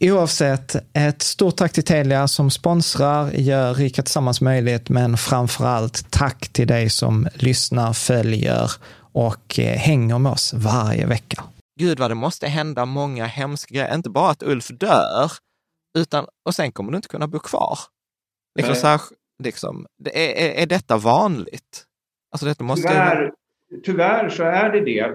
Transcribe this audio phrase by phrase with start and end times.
[0.00, 6.10] Oavsett, ett stort tack till Telia som sponsrar, gör Rika Tillsammans möjligt, men framför allt
[6.10, 8.70] tack till dig som lyssnar, följer
[9.12, 11.44] och eh, hänger med oss varje vecka.
[11.80, 15.32] Gud vad det måste hända många hemska grejer, inte bara att Ulf dör,
[15.98, 17.78] utan, och sen kommer du inte kunna bo kvar.
[18.58, 19.00] Liksom, så här,
[19.42, 21.84] liksom, det är, är, är detta vanligt?
[22.32, 23.32] Alltså detta måste Tyvärr,
[23.84, 25.14] tyvärr så är det det.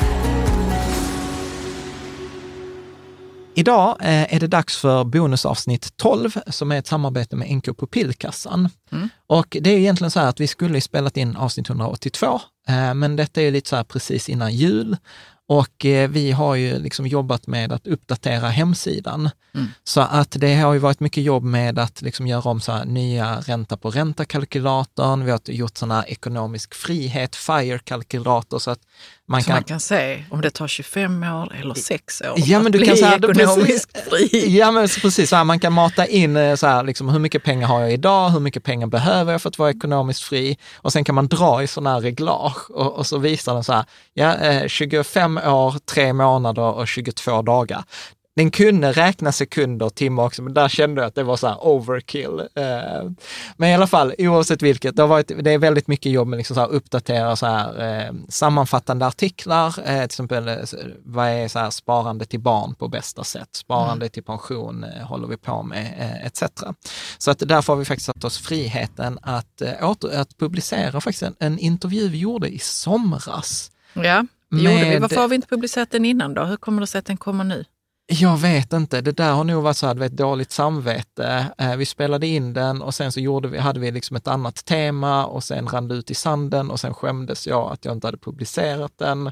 [3.61, 8.69] Idag eh, är det dags för bonusavsnitt 12 som är ett samarbete med NK Pupillkassan.
[8.91, 9.09] Mm.
[9.27, 13.15] Och det är egentligen så här att vi skulle spelat in avsnitt 182, eh, men
[13.15, 14.97] detta är lite så här precis innan jul.
[15.47, 19.29] Och eh, vi har ju liksom jobbat med att uppdatera hemsidan.
[19.53, 19.67] Mm.
[19.83, 23.39] Så att det har ju varit mycket jobb med att liksom göra om så nya
[23.39, 25.25] ränta på ränta-kalkylatorn.
[25.25, 28.79] Vi har gjort här ekonomisk frihet, FIRE-kalkylator, så att
[29.31, 29.55] man så kan...
[29.55, 32.79] man kan se om det tar 25 år eller 6 år Ja, men att du
[32.79, 34.57] bli kan säga, ekonomiskt precis, fri.
[34.57, 35.29] Ja, men precis.
[35.29, 37.93] Så här, man kan mata in eh, så här, liksom, hur mycket pengar har jag
[37.93, 40.57] idag, hur mycket pengar behöver jag för att vara ekonomiskt fri?
[40.75, 43.73] Och sen kan man dra i sådana här reglage och, och så visar den så
[43.73, 47.83] här, ja, eh, 25 år, 3 månader och 22 dagar.
[48.35, 51.47] Den kunde räkna sekunder och timmar också, men där kände jag att det var så
[51.47, 52.39] här overkill.
[52.39, 53.11] Eh,
[53.57, 56.37] Men i alla fall, oavsett vilket, det, har varit, det är väldigt mycket jobb med
[56.37, 60.49] liksom så här uppdatera så här, eh, sammanfattande artiklar, eh, till exempel
[61.03, 65.37] vad är så här sparande till barn på bästa sätt, sparande till pension håller vi
[65.37, 66.43] på med, etc.
[67.17, 71.35] Så att därför har vi faktiskt satt oss friheten att, åter, att publicera faktiskt en,
[71.39, 73.71] en intervju vi gjorde i somras.
[73.93, 74.99] Ja, det gjorde vi.
[74.99, 76.43] Varför har vi inte publicerat den innan då?
[76.43, 77.65] Hur kommer det sig att den kommer nu?
[78.13, 81.45] Jag vet inte, det där har nog varit så här, du vet, dåligt samvete.
[81.57, 84.65] Eh, vi spelade in den och sen så gjorde vi, hade vi liksom ett annat
[84.65, 88.07] tema och sen rann det ut i sanden och sen skämdes jag att jag inte
[88.07, 89.31] hade publicerat den.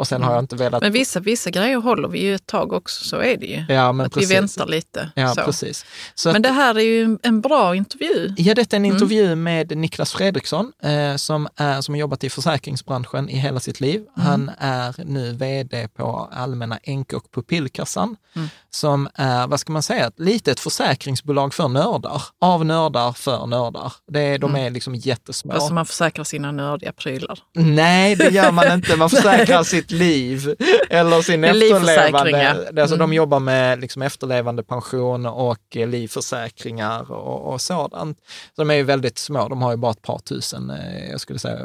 [0.00, 0.82] Och sen har jag inte velat...
[0.82, 3.64] Men vissa, vissa grejer håller vi ju ett tag också, så är det ju.
[3.74, 4.30] ja, men att precis.
[4.30, 5.10] vi väntar lite.
[5.14, 5.42] Ja, så.
[5.42, 5.84] precis.
[6.14, 8.34] Så Men det här är ju en, bra intervju.
[8.36, 8.94] Ja, detta är en Mm.
[8.96, 13.80] intervju med Niklas Fredriksson eh, som, är, som har jobbat i försäkringsbranschen i hela sitt
[13.80, 13.96] liv.
[14.00, 14.26] Mm.
[14.26, 18.48] Han är nu vd på Allmänna Enk och Pupillkassan Mm.
[18.70, 22.22] Som är, vad ska man säga, ett litet försäkringsbolag för nördar.
[22.40, 23.92] Av nördar för nördar.
[24.12, 25.52] Det är, de är liksom jättesmå.
[25.52, 27.38] Alltså man försäkrar sina nördiga prylar.
[27.54, 28.96] Nej, det gör man inte.
[28.96, 30.54] Man försäkrar sitt liv
[30.90, 32.82] eller sin efterlevande.
[32.82, 33.12] Alltså, De Mm.
[33.16, 38.18] jobbar med liksom efterlevande pension och eh, livförsäkringar och, och sådant.
[38.56, 39.48] Så de är ju väldigt små.
[39.48, 41.58] De har ju bara ett par tusen, eh, jag skulle säga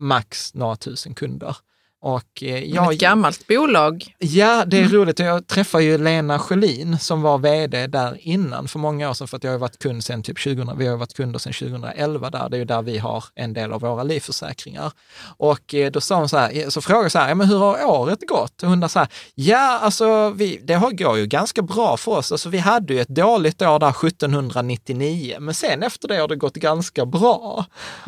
[0.00, 1.56] max några tusen kunder.
[2.02, 4.14] Och eh, jag, ett gammalt bolag.
[4.18, 4.92] Ja, det är Mm.
[4.92, 5.18] roligt.
[5.18, 9.36] Jag träffade ju Lena Sjölin som var vd där innan för många år sedan, för
[9.36, 12.48] att jag har varit kund sedan typ 2000, vi har varit kunder sedan 2011 där,
[12.48, 14.92] det är ju där vi har en del av våra livförsäkringar.
[15.36, 17.58] Och eh, då sa hon så här, så frågade jag så här, ja, men hur
[17.58, 18.62] har året gått?
[18.62, 22.32] Och hon sa ja alltså vi, det har- går ju ganska bra för oss.
[22.32, 26.36] Alltså vi hade ju ett dåligt år där 1799, men sen efter det har det
[26.36, 27.64] gått ganska bra.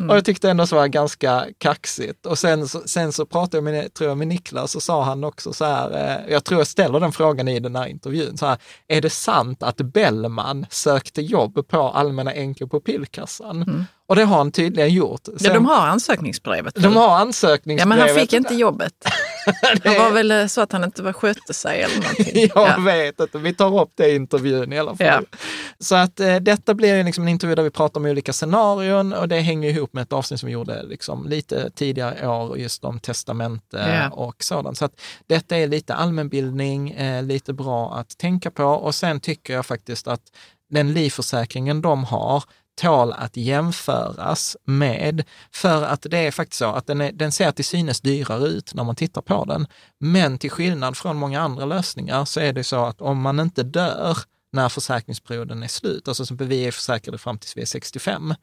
[0.09, 2.25] Och jag tyckte ändå så var ganska kaxigt.
[2.25, 5.53] Och sen, sen så pratade jag med, tror jag, med Niklas och sa han också
[5.53, 5.91] så här,
[6.25, 8.57] eh, jag tror jag ställer den frågan i den här intervjun, så här,
[8.87, 13.85] är det sant att Bellman sökte jobb på Allmänna Enkel på Pillkassan?
[14.07, 15.21] Och det har han tydligen gjort.
[15.25, 16.75] Ja, Sen- de har ansökningsbrevet.
[16.75, 17.87] de har Ja, ansökningsbrevet.
[17.99, 18.93] men han fick inte jobbet.
[19.83, 22.49] Det var väl eh, så att han inte var, skötte sig eller någonting.
[22.55, 22.77] Jag Ja.
[22.85, 25.07] vet inte, vi tar upp det i intervjun i alla fall.
[25.31, 25.37] Ja.
[25.79, 29.13] Så att eh, detta blir ju liksom en intervju där vi pratar om olika scenarion
[29.13, 32.83] och det hänger ihop med ett avsnitt som vi gjorde liksom lite tidigare år, just
[32.83, 34.09] om testamente Ja.
[34.09, 34.77] och sådant.
[34.77, 39.53] Så att detta är lite allmänbildning, eh, lite bra att tänka på och sen tycker
[39.53, 40.21] jag faktiskt att
[40.69, 42.43] den livförsäkringen de har
[42.75, 47.51] tål att jämföras med, för att det är faktiskt så att den, är, den ser
[47.51, 49.67] till synes dyrare ut när man tittar på den.
[49.99, 53.63] Men till skillnad från många andra lösningar så är det så att om man inte
[53.63, 54.17] dör
[54.51, 58.33] när försäkringsperioden är slut, alltså som vi är försäkrade fram tills vi är 65,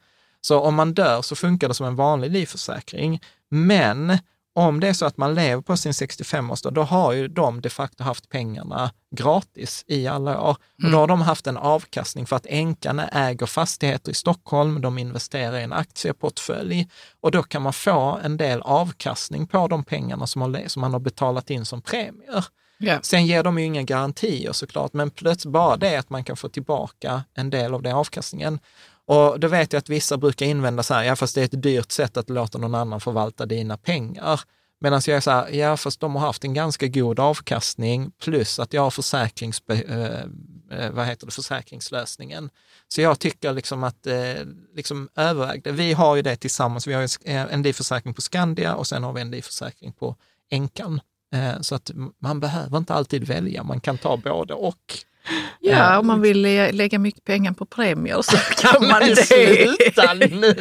[0.41, 3.21] så om man dör så funkar det som en vanlig livförsäkring.
[3.49, 4.17] Men
[4.53, 7.69] om det är så att man lever på sin 65-årsdag, då har ju de de
[7.69, 10.57] facto haft pengarna gratis i alla år.
[10.83, 14.97] Och då har de haft en avkastning för att änkarna äger fastigheter i Stockholm, de
[14.97, 16.89] investerar i en aktieportfölj
[17.21, 20.93] och då kan man få en del avkastning på de pengarna som, har, som man
[20.93, 22.45] har betalat in som premier.
[22.83, 22.99] Ja.
[23.01, 26.49] Sen ger de ju inga garantier såklart, men plötsligt bara det att man kan få
[26.49, 28.59] tillbaka en del av den avkastningen.
[29.11, 31.63] Och då vet jag att vissa brukar invända så här, ja fast det är ett
[31.63, 34.41] dyrt sätt att låta någon annan förvalta dina pengar.
[34.79, 38.59] Medan jag är så här, ja fast de har haft en ganska god avkastning plus
[38.59, 39.79] att jag har försäkrings, eh,
[40.71, 42.49] eh vad heter det, försäkringslösningen.
[42.87, 44.35] Så jag tycker liksom att, eh,
[44.75, 45.71] liksom överväg det.
[45.71, 49.03] Vi har ju det tillsammans, vi har en- eh, en livförsäkring på Skandia och sen
[49.03, 50.15] har vi en livförsäkring på
[50.51, 51.01] Enkan.
[51.33, 54.97] Eh, Så att man behöver inte alltid välja, man kan ta både och.
[55.63, 59.15] Ja, om man vill lä- lägga mycket pengar på premier så kan man det.
[59.15, 60.55] sluta nu!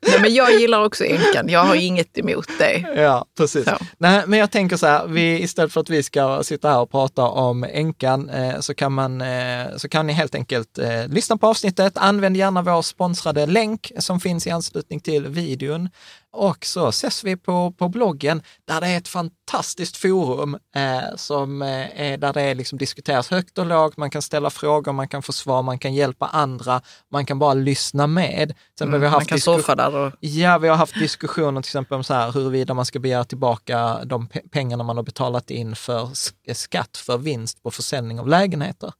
[0.00, 1.48] Nej, men jag gillar också änkan.
[1.48, 2.78] Jag har inget emot det.
[2.96, 3.64] Ja, precis.
[3.64, 3.76] Så.
[3.98, 6.90] Nej, men jag tänker så här, vi, istället för att vi ska sitta här och
[6.90, 11.36] prata om änkan eh, så, kan man, eh, så kan ni helt enkelt eh, lyssna
[11.36, 11.92] på avsnittet.
[11.96, 15.88] Använd gärna vår sponsrade länk som finns i anslutning till videon.
[16.32, 21.62] Och så ses vi på, på bloggen där det är ett fantastiskt forum eh, som
[21.62, 23.96] eh, är, där det är liksom diskuteras högt och lågt.
[23.96, 26.80] Man kan ställa frågor, man kan få svar, man kan hjälpa andra,
[27.10, 28.54] man kan bara lyssna med.
[28.78, 30.94] Sen har vi Mm, man haft kan disku- surfa där och Ja, vi har haft
[30.94, 34.96] diskussioner till exempel om så här, huruvida man ska begära tillbaka de pe- pengarna man
[34.96, 38.92] har betalat in för sk- skatt för vinst på försäljning av lägenheter,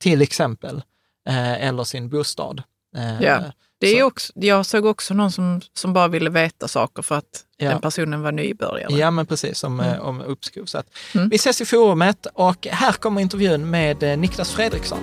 [0.00, 0.82] till exempel,
[1.28, 2.62] eh, eller sin bostad.
[3.20, 3.42] Ja.
[3.78, 7.14] Det är så- också, jag såg också någon som, som bara ville veta saker för
[7.14, 7.24] att
[7.58, 7.70] Ja.
[7.70, 8.92] den personen var nybörjare.
[8.94, 9.92] Ja, men precis, som Mm.
[9.94, 10.64] eh, om uppskov.
[10.64, 10.86] Så att,
[11.30, 14.98] Vi ses i forumet och här kommer intervjun med eh, Niklas Fredriksson.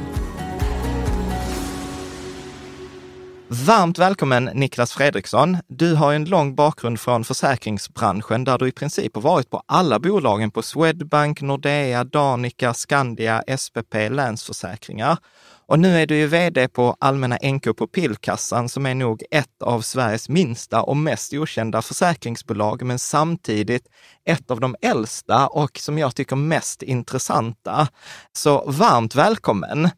[3.48, 5.58] Varmt välkommen Niklas Fredriksson.
[5.68, 10.00] Du har en lång bakgrund från försäkringsbranschen där du i princip har varit på alla
[10.00, 15.18] bolagen på Swedbank, Nordea, Danica, Skandia, SPP, Länsförsäkringar.
[15.66, 19.62] Och nu är du ju vd på Allmänna NK på Pillkassan som är nog ett
[19.64, 23.88] av Sveriges minsta och mest okända försäkringsbolag, men samtidigt
[24.26, 27.88] ett av de äldsta och som jag tycker mest intressanta.
[28.32, 29.90] Så varmt välkommen!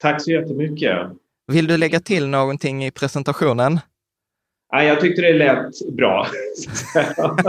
[0.00, 0.98] Tack så jättemycket.
[1.46, 3.80] Vill du lägga till någonting i presentationen?
[4.72, 6.26] Nej, jag tyckte det lät bra.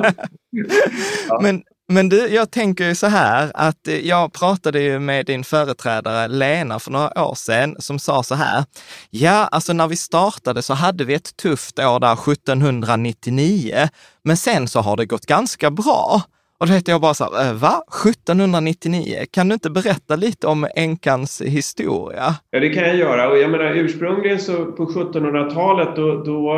[1.28, 1.40] Ja.
[1.42, 5.44] Men, men du, jag tänker ju så här att eh, jag pratade ju med din
[5.44, 8.66] företrädare Lena för några år sedan som sa så här.
[9.10, 13.90] Ja, alltså när vi startade så hade vi ett tufft år där 1799,
[14.24, 16.22] men sen så har det gått ganska bra.
[16.60, 17.84] Och då heter jag bara så här, eh, va?
[18.06, 19.26] 1799?
[19.32, 22.36] Kan du inte berätta lite om änkans historia?
[22.52, 23.30] Ja, det kan jag göra.
[23.30, 26.54] Och jag menar ursprungligen så på 1700-talet då, då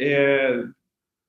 [0.00, 0.56] eh,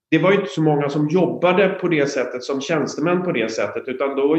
[0.10, 3.84] det var inte så många som jobbade på det sättet som tjänstemän på det sättet
[3.88, 4.38] utan då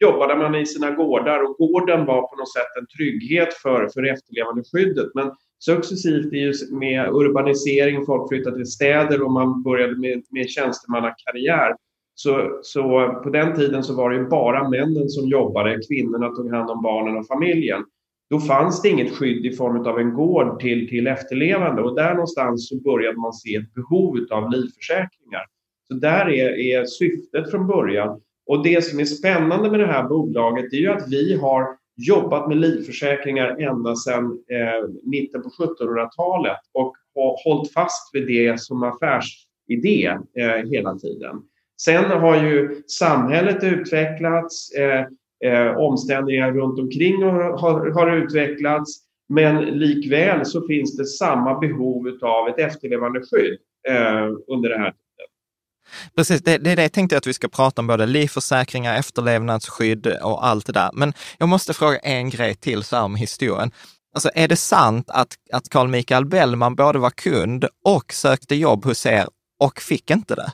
[0.00, 4.12] jobbade man i sina gårdar och gården var på något sätt en trygghet för, för
[4.12, 5.14] efterlevandeskyddet.
[5.14, 11.74] Men successivt med urbanisering, folk flyttade till städer och man började med, med tjänstemannakarriär
[12.14, 16.70] så, så på den tiden så var det bara männen som jobbade, kvinnorna tog hand
[16.70, 17.84] om barnen och familjen.
[18.32, 22.14] Då fanns det inget skydd i form av en gård till, till efterlevande och där
[22.14, 25.46] någonstans så började man se ett behov av livförsäkringar.
[25.88, 28.20] Så där är, är syftet från början.
[28.46, 32.48] Och det som är spännande med det här bolaget är ju att vi har jobbat
[32.48, 38.82] med livförsäkringar ända sedan eh, mitten på 1700-talet och har hållit fast vid det som
[38.82, 40.06] affärsidé
[40.38, 41.36] eh, hela tiden.
[41.82, 45.06] Sen har ju samhället utvecklats, eh,
[45.44, 52.18] eh, omständigheter runt omkring har, har, har, utvecklats, men likväl så finns det samma behov
[52.22, 53.58] av ett efterlevandeskydd
[53.88, 54.92] eh, under det här
[56.16, 60.46] Precis, det, det, det tänkte jag att vi ska prata om, både livförsäkringar, efterlevnadsskydd och
[60.46, 60.90] allt det där.
[60.92, 63.70] Men jag måste fråga en grej till så här om historien.
[64.14, 68.84] Alltså är det sant att, att Carl Michael Bellman både var kund och sökte jobb
[68.84, 69.26] hos er
[69.60, 70.52] och fick inte det?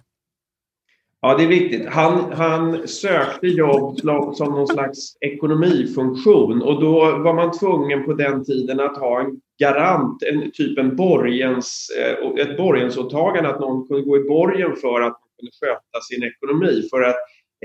[1.20, 1.86] Ja, det är viktigt.
[1.86, 4.00] Han, han sökte jobb
[4.34, 9.40] som någon slags ekonomifunktion och då var man tvungen på den tiden att ha en
[9.58, 15.00] garant, en typ en borgens, eh, ett borgensåtagande, att någon kunde gå i borgen för
[15.00, 16.88] att man kunde sköta sin ekonomi.
[16.90, 17.16] För att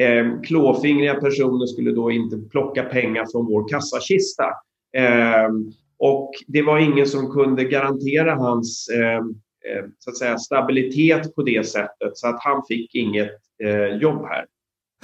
[0.01, 4.43] eh, klåfingriga personer skulle då inte plocka pengar från vår kassakista.
[4.97, 5.49] Eh,
[5.97, 9.21] och det var ingen som kunde garantera hans eh
[9.99, 13.31] så att säga, stabilitet på det sättet så att han fick inget
[13.63, 14.45] eh, jobb här.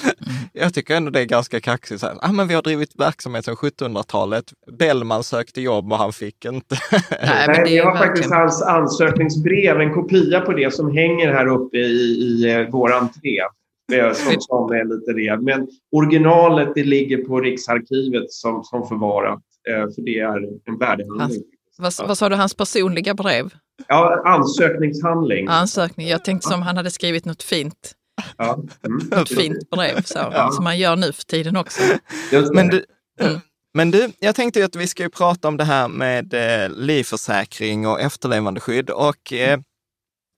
[0.54, 2.04] Jag tycker ändå det är ganska kaxigt.
[2.04, 4.46] ah, men vi har drivit verksamhet sedan 1700-talet.
[4.80, 6.76] Bellman sökte jobb och han fick inte.
[7.22, 11.78] Nej, men det har faktiskt hans ansökningsbrev, en kopia på det som hänger här uppe
[11.78, 13.40] i, i eh, vår entré.
[14.14, 15.42] Som, som är lite det.
[15.42, 19.42] Men originalet det ligger på Riksarkivet som, som förvarat.
[19.70, 21.44] Eh, för det är en värdehandling.
[21.80, 23.54] Vad, vad sa du, hans personliga brev?
[23.88, 25.48] Ja, ansökningshandling.
[25.48, 26.08] Ansökning.
[26.08, 27.94] Jag tänkte som han hade skrivit något fint.
[28.38, 28.60] Ja.
[28.86, 29.22] Mm.
[29.22, 30.52] Ett fint brev så, ja.
[30.52, 31.82] som man gör nu för tiden också.
[32.54, 32.86] Men du,
[33.22, 33.40] mm.
[33.74, 37.88] men du, jag tänkte att vi ska ju prata om det här med eh, livförsäkring
[37.88, 38.90] och efterlevandeskydd.
[38.90, 39.60] Och, eh,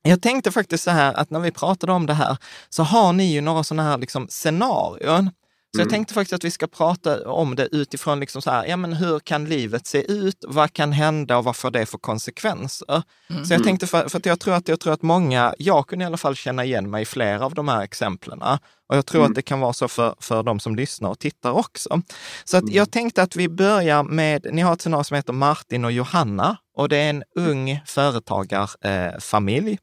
[0.04, 2.38] jag tänkte faktiskt så här att när vi pratade om det här
[2.70, 5.30] så har ni ju några sådana här liksom scenarion
[5.74, 5.86] så mm.
[5.86, 8.94] jag tänkte faktiskt att vi ska prata om det utifrån liksom så här, ja men
[8.94, 10.46] hur kan livet se ut?
[10.48, 13.04] Vad kan hända och vad får det för konsekvenser?
[13.30, 13.46] Mm.
[13.46, 16.04] Så jag tänkte, för, för, att jag tror att jag tror att många, jag kunde
[16.04, 18.42] i alla fall känna igen mig i flera av de här exemplen.
[18.90, 19.32] Och jag tror mm.
[19.32, 22.02] att det kan vara så för, för de som lyssnar och tittar också.
[22.44, 22.76] Så att mm.
[22.76, 26.58] jag tänkte att vi börjar med, ni har ett scenario som heter Martin och Johanna
[26.78, 29.72] och det är en ung företagarfamilj.
[29.72, 29.78] Eh,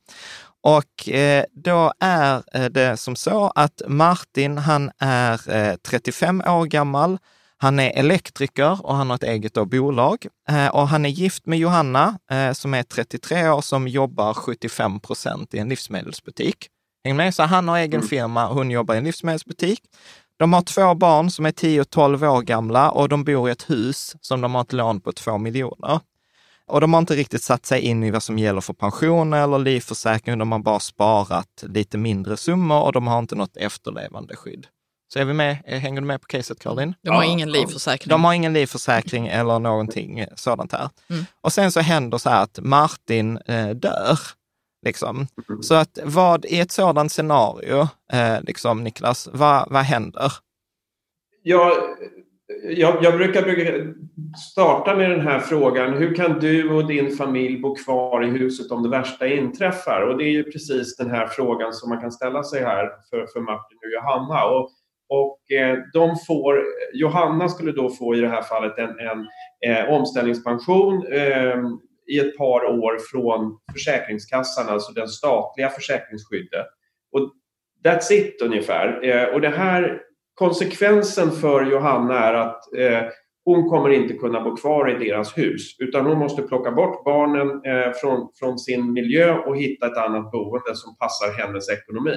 [0.62, 6.64] och eh, då är eh, det som så att Martin, han är 35 eh, år
[6.64, 7.18] gammal.
[7.60, 10.26] Han är elektriker och han har ett eget bolag.
[10.72, 12.18] Och han är gift med Johanna
[12.52, 16.66] som är 33 år som jobbar 75 procent i en livsmedelsbutik.
[17.04, 17.34] Häng med?
[17.34, 18.08] Så han har egen mm.
[18.08, 19.80] firma och hon jobbar i en livsmedelsbutik.
[20.38, 23.52] De har två barn som är 10 och 12 år gamla och de bor i
[23.52, 26.00] ett hus som de har ett lån på 2 miljoner.
[26.68, 29.58] Och de har inte riktigt satt sig in i vad som gäller för pensioner eller
[29.58, 30.38] livförsäkring.
[30.38, 34.66] De har bara sparat lite mindre summor och de har inte något efterlevandeskydd.
[35.12, 35.56] Så är vi med?
[35.66, 36.94] Hänger du med på caset, Caroline?
[37.02, 37.30] De har ja.
[37.30, 38.10] ingen livförsäkring.
[38.10, 40.90] De har ingen livförsäkring eller någonting sådant här.
[41.10, 41.25] Mm.
[41.40, 44.18] Och sen så händer så här att Martin eh, dör.
[44.87, 45.26] Liksom.
[45.62, 50.32] Så att vad i ett sådant scenario, eh, liksom Niklas, vad, vad händer?
[51.42, 51.72] Ja,
[52.62, 53.43] jag, jag brukar,
[54.50, 55.93] starta med den här frågan.
[55.93, 60.02] Hur kan du och din familj bo kvar i huset om det värsta inträffar?
[60.02, 63.26] Och det är ju precis den här frågan som man kan ställa sig här för,
[63.33, 64.45] för Martin och Johanna.
[64.45, 64.71] Och,
[65.09, 66.62] och eh, de får,
[66.93, 69.26] Johanna skulle då få i det här fallet en, en
[69.67, 71.59] eh, omställningspension eh,
[72.07, 76.67] i ett par år från Försäkringskassan, alltså det statliga försäkringsskyddet.
[77.12, 77.33] Och
[77.85, 79.05] that's it ungefär.
[79.05, 80.02] Eh, och det här
[80.38, 83.02] konsekvensen för Johanna är att eh,
[83.45, 87.49] hon kommer inte kunna bo kvar i deras hus utan hon måste plocka bort barnen
[87.49, 92.16] eh, från, från sin miljö och hitta ett annat boende som passar hennes ekonomi.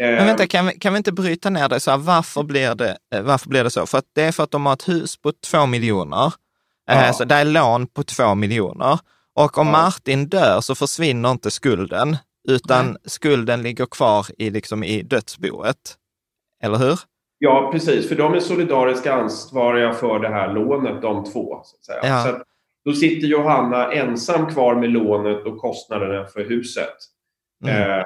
[0.00, 1.80] Eh, Men vänta, kan vi, kan vi inte bryta ner det?
[1.80, 3.86] Så här, varför, blir det, eh, varför blir det så?
[3.86, 6.32] För att det är för att de har ett hus på två miljoner.
[6.90, 7.12] Eh, ja.
[7.12, 8.98] Så det är lån på två miljoner.
[9.34, 9.72] Och om ja.
[9.72, 12.16] Martin dör så försvinner inte skulden,
[12.48, 12.96] utan Nej.
[13.04, 15.96] skulden ligger kvar i, liksom, i dödsboet.
[16.62, 16.98] eller hur?
[17.44, 18.08] Ja, precis.
[18.08, 21.60] För de är solidariskt ansvariga för det här lånet, de två.
[21.64, 21.92] Så.
[22.02, 22.24] Ja.
[22.24, 22.42] Så
[22.84, 26.94] då sitter Johanna ensam kvar med lånet och kostnaderna för huset.
[27.64, 27.90] Mm.
[27.90, 28.04] Eh,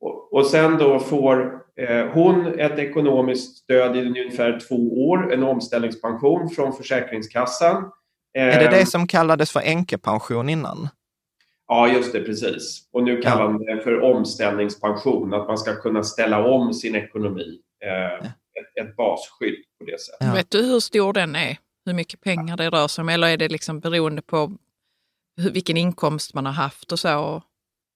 [0.00, 5.42] och, och, sen då får eh, hon ett ekonomiskt stöd i ungefär två år, en
[5.42, 7.90] omställningspension från Försäkringskassan.
[8.36, 10.88] Eh, är det det som kallades för änkepension innan?
[11.68, 12.88] Ja, just det, precis.
[12.92, 17.60] Och nu kallar man det för omställningspension, att man ska kunna ställa om sin ekonomi.
[17.84, 20.26] Eh, ett, ett, basskydd på det sättet.
[20.26, 20.34] Ja.
[20.34, 21.58] Vet du hur stor den är?
[21.86, 23.08] Hur mycket pengar det rör sig om?
[23.08, 24.52] Eller är det liksom beroende på
[25.36, 27.42] hur, vilken inkomst man har haft och så?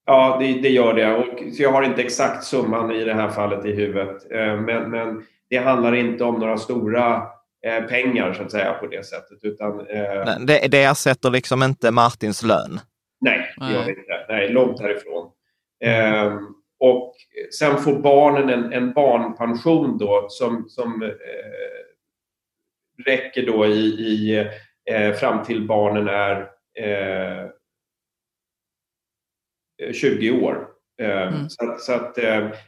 [0.07, 1.17] Ja, det, det gör det.
[1.17, 4.33] Och, så jag har inte exakt summan i det här fallet i huvudet.
[4.33, 7.27] Eh, men, men det handlar inte om några stora
[7.67, 9.39] eh, pengar så att säga på det sättet.
[9.43, 12.81] Utan, eh, det, det ersätter liksom inte Martins lön?
[13.21, 14.27] Nej, det gör det inte.
[14.29, 15.31] Nej, långt härifrån.
[15.85, 16.39] Eh,
[16.81, 17.15] och
[17.59, 21.09] sen får barnen en, en barnpension då som, som eh,
[23.07, 24.39] räcker då i, i
[24.91, 26.49] eh, fram till barnen är
[29.93, 30.69] 20 eh, år.
[31.01, 31.49] Eh, mm.
[31.49, 32.19] Så, så, att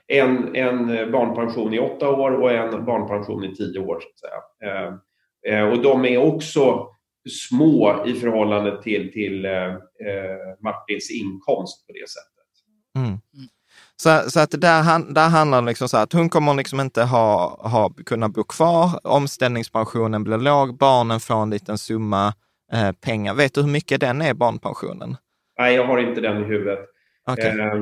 [0.07, 4.01] en, en barnpension i åtta år och en barnpension i tio år.
[4.01, 5.71] Så att säga.
[5.73, 6.89] Och de är också
[7.29, 9.75] små i förhållande till, till eh,
[10.61, 12.41] Martins inkomst på det sättet.
[12.99, 13.19] Mm.
[14.03, 17.61] Så, så att där, där handlar det liksom så att hon kommer liksom inte ha,
[17.69, 22.35] ha, kunna bo kvar, omställningspensionen blir låg, barnen får en liten summa
[22.73, 23.35] eh, pengar.
[23.35, 25.17] Vet du hur mycket den är, barnpensionen?
[25.59, 26.79] Nej, jag har inte den i huvudet.
[27.33, 27.59] Okay.
[27.59, 27.75] Eh,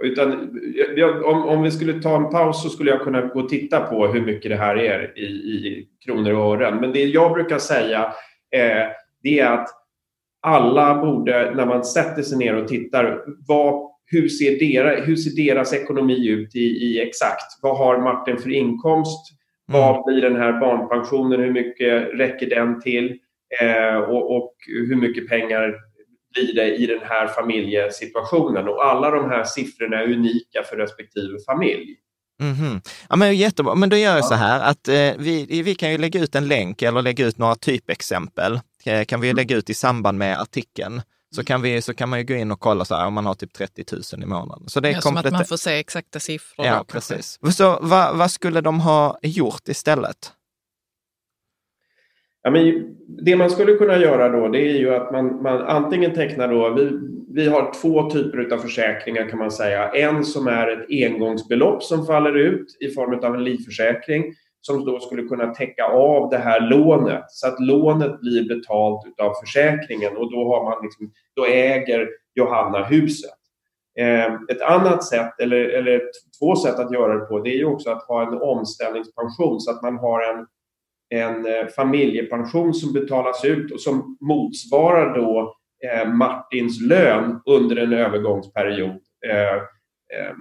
[0.00, 0.58] utan,
[0.96, 3.80] jag, om, om vi skulle ta en paus så skulle jag kunna gå och titta
[3.80, 6.76] på hur mycket det här är i, i kronor och ören.
[6.76, 8.02] Men det jag brukar säga
[8.50, 8.86] eh,
[9.22, 9.68] det är att
[10.42, 15.44] alla borde, när man sätter sig ner och tittar, vad hur ser, deras, hur ser
[15.44, 17.58] deras ekonomi ut i, i exakt?
[17.62, 19.34] Vad har Martin för inkomst?
[19.68, 19.80] Mm.
[19.80, 21.40] Vad blir den här barnpensionen?
[21.40, 23.18] Hur mycket räcker den till?
[23.60, 25.74] Eh, och, och, hur mycket pengar
[26.34, 28.68] blir det i den här familjesituationen?
[28.68, 31.96] Och alla de här siffrorna är unika för respektive familj.
[32.40, 32.80] Mm -hmm.
[33.08, 35.98] Ja, men jättebra, men då gör jag så här att eh, vi, vi kan ju
[35.98, 38.60] lägga ut en länk eller lägga ut några typexempel.
[38.86, 39.36] Eh, kan vi mm.
[39.36, 41.02] lägga ut i samband med artikeln
[41.34, 43.26] så kan, vi, så kan man ju gå in och kolla så här, om man
[43.26, 44.68] har typ 30 000 i månaden.
[44.68, 46.66] Så det är ja, som att man får se exakta siffror.
[46.66, 47.38] Ja, då, precis.
[47.56, 50.32] Så vad, vad skulle de ha gjort istället?
[52.42, 52.94] Ja, men
[53.24, 56.74] det man skulle kunna göra då det är ju att man, man antingen tecknar då,
[56.74, 56.90] vi,
[57.34, 59.90] vi har två typer av försäkringar kan man säga.
[59.90, 64.34] En som är ett engångsbelopp som faller ut i form av en livförsäkring
[64.66, 69.34] som då skulle kunna täcka av det här lånet så att lånet blir betalt av
[69.34, 73.30] försäkringen och då, har man liksom, då äger Johanna huset.
[73.98, 76.02] Eh, ett annat sätt, eller, eller
[76.38, 79.70] två sätt att göra det på, det är ju också att ha en omställningspension så
[79.70, 80.46] att man har en,
[81.08, 85.56] en eh, familjepension som betalas ut och som motsvarar då
[85.88, 89.00] eh, Martins lön under en övergångsperiod.
[89.26, 90.34] Eh, eh,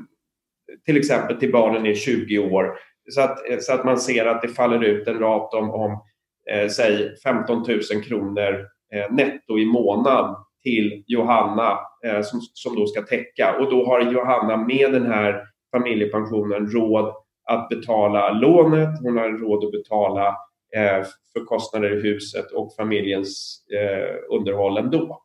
[0.86, 2.78] till exempel till barnen är 20 år
[3.10, 6.04] så att, eh, så att man ser att det faller ut en rat om, om
[6.52, 12.88] eh, säg 15 000 kronor eh, netto i månaden till Johanna eh, som, som då
[12.88, 13.56] ska täcka.
[13.60, 17.14] Och då har Johanna med den här familjepensionen råd
[17.46, 20.28] att betala lånet, hon har råd att betala
[20.76, 25.23] eh, för kostnader i huset och familjens eh, underhåll ändå.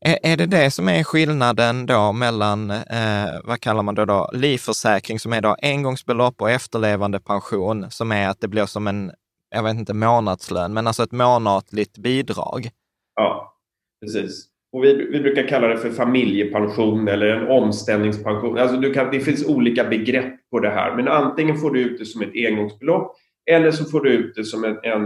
[0.00, 4.30] Är, är det det som är skillnaden då mellan, eh, vad kallar man det då,
[4.32, 9.12] livförsäkring som är då engångsbelopp och efterlevande pension som är att det blir som en,
[9.50, 12.70] jag vet inte, månadslön, men alltså ett månatligt bidrag?
[13.14, 13.54] Ja,
[14.00, 14.46] precis.
[14.72, 18.58] Och vi, vi brukar kalla det för familjepension eller en omställningspension.
[18.58, 21.98] Alltså du kan, det finns olika begrepp på det här, men antingen får du ut
[21.98, 23.16] det som ett engångsbelopp
[23.50, 25.04] eller så får du ut det som en, en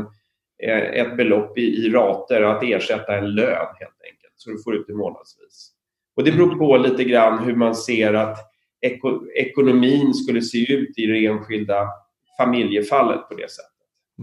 [0.63, 4.77] eh, ett belopp i, i rater, att ersätta en lön helt enkelt så du får
[4.77, 5.71] ut det månadsvis.
[6.17, 8.39] Och det beror på lite grann hur man ser att
[8.81, 11.89] eko ekonomin skulle se ut i det enskilda
[12.39, 13.71] familjefallet på det sättet.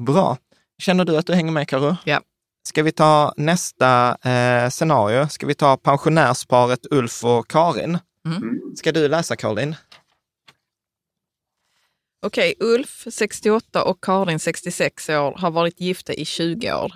[0.05, 0.37] Bra.
[0.81, 1.95] Känner du att du hänger med, Karo?
[2.05, 2.21] Ja.
[2.63, 5.27] Ska vi ta nästa eh, scenario?
[5.27, 7.97] Ska vi ta pensionärsparet Ulf och Karin?
[8.27, 8.75] Mm.
[8.75, 9.75] Ska du läsa, Caroline?
[12.25, 16.93] Okej, Ulf, 68 och Karin, 66 år, har varit gifta i 20 år.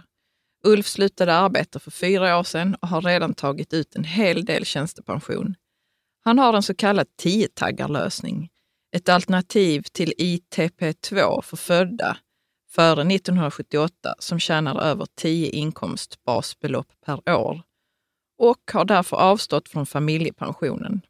[0.65, 4.65] Ulf slutade arbeta för fyra år sedan och har redan tagit ut en hel del
[4.65, 5.55] tjänstepension.
[6.23, 8.49] Han har en så kallad tiotaggarlösning,
[8.95, 12.17] ett alternativ till ITP2 för födda
[12.75, 17.61] före 1978 som tjänar över 10 inkomstbasbelopp per år
[18.37, 21.01] och har därför avstått från familjepensionen.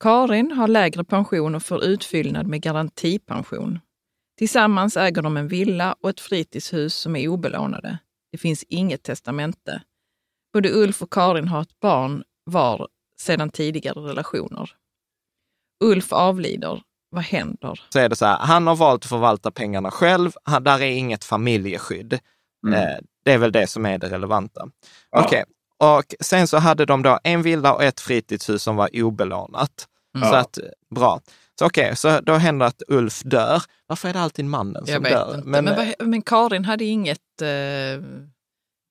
[0.00, 3.78] Karin har lägre pension och får utfyllnad med garantipension.
[4.38, 7.98] Tillsammans äger de en villa och ett fritidshus som är obelånade.
[8.32, 9.82] Det finns inget testamente.
[10.52, 12.88] Både Ulf och Karin har ett barn var
[13.20, 14.70] sedan tidigare relationer.
[15.84, 16.82] Ulf avlider.
[17.10, 17.80] Vad händer?
[17.88, 20.32] Så är det så här, han har valt att förvalta pengarna själv.
[20.44, 22.18] Han, där är inget familjeskydd.
[22.66, 22.74] Mm.
[22.74, 24.68] Eh, det är väl det som är det relevanta.
[25.10, 25.24] Ja.
[25.24, 25.44] Okej,
[25.78, 29.88] och sen så hade de då en villa och ett fritidshus som var obelånat.
[30.16, 30.28] Mm.
[30.28, 30.58] Så att,
[30.94, 31.20] bra.
[31.60, 33.62] Så okej, så då händer att Ulf dör.
[33.86, 35.34] Varför är det alltid mannen som dör?
[35.36, 35.48] inte.
[35.48, 37.42] Men, Men, vad, men Karin hade inget...
[37.42, 38.02] Eh,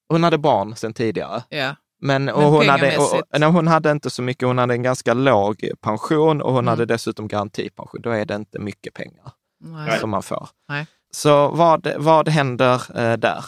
[0.09, 1.43] hon hade barn sedan tidigare.
[1.49, 1.75] ja.
[2.01, 4.83] Men, och Men hon, hade, och, nej, hon hade inte så mycket, hon hade en
[4.83, 6.67] ganska låg pension och hon Mm.
[6.67, 8.01] hade dessutom garantipension.
[8.01, 9.31] Då är det inte mycket pengar
[9.63, 9.99] Nej.
[9.99, 10.49] som man får.
[10.67, 10.85] Nej.
[11.11, 13.45] Så vad, vad händer eh, där?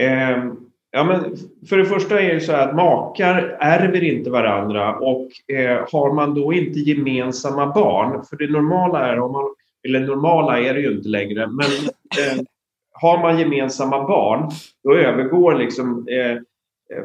[0.00, 0.44] Eh,
[0.90, 1.36] ja, men
[1.68, 6.34] för det första är det så att makar ärver inte varandra och eh, har man
[6.34, 9.44] då inte gemensamma barn, för det normala är om man,
[9.88, 11.66] eller normala är det ju inte längre, men
[12.36, 12.42] eh,
[12.92, 14.50] har man gemensamma barn,
[14.84, 16.32] då övergår liksom eh,
[16.96, 17.04] eh,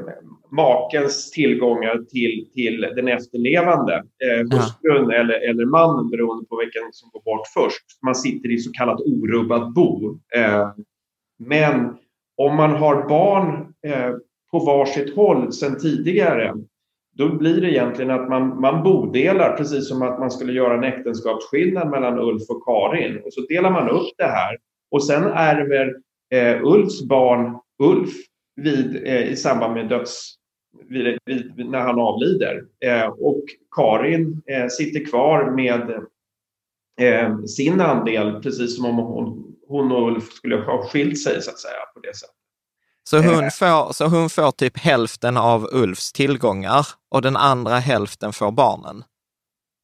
[0.52, 7.10] makens tillgångar till, till den efterlevande, eh, hustrun eller, eller mannen beroende på vilken som
[7.14, 7.86] går bort först.
[8.06, 10.20] Man sitter i så kallat orubbat bo.
[10.36, 10.70] Eh,
[11.40, 11.98] men
[12.46, 14.12] om man har barn eh,
[14.52, 16.54] på varsitt håll sedan tidigare,
[17.18, 20.84] då blir det egentligen att man, man bodelar, precis som att man skulle göra en
[20.84, 23.22] äktenskapsskillnad mellan Ulf och Karin.
[23.26, 24.58] Och så delar man upp det här.
[24.92, 25.96] Och sen ärver
[26.34, 28.14] eh, Ulfs barn Ulf
[28.56, 30.36] vid, eh, i samband med döds...
[30.90, 32.64] Vid, vid, när han avlider.
[32.86, 33.44] Eh, och
[33.76, 35.92] Karin eh, sitter kvar med
[37.02, 41.50] eh, sin andel, precis som om hon, hon och Ulf skulle ha skilt sig, så
[41.52, 42.36] att säga, på det sättet.
[43.04, 43.50] Så hon, Eh.
[43.50, 49.04] får, så hon får typ hälften av Ulfs tillgångar och den andra hälften får barnen.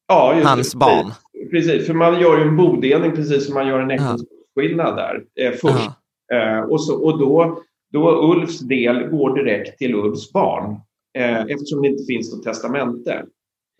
[0.08, 0.78] Ja, just Hans det.
[0.78, 1.12] barn.
[1.50, 5.52] Precis, för man gör ju en bodelning precis som man gör en äktenskapsskillnad där eh,
[5.52, 5.90] först.
[6.32, 10.80] Eh, och så, och då, då Ulfs del går direkt till Ulfs barn
[11.18, 13.24] eh, eftersom det inte finns något testamente.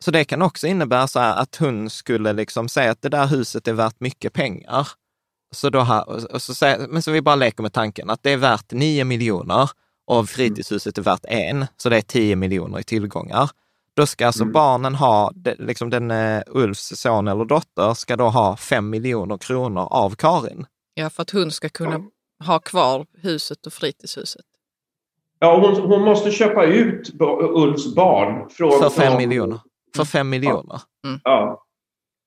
[0.05, 3.69] Så det kan också innebära så att hon skulle liksom säga att det där huset
[3.69, 4.89] är värt mycket pengar.
[5.51, 8.37] Så då och så säger, men så vi bara leker med tanken att det är
[8.37, 9.71] värt 9 miljoner
[10.07, 13.51] och fritidshuset är värt en, så det är 10 miljoner i tillgångar.
[13.95, 14.53] Då ska alltså Mm.
[14.53, 19.89] barnen ha, liksom den uh, Ulfs son eller dotter ska då ha 5 miljoner kronor
[19.91, 20.67] av Karin.
[20.95, 22.01] ja, för att hon ska kunna
[22.47, 24.45] ha kvar huset och fritidshuset.
[25.39, 27.13] Ja, hon, hon måste köpa ut
[27.55, 28.51] Ulfs barn.
[28.51, 29.61] Från, För 5 från- miljoner.
[29.97, 30.81] För 5 miljoner.
[31.25, 31.65] Ja.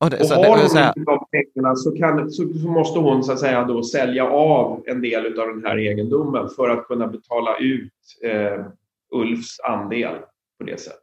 [0.01, 2.67] Och, det, Och så har det, hon här, inte de pengarna så, kan, så, så
[2.67, 6.69] måste hon så att säga då sälja av en del av den här egendomen för
[6.69, 8.65] att kunna betala ut eh,
[9.11, 10.15] Ulfs andel
[10.59, 11.01] på det sättet.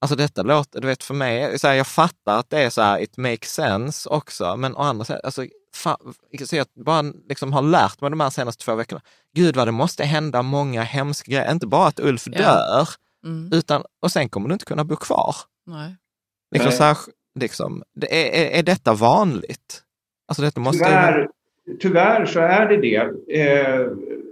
[0.00, 2.82] Alltså detta låter, du vet för mig, så här, jag fattar att det är så
[2.82, 5.96] här, it makes sense också, men å andra sidan, alltså, fan,
[6.46, 9.00] så jag bara liksom har lärt mig de här senaste två veckorna,
[9.36, 12.38] gud vad det måste hända många hemska grejer, inte bara att Ulf Ja.
[12.38, 12.88] dör,
[13.24, 13.50] Mm.
[13.52, 15.34] utan, och sen kommer du inte kunna bo kvar.
[15.66, 15.96] Nej.
[16.54, 16.76] Liksom, Nej.
[16.78, 16.96] så här,
[17.34, 18.06] liksom, det,
[18.54, 19.82] är, är, detta vanligt?
[20.28, 21.28] Alltså detta måste ju- Tyvärr,
[21.80, 22.96] tyvärr så är det det.
[23.40, 23.86] Eh,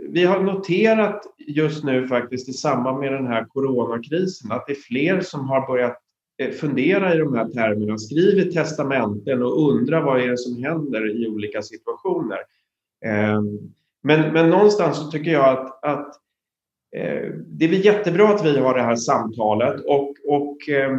[0.08, 4.76] vi har noterat just nu faktiskt i samband med den här coronakrisen att det är
[4.76, 5.96] fler som har börjat
[6.38, 11.22] eh, fundera i de här termerna, skriver testamenten och undrar vad är det som händer
[11.22, 12.38] i olika situationer.
[13.04, 13.42] Eh,
[14.02, 16.08] men, men någonstans så tycker jag att, att
[16.96, 20.98] eh, det är jättebra att vi har det här samtalet och, och eh,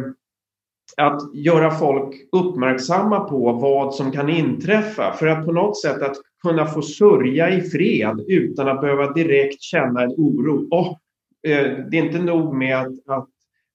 [0.96, 6.16] att göra folk uppmärksamma på vad som kan inträffa för att på något sätt att
[6.42, 10.68] kunna få sörja i fred utan att behöva direkt känna en oro.
[10.70, 10.96] Oh,
[11.90, 13.28] det är inte nog med att, att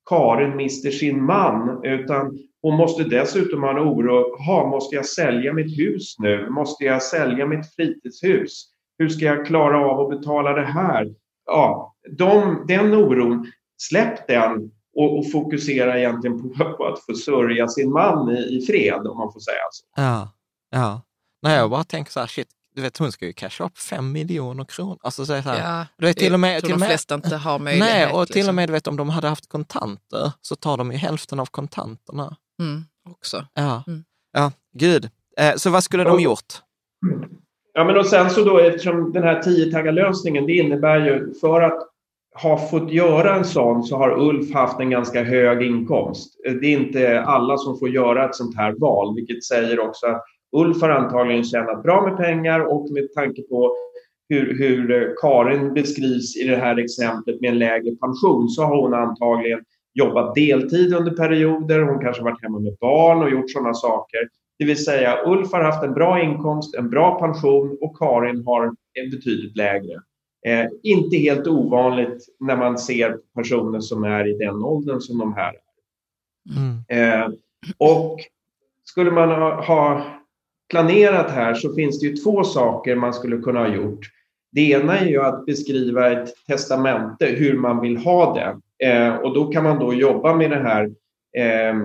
[0.10, 4.38] Karin mister sin man utan hon måste dessutom ha en oro.
[4.46, 6.50] Ha, måste jag sälja mitt hus nu?
[6.50, 8.64] Måste jag sälja mitt fritidshus?
[8.98, 11.08] Hur ska jag klara av att betala det här?
[11.46, 17.68] Ja, de, den oron, släpp den och, och fokusera egentligen på, på att få sörja
[17.68, 19.86] sin man i, i fred, om man får säga så.
[19.96, 20.30] Ja,
[20.72, 21.02] ja.
[21.42, 24.12] Nej, jag bara tänker så här, shit, du vet hon ska ju casha upp fem
[24.12, 24.98] miljoner kronor.
[25.04, 27.16] Alltså så här, Ja, du vet, till och med, jag tror till de med, flesta
[27.16, 27.94] inte har möjlighet.
[27.94, 28.50] Nej, och till liksom.
[28.50, 31.46] och med du vet, om de hade haft kontanter så tar de ju hälften av
[31.46, 32.36] kontanterna.
[32.62, 33.46] Mm, också.
[33.54, 34.04] Ja, Mm.
[34.34, 35.10] ja gud.
[35.40, 36.62] Eh, så vad skulle de gjort?
[37.74, 41.88] Ja, men och sen så då eftersom den här tiotaggarlösningen, det innebär ju för att
[42.38, 46.34] har fått göra en sån så har Ulf haft en ganska hög inkomst.
[46.44, 50.24] Det är inte alla som får göra ett sånt här val, vilket säger också att
[50.56, 53.76] Ulf har antagligen tjänat bra med pengar och med tanke på
[54.30, 58.94] hur, hur Karin beskrivs i det här exemplet med en lägre pension så har hon
[58.94, 59.60] antagligen
[59.94, 64.20] jobbat deltid under perioder, hon kanske varit hemma med barn och gjort sådana saker.
[64.60, 68.66] Det vill säga Ulf har haft en bra inkomst, en bra pension och Karin har
[68.94, 69.94] en betydligt lägre.
[70.48, 75.34] Eh, inte helt ovanligt när man ser personer som är i den åldern som de
[75.34, 75.68] här är.
[76.58, 77.22] Mm.
[77.22, 77.30] Eh,
[77.78, 78.20] och
[78.84, 80.06] skulle man ha, ha
[80.70, 84.00] planerat här så finns det ju två saker man skulle kunna ha gjort.
[84.52, 88.58] Det ena är ju att beskriva ett testamente, hur man vill ha det.
[88.88, 90.84] Eh, och då kan man då jobba med det här.
[91.38, 91.76] Eh,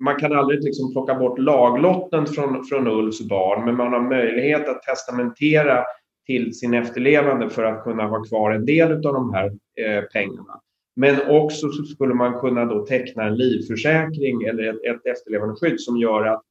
[0.00, 4.68] man kan aldrig liksom plocka bort laglotten från, från Ulfs barn, men man har möjlighet
[4.68, 5.84] att testamentera
[6.28, 10.60] till sin efterlevande för att kunna ha kvar en del av de här eh, pengarna.
[10.96, 15.96] Men också så skulle man kunna då teckna en livförsäkring eller ett, ett efterlevandeskydd som
[15.96, 16.42] gör att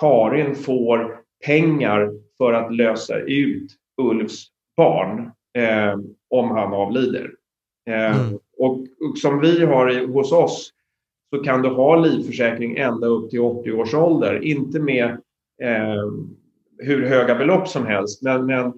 [0.00, 5.98] Karin får pengar för att lösa ut Ulfs barn eh,
[6.30, 7.30] om han avlider.
[7.90, 8.38] Eh, mm.
[8.58, 10.72] och, och, som vi har i, hos oss
[11.34, 14.44] så kan du ha livförsäkring ända upp till 80 års ålder.
[14.44, 15.08] Inte med
[15.62, 16.12] eh,
[16.78, 18.72] hur höga belopp som helst, men, men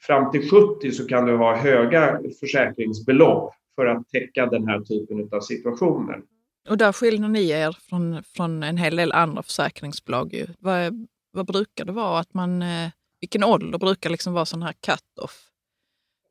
[0.00, 5.28] fram till 70 så kan du ha höga försäkringsbelopp för att täcka den här typen
[5.32, 6.22] av situationer.
[6.68, 10.34] Och där skiljer ni er från, från en hel del andra försäkringsbolag.
[10.34, 10.46] Ju.
[10.58, 12.18] Vad, vad brukar det vara?
[12.18, 15.42] Att man, eh, vilken ålder brukar liksom vara sån här cut-off?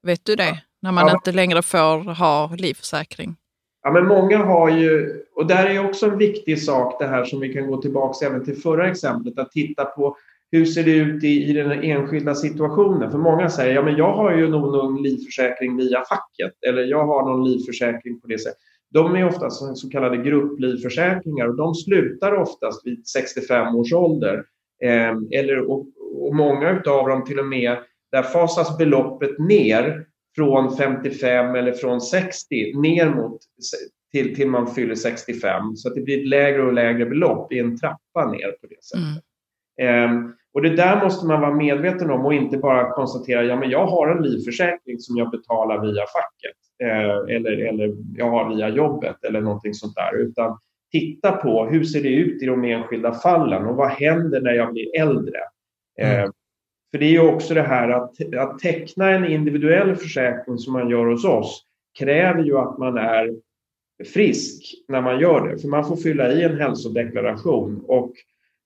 [0.04, 0.44] Vet du det?
[0.44, 0.58] Ja.
[0.82, 1.14] När man ja.
[1.14, 3.36] inte längre får ha livförsäkring?
[3.84, 7.40] Ja, men många har ju, och där är också en viktig sak det här som
[7.40, 10.18] vi kan gå tillbaka även till förra exemplet, att titta på
[10.52, 13.12] hur ser det ut i, i den enskilda situationen?
[13.12, 17.06] För många säger, ja men jag har ju någon, någon livförsäkring via facket eller jag
[17.06, 18.58] har någon livförsäkring på det sättet.
[18.94, 24.44] De är oftast så kallade grupplivförsäkringar och de slutar oftast vid 65 års ålder.
[24.84, 25.88] Eh, eller, och,
[26.22, 27.78] och många av dem till och med,
[28.12, 30.06] där fasas beloppet ner
[30.36, 33.38] från 55 eller från 60 ner mot
[34.12, 35.76] till, till man fyller 65.
[35.76, 38.84] Så att det blir ett lägre och lägre belopp i en trappa ner på det
[38.84, 39.04] sättet.
[39.04, 39.22] Mm.
[39.82, 43.70] Um, och det där måste man vara medveten om och inte bara konstatera ja men
[43.70, 48.70] jag har en livförsäkring som jag betalar via facket eh, eller, eller jag har via
[48.70, 50.18] jobbet eller någonting sånt där.
[50.18, 50.58] Utan
[50.92, 54.74] titta på hur ser det ut i de enskilda fallen och vad händer när jag
[54.74, 55.40] blir äldre?
[56.02, 56.20] Mm.
[56.20, 56.30] Eh,
[56.92, 60.90] för det är ju också det här att, att teckna en individuell försäkring som man
[60.90, 61.66] gör hos oss
[62.00, 63.34] kräver ju att man är
[64.14, 65.58] frisk när man gör det.
[65.58, 68.12] För man får fylla i en hälsodeklaration och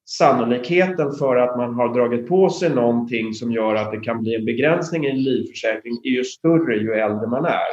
[0.10, 4.36] sannolikheten för att man har dragit på sig någonting som gör att det kan bli
[4.36, 7.72] en begränsning i en livförsäkring är ju större ju äldre man är.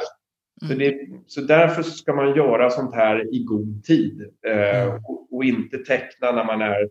[0.61, 0.71] Mm.
[0.71, 4.95] Så, det, så därför ska man göra sånt här i god tid eh, mm.
[5.05, 6.89] och, och, inte teckna när man är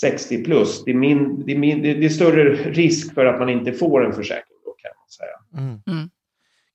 [0.00, 0.84] 60 plus.
[0.84, 4.06] Det är, min, det, är min, det är större risk för att man inte får
[4.06, 5.64] en försäkring då kan man säga.
[5.64, 5.82] Mm.
[5.86, 6.10] Mm.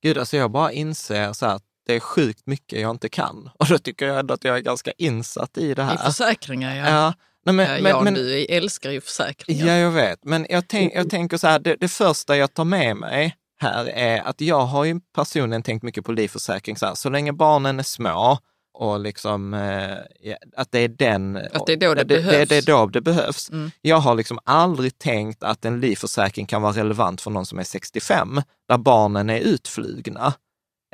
[0.02, 3.50] Gud, alltså jag bara inser så att det är sjukt mycket jag inte kan.
[3.58, 5.94] Och då tycker jag ändå att jag är ganska insatt i det här.
[5.94, 6.88] I försäkringar, ja.
[6.88, 7.14] ja.
[7.46, 9.66] Nej, men, ja, men, du älskar ju försäkringar.
[9.66, 10.24] Ja, jag vet.
[10.24, 13.88] Men jag, tänk, jag tänker så här, det, det, första jag tar med mig här
[13.88, 16.76] är att jag har ju personligen tänkt mycket på livförsäkring.
[16.76, 18.38] Så, här, så länge barnen är små
[18.78, 21.36] och liksom, eh, att det är den...
[21.36, 22.32] Att det är då det, det behövs.
[22.32, 23.50] Det, det, är då det behövs.
[23.50, 23.70] Mm.
[23.80, 27.64] Jag har liksom aldrig tänkt att en livförsäkring kan vara relevant för någon som är
[27.64, 30.34] 65, där barnen är utflugna.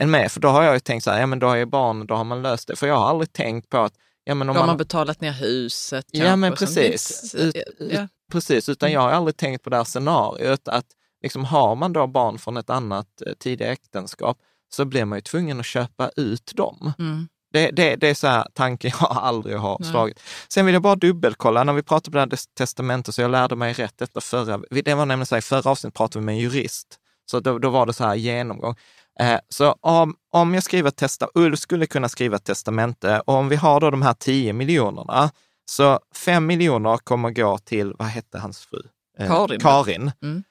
[0.00, 2.06] Än med, för då har jag ju tänkt så här, ja men då är barn,
[2.06, 2.76] då har man löst det.
[2.76, 5.20] För jag har aldrig tänkt på att Ja, men om Då har man, man betalat
[5.20, 6.06] ner huset.
[6.10, 7.34] Ja, men precis.
[7.34, 8.08] Ut, ja.
[8.32, 8.94] precis, utan mm.
[8.94, 10.86] jag har aldrig tänkt på det här scenariot att
[11.22, 14.38] liksom, har man då barn från ett annat eh, tidigare äktenskap
[14.74, 16.92] så blir man ju tvungen att köpa ut dem.
[16.98, 17.28] Mm.
[17.52, 19.90] Det, det, det, är så här tanken jag aldrig har Nej.
[19.90, 20.20] slagit.
[20.48, 23.56] Sen vill jag bara dubbelkolla, när vi pratade på det här testamentet, så jag lärde
[23.56, 26.38] mig rätt detta förra, det var nämligen så här, förra avsnittet pratade vi med en
[26.38, 26.98] jurist,
[27.30, 28.74] så då, då var det så här genomgång.
[29.20, 33.48] Eh, så om, om jag skriver testa, Ulf skulle kunna skriva ett testamente och om
[33.48, 35.30] vi har då de här 10 miljonerna,
[35.64, 38.82] så 5 miljoner kommer gå till, vad hette hans fru?
[39.18, 39.60] Eh, Karin.
[39.60, 40.10] Karin.
[40.22, 40.42] Mm.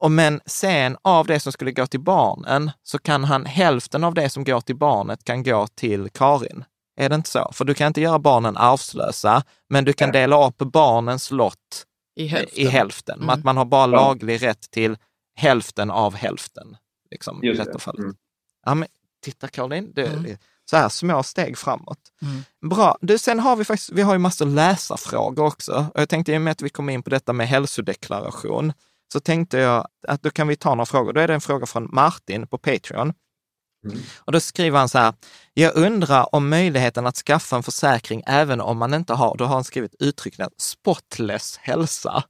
[0.00, 4.14] Och men sen av det som skulle gå till barnen, så kan han, hälften av
[4.14, 6.64] det som går till barnet kan gå till Karin.
[6.96, 7.50] Är det inte så?
[7.52, 12.26] För du kan inte göra barnen arvslösa, men du kan dela upp barnens lott i
[12.26, 12.62] hälften.
[12.62, 13.18] I hälften.
[13.18, 13.30] Mm.
[13.30, 14.96] Att man har bara laglig rätt till
[15.36, 16.76] hälften av hälften.
[17.14, 18.00] Liksom, i detta fallet.
[18.00, 18.16] Mm.
[18.66, 18.88] Ja, men
[19.22, 20.36] titta Caroline, det, mm.
[20.70, 21.98] så här små steg framåt.
[22.22, 22.42] Mm.
[22.70, 22.98] Bra.
[23.00, 25.86] Du, sen har vi faktiskt, vi har ju massor läsarfrågor också.
[25.94, 28.72] Och jag tänkte i och med att vi kom in på detta med hälsodeklaration,
[29.12, 31.12] så tänkte jag att då kan vi ta några frågor.
[31.12, 33.12] Då är det en fråga från Martin på Patreon.
[33.84, 33.98] Mm.
[34.18, 35.14] Och då skriver han så här,
[35.54, 39.54] jag undrar om möjligheten att skaffa en försäkring även om man inte har, då har
[39.54, 42.24] han skrivit uttrycket spotless hälsa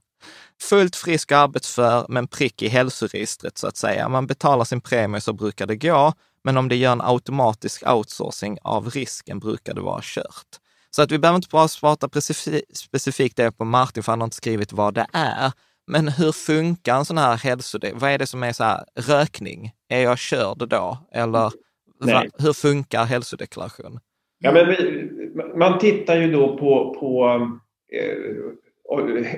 [0.62, 4.08] fullt frisk och arbetsför, men prick i hälsoregistret så att säga.
[4.08, 6.12] Man betalar sin premie så brukar det gå,
[6.44, 10.58] Men om det gör en automatisk outsourcing av risken brukar det vara kört.
[10.90, 12.20] Så att vi behöver inte bara prata
[12.74, 15.52] specifikt det på Martin, för han har inte skrivit vad det är.
[15.86, 17.92] Men hur funkar en sån här hälsodek?
[17.96, 19.72] Vad är det som är så här, rökning?
[19.88, 20.98] Är jag körd då?
[21.12, 21.50] Eller
[22.00, 24.00] va, hur funkar hälsodeklaration?
[24.38, 25.10] Ja, men vi,
[25.56, 27.36] man tittar ju då på, på
[27.92, 28.16] eh,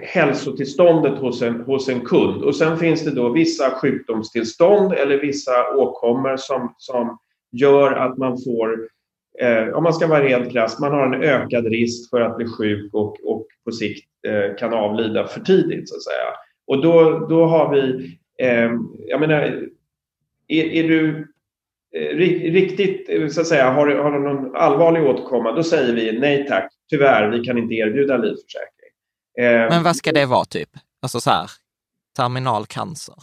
[0.02, 5.76] hälsotillståndet hos en, hos en kund och sen finns det då vissa sjukdomstillstånd eller vissa
[5.76, 7.18] åkommor som, som
[7.52, 8.88] gör att man får
[9.40, 12.46] eh, om man ska vara rent krass, man har en ökad risk för att bli
[12.46, 15.88] sjuk och, och på sikt eh, kan avlida för tidigt.
[15.88, 16.26] Så att säga.
[16.66, 18.70] Och då, då har vi, eh,
[19.09, 19.68] jag menar,
[20.48, 21.26] är, är du
[21.94, 22.16] eh,
[22.52, 26.46] riktigt, eh, så att säga, har, har du någon allvarlig återkomma, då säger vi nej
[26.48, 28.75] tack, tyvärr, vi kan inte erbjuda livförsäkring.
[29.40, 30.70] Eh, Men vad ska det vara typ?
[31.03, 31.51] Alltså så här,
[32.16, 33.14] terminalcancer?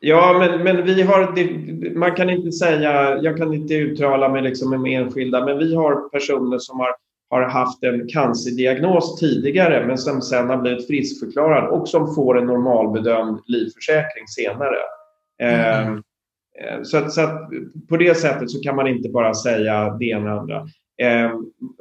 [0.00, 4.82] Ja, men, men vi har, man kan inte säga, jag kan inte uttala mig liksom
[4.82, 6.90] med enskilda, men vi har personer som har,
[7.30, 12.46] har haft en cancerdiagnos tidigare, men som sen har blivit friskförklarad och som får en
[12.46, 14.76] normalbedömd livförsäkring senare.
[15.38, 16.02] Mm.
[16.60, 17.50] Eh, så, att, så att
[17.88, 20.66] på det sättet så kan man inte bara säga det ena och andra.
[21.02, 21.32] Eh,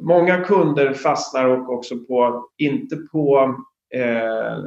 [0.02, 3.56] många kunder fastnar och också på, inte på
[3.94, 4.58] eh,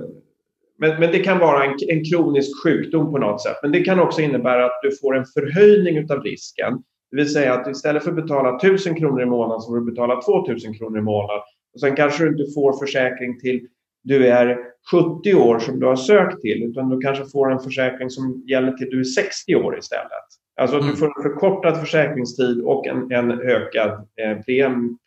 [0.78, 3.56] men, men det kan vara en, en kronisk sjukdom på något sätt.
[3.62, 6.82] Men det kan också innebära att du får en förhöjning av risken.
[7.10, 9.84] Det vill säga att istället för att betala 1000 kronor i månaden så får du
[9.84, 11.42] betala 2000 kronor i månaden.
[11.74, 13.68] Och sen kanske du inte får försäkring till
[14.02, 14.58] du är
[14.90, 18.72] 70 år som du har sökt till utan du kanske får en försäkring som gäller
[18.72, 20.25] till du är 60 år istället.
[20.60, 20.96] Alltså att du mm.
[20.96, 24.38] får en förkortad försäkringstid och en, en ökad eh,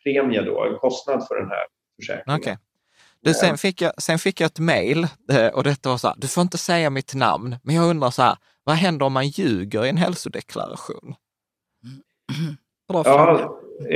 [0.04, 2.40] premie, då, en kostnad för den här försäkringen.
[2.40, 2.56] Okay.
[3.22, 6.16] Du, sen, fick jag, sen fick jag ett mejl eh, och detta var så här,
[6.18, 9.28] du får inte säga mitt namn, men jag undrar så här, vad händer om man
[9.28, 11.14] ljuger i en hälsodeklaration?
[12.88, 13.40] Bra ja,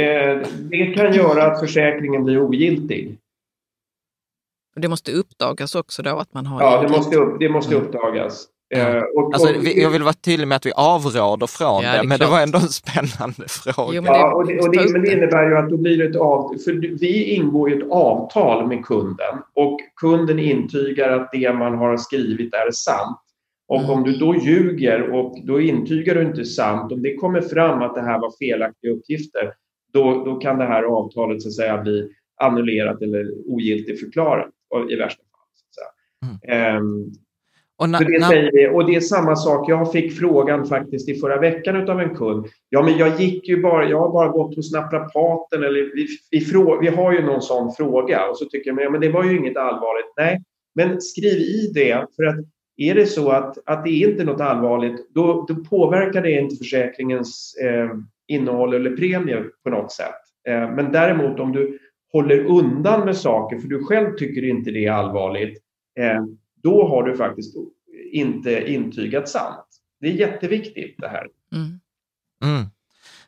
[0.01, 3.19] eh, det kan göra att försäkringen blir ogiltig.
[4.77, 6.63] Det måste uppdagas också då att man har...
[6.63, 7.87] Ja, det måste, upp, det måste mm.
[7.87, 8.49] uppdagas.
[8.75, 11.99] Eh, och, alltså, vi, jag vill vara tydlig med att vi avråder från ja, det,
[11.99, 13.97] det men det var ändå en spännande fråga.
[13.97, 15.99] Jo, men, det, ja, och det, och det, men det innebär ju att då blir
[15.99, 21.29] det ett avtal, för vi ingår ju ett avtal med kunden och kunden intygar att
[21.33, 23.21] det man har skrivit är sant.
[23.69, 23.91] Och mm.
[23.91, 27.95] om du då ljuger och då intygar du inte sant, om det kommer fram att
[27.95, 29.53] det här var felaktiga uppgifter,
[29.93, 32.09] då, då kan det här avtalet så att säga bli
[32.41, 34.51] annullerat eller ogiltigförklarat
[34.91, 35.49] i värsta fall.
[35.55, 36.71] Så att säga.
[36.71, 36.77] Mm.
[36.77, 37.13] Um,
[37.77, 38.69] och, na, det säger vi.
[38.69, 39.69] och det är samma sak.
[39.69, 42.47] Jag fick frågan faktiskt i förra veckan av en kund.
[42.69, 46.41] Ja, men jag gick ju bara, jag har bara gått hos naprapaten eller vi, vi,
[46.41, 49.09] frå, vi har ju någon sån fråga och så tycker jag, men, ja, men det
[49.09, 50.13] var ju inget allvarligt.
[50.17, 50.43] Nej,
[50.75, 52.37] men skriv i det för att
[52.77, 56.57] är det så att, att det är inte något allvarligt, då, då påverkar det inte
[56.57, 57.91] försäkringens eh,
[58.29, 60.15] innehåll eller premie på något sätt.
[60.49, 61.79] Eh, men däremot om du
[62.13, 65.59] håller undan med saker för du själv tycker inte det är allvarligt,
[66.01, 66.23] eh,
[66.65, 67.57] då har du faktiskt
[68.13, 69.67] inte intygat sant.
[70.01, 71.27] Det är jätteviktigt det här.
[71.53, 71.81] Mm.
[72.43, 72.67] Mm.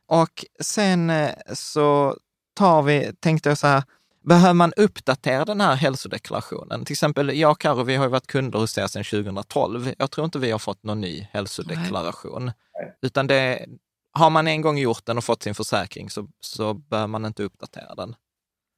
[0.07, 2.16] Och sen eh, så
[2.55, 3.83] tar vi, tänkte jag så här,
[4.25, 6.85] behöver man uppdatera den här hälsodeklarationen?
[6.85, 9.92] Till exempel jag och Karo, vi har ju varit kunder hos er sedan 2012.
[9.99, 12.44] Jag tror inte vi har fått någon ny hälsodeklaration.
[12.44, 12.99] Nej.
[13.03, 13.66] Utan det,
[14.12, 17.42] har man en gång gjort den och fått sin försäkring så, så bör man inte
[17.42, 18.14] uppdatera den.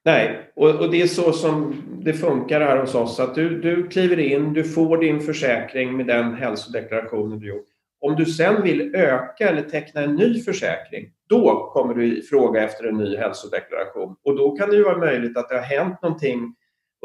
[0.09, 3.21] Nej, och, och, det är så som det funkar här hos oss.
[3.21, 7.67] Att du, du kliver in, du får din försäkring med den hälsodeklarationen du gjort.
[8.01, 12.85] Om du sen vill öka eller teckna en ny försäkring, då kommer du fråga efter
[12.85, 14.17] en ny hälsodeklaration.
[14.25, 16.55] Och då kan det ju vara möjligt att det har hänt någonting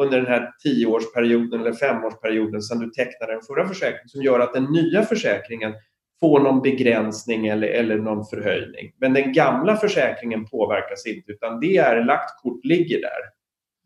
[0.02, 4.54] under den här tioårsperioden eller femårsperioden sedan du tecknade den förra försäkringen som gör att
[4.54, 5.74] den nya försäkringen
[6.24, 8.94] få någon begränsning eller, eller någon förhöjning.
[8.98, 13.22] Men den gamla försäkringen påverkas inte utan det är lagt kort ligger där.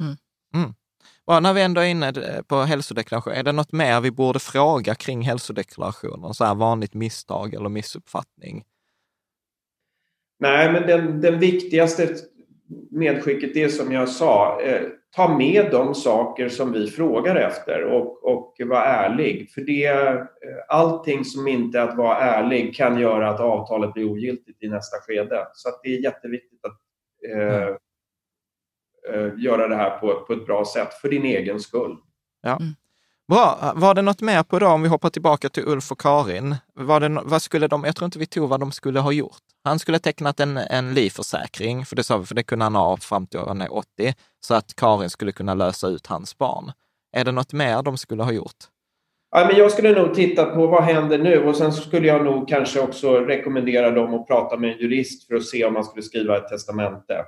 [0.03, 0.17] Mm.
[0.55, 0.73] Mm.
[1.25, 2.13] Ja, när vi ändå är inne
[2.47, 6.33] på hälsodeklaration, är det något mer vi borde fråga kring hälsodeklarationen?
[6.33, 8.63] Så här vanligt misstag eller missuppfattning?
[10.39, 12.15] Nej, men den, den viktigaste
[12.91, 14.81] medskicket är som jag sa, eh,
[15.15, 19.51] ta med de saker som vi frågar efter och, och vara ärlig.
[19.51, 20.25] För det, eh,
[20.67, 24.97] allting som inte är att vara ärlig kan göra att avtalet blir ogiltigt i nästa
[24.97, 25.47] skede.
[25.53, 26.79] Så det är jätteviktigt att
[27.31, 27.75] eh, mm.
[29.13, 31.97] eh, göra det här på, på ett bra sätt för din egen skull.
[32.41, 32.59] Ja.
[33.27, 33.73] Bra.
[33.75, 36.55] Var det något mer på det om vi hoppar tillbaka till Ulf och Karin?
[36.73, 39.41] Var det, vad skulle de, jag tror inte vi tog vad de skulle ha gjort.
[39.63, 42.75] Han skulle ha tecknat en, en livförsäkring, för det sa vi, för det kunde han
[42.75, 46.71] ha fram till han är 80, så att Karin skulle kunna lösa ut hans barn.
[47.11, 48.57] Är det något mer de skulle ha gjort?
[49.31, 52.47] Ja, men jag skulle nog titta på vad händer nu och sen skulle jag nog
[52.47, 56.03] kanske också rekommendera dem att prata med en jurist för att se om man skulle
[56.03, 57.25] skriva ett testamente.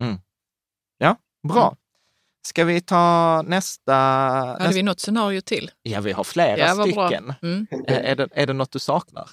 [0.00, 0.16] Mm.
[0.98, 1.16] Ja,
[1.48, 1.76] bra.
[2.48, 3.94] Ska vi ta nästa?
[3.94, 4.74] Hade nästa...
[4.74, 5.70] vi något scenario till?
[5.82, 7.34] Ja, vi har flera ja, stycken.
[7.42, 7.66] Mm.
[7.86, 9.30] Är, det, är det något du saknar?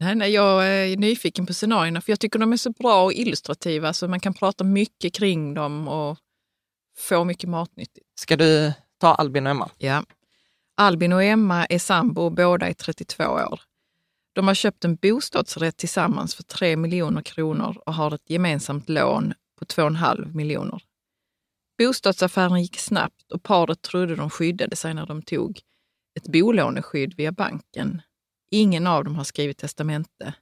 [0.00, 3.12] Nej, nej, jag är nyfiken på scenarierna för jag tycker de är så bra och
[3.12, 6.18] illustrativa så man kan prata mycket kring dem och
[6.98, 8.06] få mycket matnyttigt.
[8.20, 9.70] Ska du ta Albin och Emma?
[9.78, 10.04] Ja.
[10.76, 13.60] Albin och Emma är sambo, båda är 32 år.
[14.32, 19.34] De har köpt en bostadsrätt tillsammans för 3 miljoner kronor och har ett gemensamt lån
[19.58, 20.82] på 2,5 miljoner.
[21.78, 25.60] Bostadsaffären gick snabbt och paret trodde de skyddade sig när de tog
[26.18, 28.02] ett bolåneskydd via banken.
[28.50, 30.34] Ingen av dem har skrivit testamente.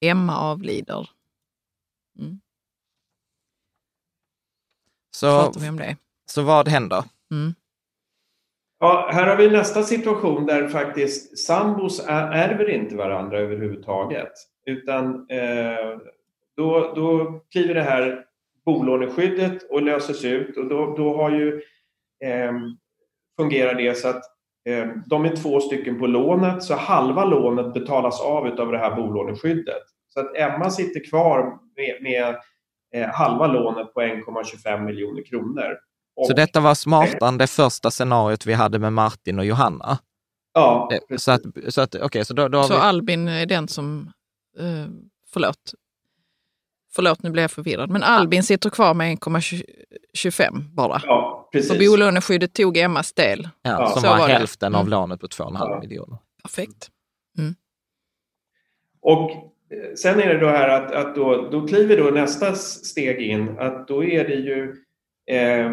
[0.00, 1.10] Emma avlider.
[2.18, 2.40] Mm.
[5.16, 5.52] Så,
[6.26, 7.04] så vad händer?
[7.30, 7.54] Mm.
[8.78, 14.32] Ja, här har vi nästa situation där faktiskt sambos ärver inte varandra överhuvudtaget.
[14.66, 15.98] Utan eh,
[16.56, 18.24] då, då kliver det här
[18.64, 21.62] bolåneskyddet och löses ut och då, då har ju
[22.24, 22.52] eh,
[23.36, 24.22] fungerar det så att
[24.68, 28.96] eh, de är två stycken på lånet så halva lånet betalas av av det här
[28.96, 29.82] bolåneskyddet.
[30.08, 32.36] Så att Emma sitter kvar med, med
[32.94, 35.78] eh, halva lånet på 1,25 miljoner kronor.
[36.16, 39.98] Och, så detta var smartare än det första scenariot vi hade med Martin och Johanna?
[40.54, 41.24] Ja, eh, precis.
[41.24, 42.80] Så, att, så, att, okay, så, då, då så vi...
[42.80, 44.12] Albin är den som,
[44.58, 44.92] eh,
[45.32, 45.74] förlåt,
[46.94, 47.90] Förlåt, nu blev jag förvirrad.
[47.90, 51.00] Men Albin sitter kvar med 1,25 bara.
[51.06, 51.70] Ja, precis.
[51.70, 53.48] Och bolåneskyddet tog Emmas del.
[53.62, 54.90] Ja, som var, var hälften av mm.
[54.90, 55.80] lånet på 2,5 ja.
[55.80, 56.18] miljoner.
[56.42, 56.90] Perfekt.
[57.38, 57.54] Mm.
[59.00, 63.20] Och eh, sen är det då här att, att då, då kliver då nästa steg
[63.20, 64.76] in att då är det ju
[65.30, 65.70] eh,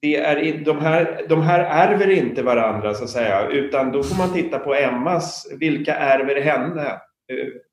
[0.00, 4.16] det är, de, här, de här ärver inte varandra så att säga utan då får
[4.16, 7.00] man titta på Emmas, vilka ärver henne?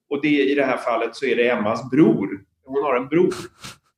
[0.09, 2.29] Och det, i det här fallet så är det Emmas bror.
[2.65, 3.33] Hon har en bror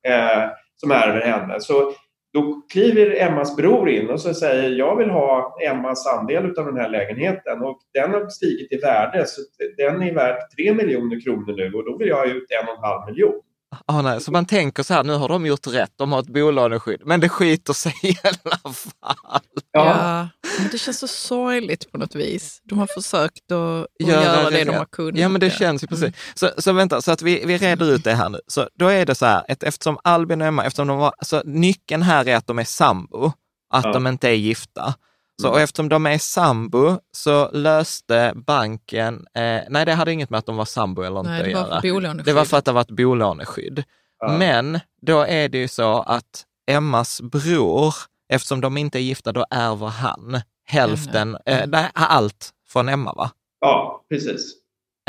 [0.08, 1.60] eh, som ärver henne.
[1.60, 1.94] Så
[2.34, 6.78] då kliver Emmas bror in och så säger jag vill ha Emmas andel av den
[6.78, 9.42] här lägenheten och den har stigit i värde så
[9.78, 12.76] den är värd 3 miljoner kronor nu och då vill jag ha ut en och
[12.76, 13.42] en halv miljon.
[13.86, 14.22] Ah, nej.
[14.22, 17.20] Så man tänker så här, nu har de gjort rätt, de har ett bolåneskydd, men
[17.20, 19.42] det skiter sig i alla fall.
[19.72, 19.86] Ja.
[19.86, 20.28] ja.
[20.60, 22.62] men det känns så sorgligt på något vis.
[22.64, 25.20] De har försökt att, att ja, göra det, det de har kunnat.
[25.20, 26.04] Ja, men det känns ju precis.
[26.04, 26.14] Mm.
[26.36, 28.40] Så, så vänta, så att vi, vi reder ut det här nu.
[28.48, 31.42] Så då är det så här, att eftersom Albin och Emma, eftersom de var, så
[31.46, 33.32] nyckeln här är att de är sambo,
[33.74, 33.94] att ja.
[33.94, 34.94] de inte är gifta.
[35.42, 40.38] Så och eftersom de är sambo så löste banken, eh, nej det hade inget med
[40.38, 42.14] att de var sambo eller inte nej, att göra.
[42.14, 43.84] Det var för att det var ett bolåneskydd.
[44.20, 44.38] Ja.
[44.38, 47.94] Men då är det ju så att Emmas bror,
[48.30, 51.74] eftersom de inte är gifta, då ärver han hälften, mm.
[51.74, 53.32] eh, allt från Emma va?
[53.60, 54.54] Ja, precis.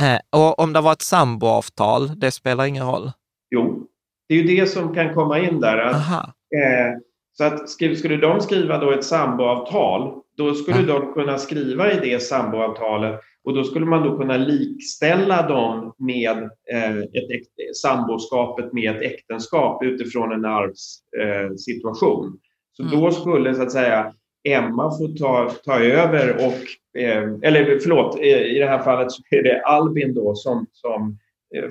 [0.01, 3.13] Eh, och om det var ett samboavtal, det spelar ingen roll?
[3.51, 3.87] Jo,
[4.29, 5.79] det är ju det som kan komma in där.
[5.79, 5.95] Att,
[6.31, 6.99] eh,
[7.39, 12.23] så att skulle de skriva då ett samboavtal, då skulle de kunna skriva i det
[12.23, 16.39] samboavtalet och då skulle man då kunna likställa dem med
[16.73, 22.27] eh, ett, samboskapet med ett äktenskap utifrån en arvssituation.
[22.27, 22.33] Eh,
[22.73, 23.01] så mm.
[23.01, 24.13] då skulle så att säga
[24.45, 29.43] Emma få ta, ta över och, eh, eller förlåt, i det här fallet så är
[29.43, 31.19] det Albin då som, som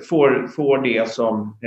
[0.08, 1.58] får, får det som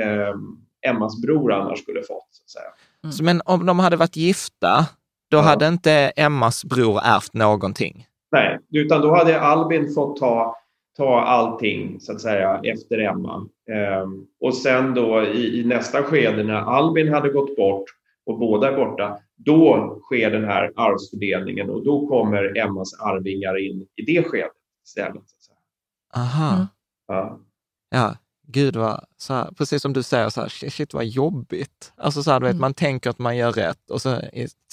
[0.87, 2.27] Emmas bror annars skulle fått.
[2.31, 2.71] Så att säga.
[3.03, 3.11] Mm.
[3.11, 4.85] Så, men om de hade varit gifta,
[5.31, 5.41] då ja.
[5.41, 8.07] hade inte Emmas bror ärvt någonting?
[8.31, 10.55] Nej, utan då hade Albin fått ta,
[10.97, 13.47] ta allting så att säga efter Emma.
[13.71, 17.85] Ehm, och sen då i, i, nästa skede när Albin hade gått bort
[18.25, 23.87] och båda är borta, då sker den här arvsfördelningen och då kommer Emmas arvingar in
[23.95, 24.51] i det skedet
[24.87, 25.23] istället.
[26.15, 26.53] Aha.
[26.53, 26.65] Mm.
[27.07, 27.39] Ja.
[27.89, 28.15] ja,
[28.51, 31.93] gud vad, så här, precis som du säger, så här, shit vad jobbigt.
[31.97, 32.61] Alltså så här, du vet, mm.
[32.61, 34.21] man tänker att man gör rätt och så...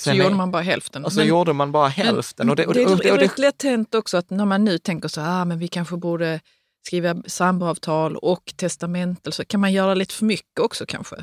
[0.01, 1.05] så gjorde man bara hälften.
[1.05, 2.47] Och så men, gjorde man bara hälften.
[2.47, 4.31] Men, och det, och det, och det, och det, är rätt lätt hänt också att
[4.31, 6.41] när man nu tänker så här, ah, men vi kanske borde
[6.87, 11.17] skriva samboavtal och testament, så kan man göra lite för mycket också kanske?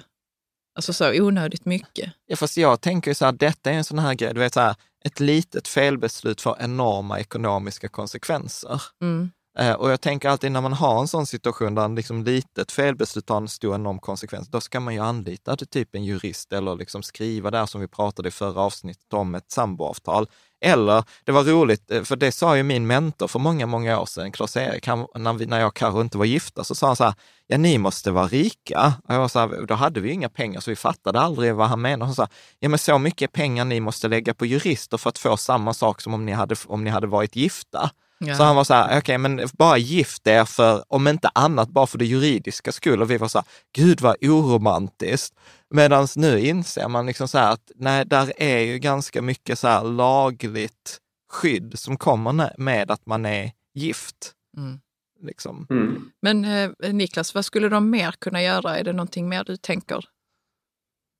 [0.76, 2.14] Alltså så onödigt mycket.
[2.26, 4.53] Ja, fast jag tänker ju så här, detta är en sån här grej, du vet
[4.53, 4.76] så här,
[5.06, 8.82] ett litet felbeslut får enorma ekonomiska konsekvenser.
[9.01, 9.32] Mm.
[9.60, 12.72] Eh, och jag tänker alltid när man har en sån situation där en liksom litet
[12.72, 16.76] felbeslut har en stor enorm konsekvens, då ska man ju anlita typ en jurist eller
[16.76, 20.28] liksom skriva där som vi pratade i förra avsnittet om ett samboavtal.
[20.62, 24.06] Eller, det var roligt, eh, för det sa ju min mentor för många, många år
[24.06, 27.03] sedan, Klas-Erik, när, vi, när jag och Karo inte var gifta, så sa han så
[27.03, 27.14] här,
[27.47, 28.93] ja ni måste vara rika.
[29.03, 31.68] Och jag var så här, då hade vi inga pengar, så vi fattade aldrig vad
[31.68, 32.06] han menade.
[32.06, 32.28] Han sa,
[32.60, 36.01] ja men så mycket pengar ni måste lägga på jurister för att få samma sak
[36.01, 37.91] som om ni hade, om ni hade varit gifta.
[38.26, 38.36] Ja.
[38.36, 41.70] Så han var så här, okej, okay, men bara gift er för, om inte annat,
[41.70, 43.02] bara för det juridiska skull.
[43.02, 45.36] Och vi var så här, gud vad oromantiskt.
[45.70, 49.68] Medan nu inser man liksom så här att nej, där är ju ganska mycket så
[49.68, 51.00] här lagligt
[51.32, 54.32] skydd som kommer med att man är gift.
[54.58, 54.80] Mm.
[55.22, 55.68] Liksom.
[55.70, 56.12] Mm.
[56.22, 58.78] Men eh, Niklas, vad skulle de mer kunna göra?
[58.78, 60.06] Är det någonting mer du tänker?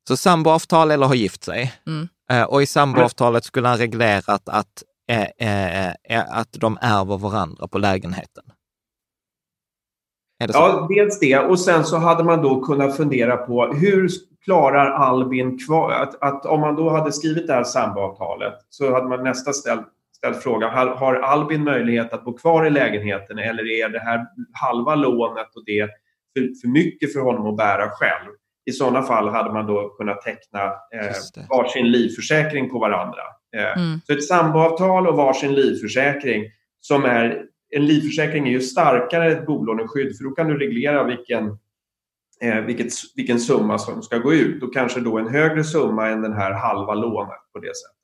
[0.08, 1.74] Så samboavtal eller ha gift sig.
[1.88, 2.08] Mm.
[2.32, 8.44] Eh, och i samboavtalet skulle han reglerat att eh, att de ärver varandra på lägenheten?
[10.38, 11.40] Ja, dels det.
[11.40, 14.10] Och sen så hade man då kunnat fundera på hur
[14.46, 15.92] klarar Albin kvar...
[15.92, 19.86] Att, att om man då hade skrivit det här samboavtalet så hade man nästa ställt,
[20.18, 24.26] ställt frågan, har, har Albin möjlighet att bo kvar i lägenheten eller är det här
[24.54, 25.90] halva lånet och det
[26.34, 28.32] för, för mycket för honom att bära själv?
[28.66, 33.22] I sådana fall hade man då kunnat teckna eh, varsin livförsäkring på varandra.
[33.56, 34.00] Eh, mm.
[34.08, 36.44] Så ett samboavtal och varsin livförsäkring
[36.80, 41.04] som är en livförsäkring är ju starkare än ett bolåneskydd för då kan du reglera
[41.04, 41.58] vilken,
[42.42, 46.22] eh, vilket, vilken summa som ska gå ut och kanske då en högre summa än
[46.22, 47.96] den här halva lånet på det sättet.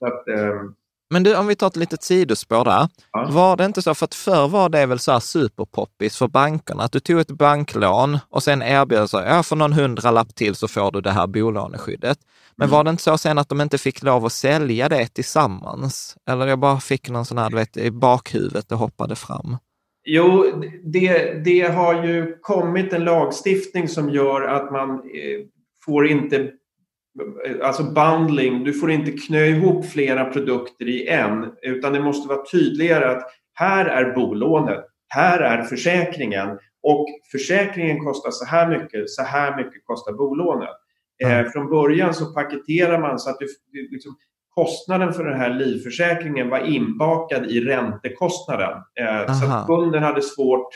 [0.00, 0.62] Att, eh,
[1.10, 2.88] men du, om vi tar ett litet sidospår där.
[3.12, 3.28] Ja.
[3.30, 6.82] Var det inte så, för att förr var det väl så här superpoppis för bankerna,
[6.82, 10.68] att du tog ett banklån och sen erbjöd sig, ja för någon hundralapp till så
[10.68, 12.18] får du det här bolåneskyddet.
[12.56, 12.76] Men mm.
[12.76, 16.16] var det inte så sen att de inte fick lov att sälja det tillsammans?
[16.28, 19.56] Eller jag bara fick någon sån här, du vet, i bakhuvudet och hoppade fram.
[20.08, 25.46] Jo, det, det har ju kommit en lagstiftning som gör att man eh,
[25.84, 26.50] får inte
[27.62, 32.46] alltså bundling, du får inte knö ihop flera produkter i en, utan det måste vara
[32.46, 33.22] tydligare att
[33.54, 39.84] här är bolånet, här är försäkringen och försäkringen kostar så här mycket, så här mycket
[39.84, 40.76] kostar bolånet.
[41.24, 43.46] Eh, från början så paketerar man så att du,
[43.90, 44.16] liksom,
[44.54, 48.72] kostnaden för den här livförsäkringen var inbakad i räntekostnaden.
[49.00, 50.68] Eh, så att kunden hade svårt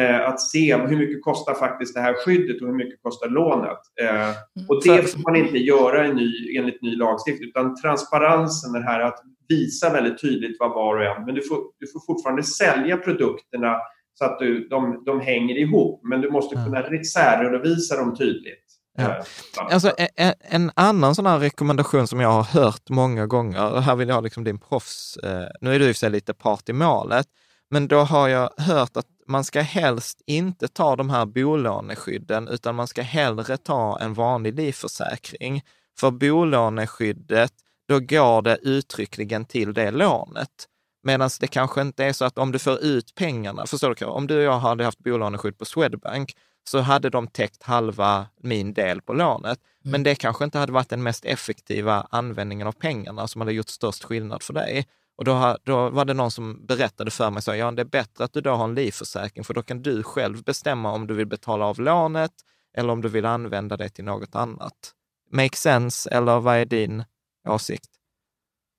[0.00, 3.78] att se hur mycket kostar faktiskt det här skyddet och hur mycket kostar lånet.
[4.00, 4.34] Eh, mm.
[4.68, 9.00] och det får man inte göra i ny, enligt ny lagstiftning utan transparensen, det här
[9.00, 12.96] att visa väldigt tydligt vad var och en, men du får, du får fortfarande sälja
[12.96, 13.76] produkterna
[14.14, 18.58] så att du, de, de hänger ihop, men du måste kunna särredovisa dem tydligt.
[18.98, 19.02] Ja.
[19.02, 19.24] Eh,
[19.56, 23.96] alltså, en, en, annan sån här rekommendation som jag har hört många gånger, och här
[23.96, 26.34] vill jag ha liksom din proffs, eh, nu är du i och för sig lite
[26.34, 27.26] part i målet,
[27.70, 32.74] men då har jag hört att man ska helst inte ta de här bolåneskydden, utan
[32.74, 35.62] man ska hellre ta en vanlig livförsäkring.
[35.98, 37.52] För bolåneskyddet,
[37.88, 40.68] då går det uttryckligen till det lånet.
[41.02, 44.04] Medan det kanske inte är så att om du får ut pengarna, förstår du?
[44.04, 48.74] Om du och jag hade haft bolåneskydd på Swedbank, så hade de täckt halva min
[48.74, 49.58] del på lånet.
[49.84, 49.92] Mm.
[49.92, 53.68] Men det kanske inte hade varit den mest effektiva användningen av pengarna som hade gjort
[53.68, 54.86] störst skillnad för dig.
[55.22, 58.24] Och då, då var det någon som berättade för mig, så ja det är bättre
[58.24, 61.26] att du då har en livförsäkring, för då kan du själv bestämma om du vill
[61.26, 62.30] betala av lånet
[62.76, 64.92] eller om du vill använda det till något annat.
[65.30, 67.04] Make sense, eller vad är din
[67.48, 67.90] åsikt?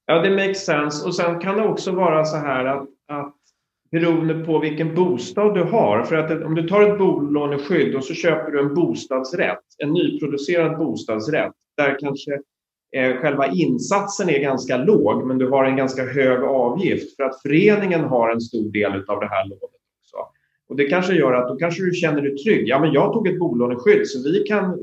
[0.05, 1.05] Ja, det makes sense.
[1.07, 3.35] Och sen kan det också vara så här att, att
[3.91, 6.03] beroende på vilken bostad du har.
[6.03, 10.77] För att om du tar ett bolåneskydd och så köper du en bostadsrätt, en nyproducerad
[10.77, 12.39] bostadsrätt, där kanske
[12.95, 17.41] Eh, själva insatsen är ganska låg, men du har en ganska hög avgift för att
[17.41, 20.17] föreningen har en stor del av det här lånet också.
[20.69, 22.67] Och det kanske gör att då kanske du känner dig trygg.
[22.67, 24.79] Ja, men jag tog ett bolåneskydd så vi kan,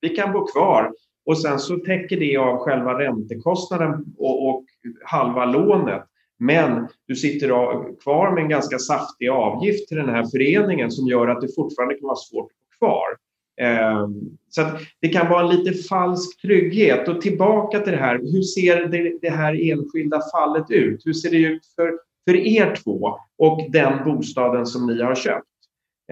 [0.00, 0.92] vi kan bo kvar
[1.26, 4.64] och sen så täcker det av själva räntekostnaden och, och
[5.04, 6.02] halva lånet.
[6.38, 7.48] Men du sitter
[8.00, 11.94] kvar med en ganska saftig avgift till den här föreningen som gör att det fortfarande
[11.94, 13.06] kan vara svårt att bo kvar.
[13.60, 14.62] Ehm, så
[15.00, 17.08] det kan vara en lite falsk trygghet.
[17.08, 18.86] Och tillbaka till det här, hur ser
[19.20, 21.06] det, här enskilda fallet ut?
[21.06, 21.98] Hur ser det ut för,
[22.28, 25.46] för er två och den bostaden som ni har köpt?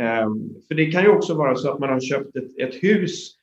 [0.01, 3.37] Ehm, för det kan ju också vara så att man har köpt ett, ett hus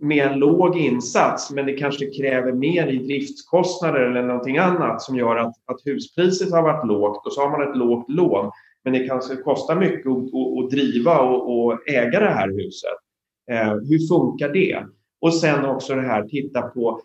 [0.00, 5.16] med en låg insats men det kanske kräver mer i driftskostnader eller någonting annat som
[5.16, 8.50] gör att, att huspriset har varit lågt och så har man ett lågt lån.
[8.84, 12.98] Men det kanske kostar mycket att, att, att driva och, och, äga det här huset.
[13.50, 14.84] Eh, hur funkar det?
[15.20, 17.00] Och sen också det här, titta på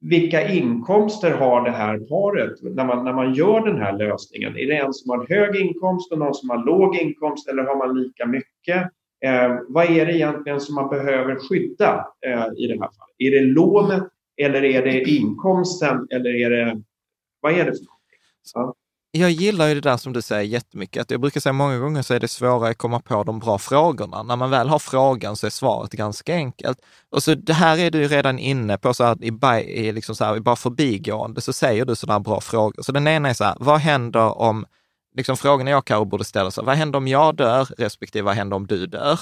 [0.00, 4.56] vilka inkomster har det här paret när man, när man gör den här lösningen?
[4.56, 7.76] Är det en som har hög inkomst och någon som har låg inkomst eller har
[7.76, 8.82] man lika mycket?
[9.24, 13.16] Eh, vad är det egentligen som man behöver skydda eh, i det här fallet?
[13.18, 14.04] Är det lånet
[14.36, 16.82] eller är det inkomsten eller är det
[17.40, 18.20] vad är det för någonting?
[18.54, 18.74] Ja.
[19.16, 22.02] Jag gillar ju det där som du säger jättemycket, att jag brukar säga många gånger
[22.02, 24.22] så är det svårare att komma på de bra frågorna.
[24.22, 26.78] När man väl har frågan så är svaret ganska enkelt.
[27.10, 29.28] Och så det här är du ju redan inne på, så här, i,
[29.60, 32.82] i, liksom så här, i bara förbigående så säger du sådana bra frågor.
[32.82, 34.66] Så den ena är så här, vad händer om,
[35.16, 38.56] liksom frågan jag kanske borde ställa sig, vad händer om jag dör, respektive vad händer
[38.56, 39.20] om du dör?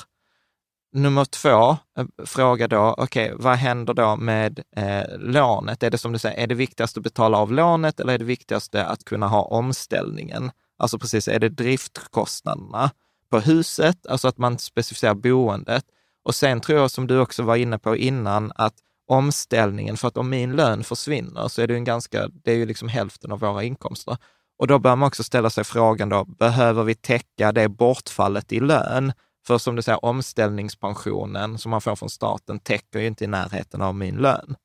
[0.97, 5.83] Nummer två, eh, fråga då, okej, okay, vad händer då med eh, lånet?
[5.83, 8.25] Är det som du säger, är det viktigast att betala av lånet eller är det
[8.25, 10.51] viktigaste att kunna ha omställningen?
[10.79, 12.91] Alltså precis, är det driftkostnaderna
[13.31, 15.85] på huset, alltså att man specificerar boendet?
[16.25, 18.75] Och sen tror jag, som du också var inne på innan, att
[19.09, 22.57] omställningen, för att om min lön försvinner så är det ju en ganska, det är
[22.57, 24.17] ju liksom hälften av våra inkomster.
[24.59, 28.61] Och då bör man också ställa sig frågan då, behöver vi täcka det bortfallet i
[28.61, 29.13] lön
[29.47, 33.83] för som du säger, omställningspensionen som man får från staten täcker ju inte i närheten
[33.83, 34.57] av min lön.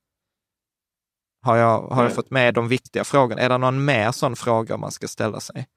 [1.42, 3.42] Har jag, har jag fått med de viktiga frågorna?
[3.42, 5.68] Är det någon mer sån fråga man ska ställa sig?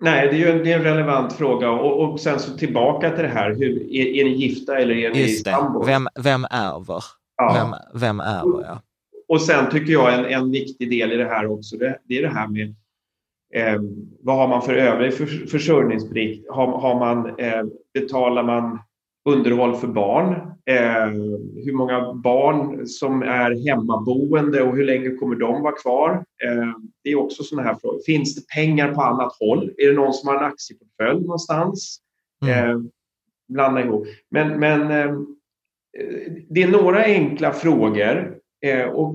[0.00, 1.70] Nej, det är ju en, det är en relevant fråga.
[1.70, 5.10] Och, och sen så tillbaka till det här, hur, är, är ni gifta eller är
[5.10, 5.84] ni sambor?
[5.84, 7.04] Vem, vem ärver?
[7.36, 7.54] Ja.
[7.54, 8.82] Vem, vem ärver, ja.
[9.28, 12.22] Och sen tycker jag en, en viktig del i det här också, det, det är
[12.22, 12.74] det här med
[13.54, 13.80] Eh,
[14.20, 16.50] vad har man för övrig för, försörjningsplikt?
[16.50, 17.62] Har, har man, eh,
[17.94, 18.78] betalar man
[19.24, 20.32] underhåll för barn?
[20.66, 21.08] Eh,
[21.64, 26.10] hur många barn som är hemmaboende och hur länge kommer de vara kvar?
[26.44, 26.72] Eh,
[27.04, 28.00] det är också sådana här frågor.
[28.06, 29.70] Finns det pengar på annat håll?
[29.78, 31.98] Är det någon som har en aktieportfölj någonstans?
[32.44, 32.70] Mm.
[32.70, 32.78] Eh,
[33.48, 34.06] blanda ihop.
[34.30, 35.16] Men, men eh,
[36.48, 39.14] det är några enkla frågor eh, och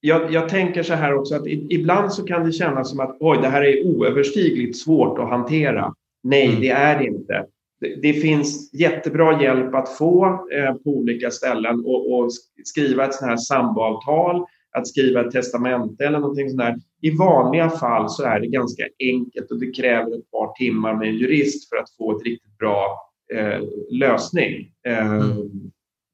[0.00, 3.38] jag, jag, tänker så här också att ibland så kan det kännas som att oj,
[3.42, 5.94] det här är oöverstigligt svårt att hantera.
[6.22, 6.60] Nej, mm.
[6.60, 7.46] det är det inte.
[7.80, 12.30] Det, det, finns jättebra hjälp att få eh, på olika ställen och, och
[12.64, 16.76] skriva ett sånt här samboavtal, att skriva ett testamente eller någonting sånt där.
[17.02, 21.08] I vanliga fall så är det ganska enkelt och det kräver ett par timmar med
[21.08, 22.98] en jurist för att få ett riktigt bra
[23.34, 24.72] eh, lösning.
[24.86, 25.70] Eh, mm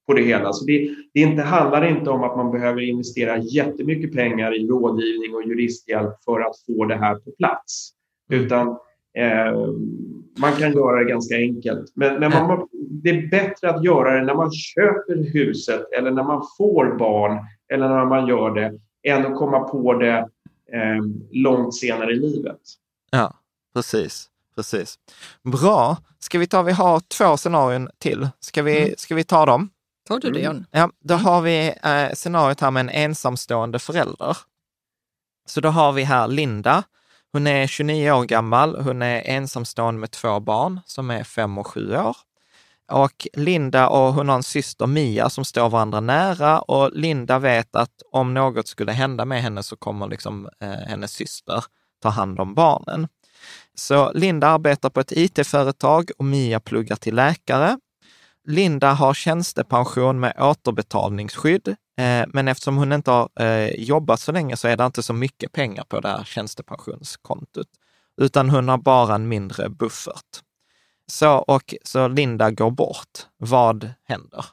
[0.06, 0.52] på det hela.
[0.52, 5.34] Så det, det inte, handlar inte om att man behöver investera jättemycket pengar i rådgivning
[5.34, 7.90] och juristhjälp för att få det här på plats.
[8.30, 8.68] Utan
[9.18, 9.68] eh,
[10.38, 11.92] man kan göra det ganska enkelt.
[11.94, 16.24] Men, men man, det är bättre att göra det när man köper huset eller när
[16.24, 17.38] man får barn
[17.72, 18.72] eller när man gör det
[19.10, 20.28] än att komma på det
[20.72, 22.60] eh, långt senare i livet.
[23.10, 23.34] Ja,
[23.74, 24.30] precis.
[24.56, 24.98] Precis.
[25.42, 25.96] Bra.
[26.18, 28.28] Ska vi ta, vi har två scenarion till.
[28.40, 28.94] Ska vi, mm.
[28.98, 29.70] ska vi ta dem?
[30.08, 30.56] Tar du det, John?
[30.56, 30.66] Mm.
[30.70, 34.36] Ja, då har vi eh, scenariot här med en ensamstående förälder.
[35.46, 36.82] Så då har vi här Linda.
[37.32, 38.80] Hon är 29 år gammal.
[38.80, 42.16] Hon är ensamstående med två barn som är fem och sju år.
[42.92, 47.76] Och Linda och hon har en syster Mia som står varandra nära och Linda vet
[47.76, 51.64] att om något skulle hända med henne så kommer liksom, eh, hennes syster
[52.02, 53.08] ta hand om barnen.
[53.74, 57.78] Så Linda arbetar på ett IT-företag och Mia pluggar till läkare.
[58.46, 64.56] Linda har tjänstepension med återbetalningsskydd, eh, men eftersom hon inte har eh, jobbat så länge
[64.56, 67.66] så är det inte så mycket pengar på det här tjänstepensionskontot,
[68.20, 70.42] utan hon har bara en mindre buffert.
[71.12, 73.26] Så, och, så Linda går bort.
[73.36, 74.44] Vad händer?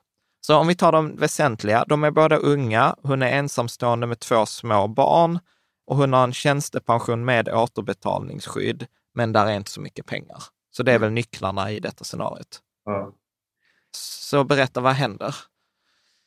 [0.41, 4.46] Så om vi tar de väsentliga, de är båda unga, hon är ensamstående med två
[4.46, 5.39] små barn
[5.88, 10.44] och hon har en tjänstepension med återbetalningsskydd, men där är inte så mycket pengar.
[10.72, 12.60] Så det är väl nycklarna i detta scenariot.
[12.86, 13.14] Ja.
[13.96, 15.36] Så berätta, vad händer?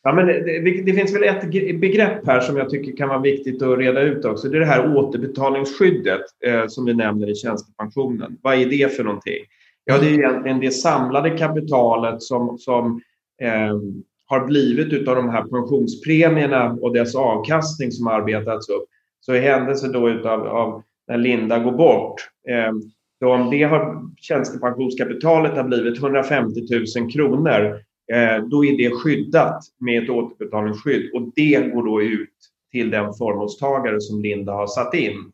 [0.03, 1.51] Ja, men det, det, finns väl ett
[1.81, 4.49] begrepp här som jag tycker kan vara viktigt att reda ut också.
[4.49, 8.39] Det är det här återbetalningsskyddet eh, som vi nämner i tjänstepensionen.
[8.43, 9.45] Vad är det för någonting?
[9.85, 13.01] Ja, det är egentligen det samlade kapitalet som, som
[13.43, 13.79] eh,
[14.27, 18.89] har blivit av de här pensionspremierna och dess avkastning som arbetats upp.
[19.21, 22.15] Så i händelse då utav, av när Linda går bort
[22.49, 22.73] eh,
[23.19, 26.61] så om det har, tjänstepensionskapitalet har blivit 150
[27.01, 27.81] 000 kronor,
[28.13, 32.35] eh, då är det skyddat med ett återbetalningsskydd och det går då ut
[32.73, 35.33] till den förmånstagare som Linda har satt in.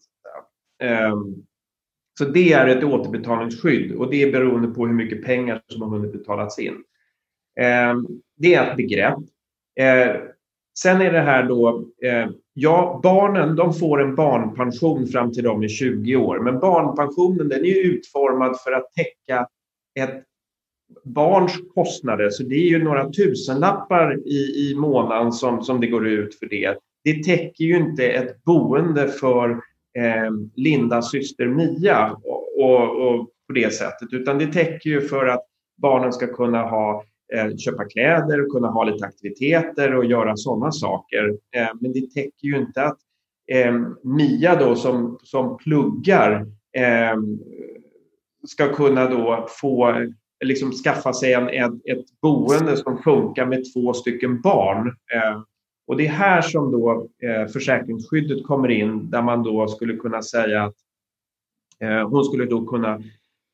[0.83, 1.35] Ehm,
[2.19, 5.89] så det är ett återbetalningsskydd och det är beroende på hur mycket pengar som har
[5.89, 6.85] hunnit betalats in.
[7.61, 8.07] Ehm,
[8.37, 9.19] det är ett begrepp.
[9.81, 10.17] Eh,
[10.79, 15.63] sen är det här då eh, Ja, barnen de får en barnpension fram till de
[15.63, 19.47] är 20 år, men barnpensionen den är utformad för att täcka
[20.01, 20.25] ett
[21.05, 26.09] barns kostnader, så det är ju några tusenlappar i, i månaden som, som det går
[26.09, 26.77] ut för det.
[27.05, 29.51] Det täcker ju inte ett boende för
[29.99, 35.27] eh, Lindas syster Mia och, och, och, på det sättet, utan det täcker ju för
[35.27, 35.47] att
[35.77, 37.05] barnen ska kunna ha
[37.35, 41.37] Eh, köpa kläder och kunna ha lite aktiviteter och göra sådana saker.
[41.57, 42.99] Eh, men det täcker ju inte att
[43.47, 46.47] eh, Mia då som, som pluggar
[48.49, 50.07] ska kunna då få
[50.45, 54.97] liksom skaffa sig en, ett, ett boende som funkar med två stycken barn.
[55.87, 57.09] Och det är här som då
[57.53, 60.75] försäkringsskyddet kommer in där man då skulle kunna säga att
[62.11, 63.03] hon skulle då kunna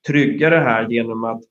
[0.07, 1.43] trygga det här genom att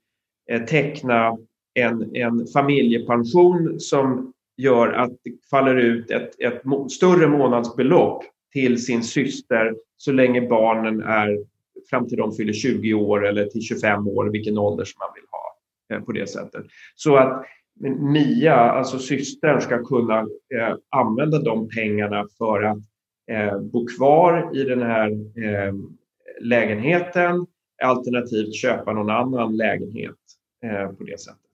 [0.67, 1.37] teckna
[1.77, 6.61] en, en familjepension som gör att det faller ut ett, ett
[6.91, 8.23] större månadsbelopp
[8.53, 11.37] till sin syster så länge barnen är
[11.89, 15.23] fram till de fyller 20 år eller till 25 år, vilken ålder som man vill
[15.31, 16.65] ha eh, på det sättet.
[16.95, 17.45] Så att
[17.99, 22.77] Mia, alltså systern, ska kunna eh, använda de pengarna för att
[23.31, 25.73] eh, bo kvar i den här eh,
[26.41, 27.45] lägenheten
[27.83, 30.15] alternativt köpa någon annan lägenhet
[30.63, 31.46] eh, på det sättet.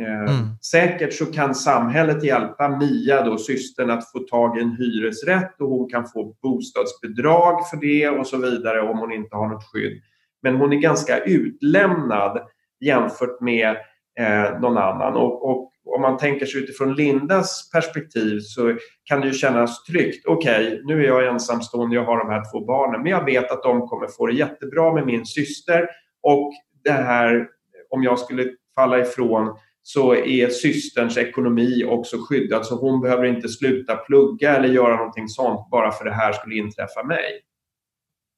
[0.00, 0.48] Eh, mm.
[0.70, 5.68] Säkert så kan samhället hjälpa Mia, då, systern, att få tag i en hyresrätt och
[5.68, 10.02] hon kan få bostadsbidrag för det och så vidare om hon inte har något skydd.
[10.42, 12.46] Men hon är ganska utlämnad
[12.80, 13.76] jämfört med
[14.18, 15.14] eh, någon annan.
[15.14, 20.26] Och, och, om man tänker sig utifrån Lindas perspektiv så kan det ju kännas tryggt.
[20.26, 23.50] Okej, okay, nu är jag ensamstående, jag har de här två barnen, men jag vet
[23.50, 25.88] att de kommer få det jättebra med min syster
[26.22, 26.52] och
[26.84, 27.48] det här,
[27.90, 28.44] om jag skulle
[28.74, 29.56] falla ifrån
[29.88, 35.28] så är systerns ekonomi också skyddad så hon behöver inte sluta plugga eller göra någonting
[35.28, 37.40] sånt bara för det här skulle inträffa mig.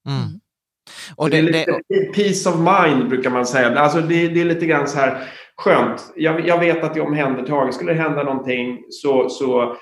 [0.09, 0.41] Mm.
[1.17, 2.15] Och det, det, är lite det...
[2.15, 3.79] peace of mind brukar man säga.
[3.79, 6.13] Alltså det, det är lite grann så här skönt.
[6.17, 7.73] Jag, jag vet att jag är omhändertagen.
[7.73, 9.77] Skulle det hända någonting så, så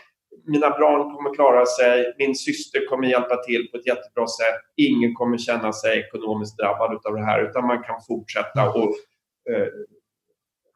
[0.47, 2.15] mina barn kommer klara sig.
[2.19, 4.61] Min syster kommer hjälpa till på ett jättebra sätt.
[4.77, 8.95] Ingen kommer känna sig ekonomiskt drabbad av det här utan man kan fortsätta och
[9.51, 9.69] eh,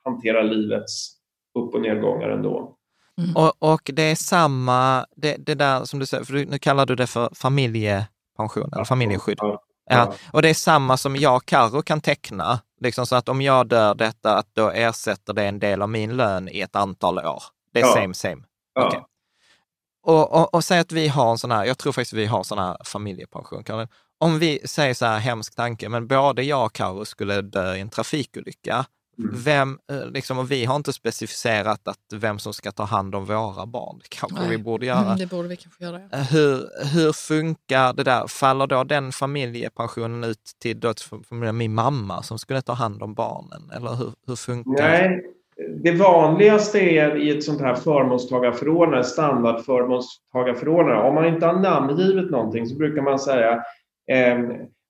[0.04, 1.16] hantera livets
[1.58, 2.76] upp och nedgångar ändå.
[3.18, 3.36] Mm.
[3.36, 6.96] Och, och det är samma, det, det där som du säger, för nu kallar du
[6.96, 9.38] det för familjepension eller familjeskydd.
[9.40, 9.62] Ja.
[9.90, 10.14] Ja.
[10.32, 13.66] Och det är samma som jag och Karo kan teckna, liksom så att om jag
[13.66, 17.42] dör detta, att då ersätter det en del av min lön i ett antal år.
[17.72, 17.94] Det är ja.
[17.94, 18.42] same same.
[18.74, 18.86] Ja.
[18.86, 19.00] Okay.
[20.02, 22.42] Och, och, och säg att vi har en sån här, jag tror faktiskt vi har
[22.42, 23.86] sån här familjepension.
[24.18, 27.80] Om vi säger så här, hemsk tanke, men både jag och Karo skulle dö i
[27.80, 28.84] en trafikolycka, Mm.
[29.32, 33.24] Vem, eh, liksom, och vi har inte specificerat att vem som ska ta hand om
[33.24, 33.98] våra barn.
[34.02, 34.50] Det kanske Nej.
[34.50, 35.06] vi borde göra.
[35.06, 36.00] Mm, det borde vi kanske göra.
[36.10, 36.18] Ja.
[36.18, 38.26] Eh, hur, hur funkar det där?
[38.26, 40.94] Faller då den familjepensionen ut till då,
[41.28, 43.70] för min mamma som skulle ta hand om barnen?
[43.76, 45.22] Eller hur, hur funkar Nej.
[45.82, 52.66] Det vanligaste är i ett sånt här förmånstagarförordnande, standardförmånstagarförordnande, om man inte har namngivit någonting
[52.66, 53.52] så brukar man säga
[54.10, 54.38] eh,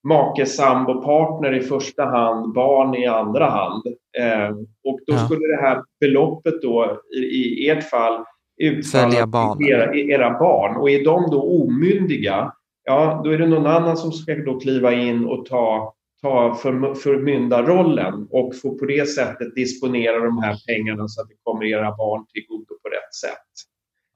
[0.02, 3.82] make, sambo, partner i första hand, barn i andra hand.
[4.18, 4.50] Eh,
[4.84, 5.24] och då ja.
[5.24, 8.24] skulle det här beloppet då i, i ert fall
[8.60, 9.64] utfalla barn.
[9.64, 10.76] Era, era barn.
[10.76, 12.52] Och är de då omyndiga,
[12.84, 16.94] ja då är det någon annan som ska då kliva in och ta, ta för,
[16.94, 21.96] förmyndarrollen och få på det sättet disponera de här pengarna så att det kommer era
[21.96, 23.46] barn till godo på rätt sätt.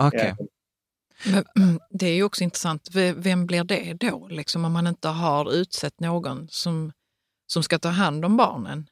[0.07, 0.47] Okay.
[1.27, 5.09] Eh, men, det är ju också intressant, vem blir det då, liksom, om man inte
[5.09, 6.93] har utsett någon som,
[7.47, 8.87] som ska ta hand om barnen?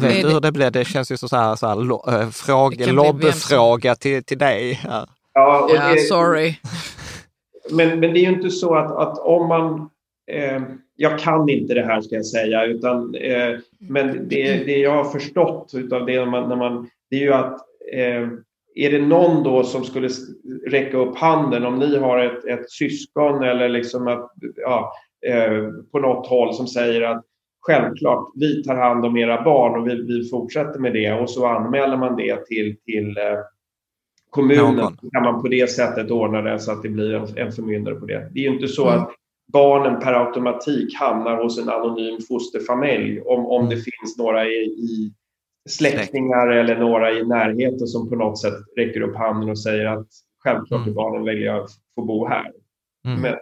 [0.00, 0.70] Vet du hur det blir?
[0.70, 4.72] Det känns ju så här, så här lo, äh, fråga, lobbfråga till, till dig.
[4.72, 5.08] Här.
[5.34, 6.56] Ja, ja det, sorry.
[7.70, 9.90] Men, men det är ju inte så att, att om man...
[10.32, 10.62] Eh,
[10.96, 15.04] jag kan inte det här ska jag säga, utan, eh, men det, det jag har
[15.04, 17.58] förstått utav det, när man, när man, det är ju att
[17.92, 18.28] eh,
[18.74, 20.08] är det någon då som skulle
[20.66, 24.92] räcka upp handen om ni har ett, ett syskon eller liksom att, ja,
[25.26, 27.24] eh, på något håll som säger att
[27.60, 31.46] självklart, vi tar hand om era barn och vi, vi fortsätter med det och så
[31.46, 33.38] anmäler man det till, till eh,
[34.30, 34.76] kommunen.
[34.76, 35.10] Någon.
[35.12, 38.06] kan man på det sättet ordna det så att det blir en, en förmyndare på
[38.06, 38.30] det.
[38.32, 39.00] Det är ju inte så mm.
[39.00, 39.10] att
[39.52, 43.84] barnen per automatik hamnar hos en anonym fosterfamilj om, om det mm.
[43.84, 45.12] finns några i, i
[45.68, 50.08] släktingar eller några i närheten som på något sätt räcker upp handen och säger att
[50.44, 50.94] självklart mm.
[50.94, 52.52] barnen väljer jag att få bo här.
[53.06, 53.20] Mm.
[53.20, 53.34] Men...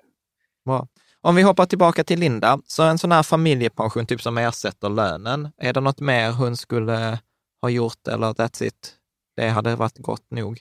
[0.64, 0.86] Bra.
[1.20, 5.48] Om vi hoppar tillbaka till Linda, så en sån här familjepension typ som ersätter lönen,
[5.58, 7.18] är det något mer hon skulle
[7.62, 8.94] ha gjort eller that's it?
[9.36, 10.60] Det hade varit gott nog.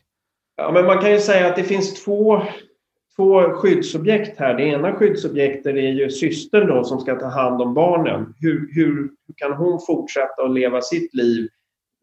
[0.55, 2.43] Ja, men man kan ju säga att det finns två,
[3.18, 4.53] två skyddsobjekt här.
[4.53, 8.34] Det ena skyddsobjektet är ju systern då som ska ta hand om barnen.
[8.39, 11.47] Hur, hur, hur kan hon fortsätta att leva sitt liv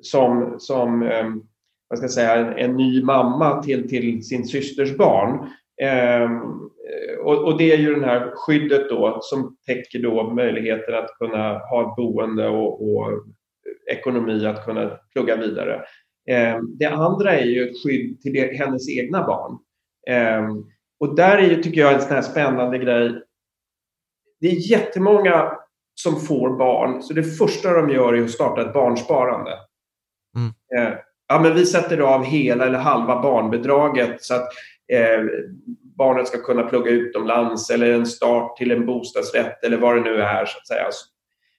[0.03, 1.43] som, som ehm,
[1.89, 5.51] vad ska jag säga, en, ny mamma till, till sin systers barn?
[6.23, 6.71] Um,
[7.25, 11.59] och, och, det är ju det här skyddet då som täcker då möjligheten att kunna
[11.59, 13.25] ha ett boende och, och
[13.91, 15.75] ekonomi att kunna plugga vidare.
[16.31, 19.59] Eh, det andra är ju ett skydd till det, hennes egna barn.
[20.09, 20.49] Eh,
[21.01, 23.23] och där är ju, tycker jag, en sån här spännande grej.
[24.41, 25.53] Det är jättemånga
[25.95, 29.51] som får barn, så det första de gör är att starta ett barnsparande.
[30.37, 30.53] Mm.
[30.77, 34.49] Eh, ja, men vi sätter av hela eller halva barnbidraget så att
[34.93, 35.25] eh,
[35.97, 40.23] barnet ska kunna plugga utomlands eller en start till en bostadsrätt eller vad det nu
[40.23, 40.47] är.
[40.47, 40.87] så att säga.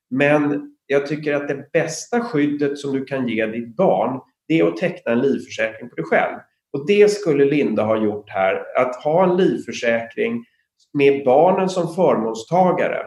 [0.10, 4.68] Men jag tycker att det bästa skyddet som du kan ge ditt barn det är
[4.68, 6.38] att teckna en livförsäkring på dig själv.
[6.76, 8.64] Och det skulle Linda ha gjort här.
[8.78, 10.46] Att ha en livförsäkring
[10.94, 13.02] med barnen som förmånstagare.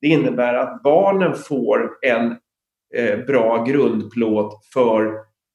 [0.00, 2.36] Det innebär att barnen får en
[2.94, 5.06] eh, bra grundplåt för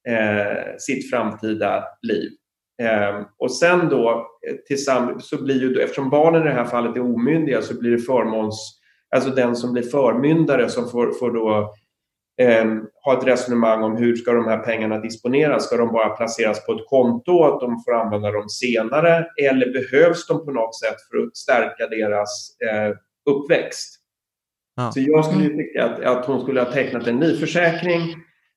[0.10, 2.32] eh, sitt framtida liv.
[2.82, 4.10] Eh, och sen då
[4.50, 7.92] eh, tillsammans så blir ju, eftersom barnen i det här fallet är omyndiga så blir
[7.92, 8.80] det förmåns,
[9.16, 11.74] alltså den som blir förmyndare som får, får då
[12.40, 12.66] eh,
[13.04, 15.66] ha ett resonemang om hur ska de här pengarna disponeras.
[15.66, 20.28] Ska de bara placeras på ett konto, att de får använda dem senare eller behövs
[20.28, 22.96] de på något sätt för att stärka deras eh,
[23.30, 23.96] uppväxt?
[24.76, 24.92] Ja.
[24.92, 28.16] Så jag skulle tycka att, att hon skulle ha tecknat en livförsäkring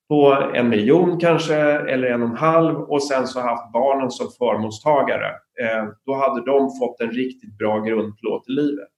[0.09, 4.31] på en miljon kanske, eller en och en halv och sen så haft barnen som
[4.39, 5.29] förmånstagare.
[5.63, 8.89] Eh, då hade de fått en riktigt bra grundplåt i livet.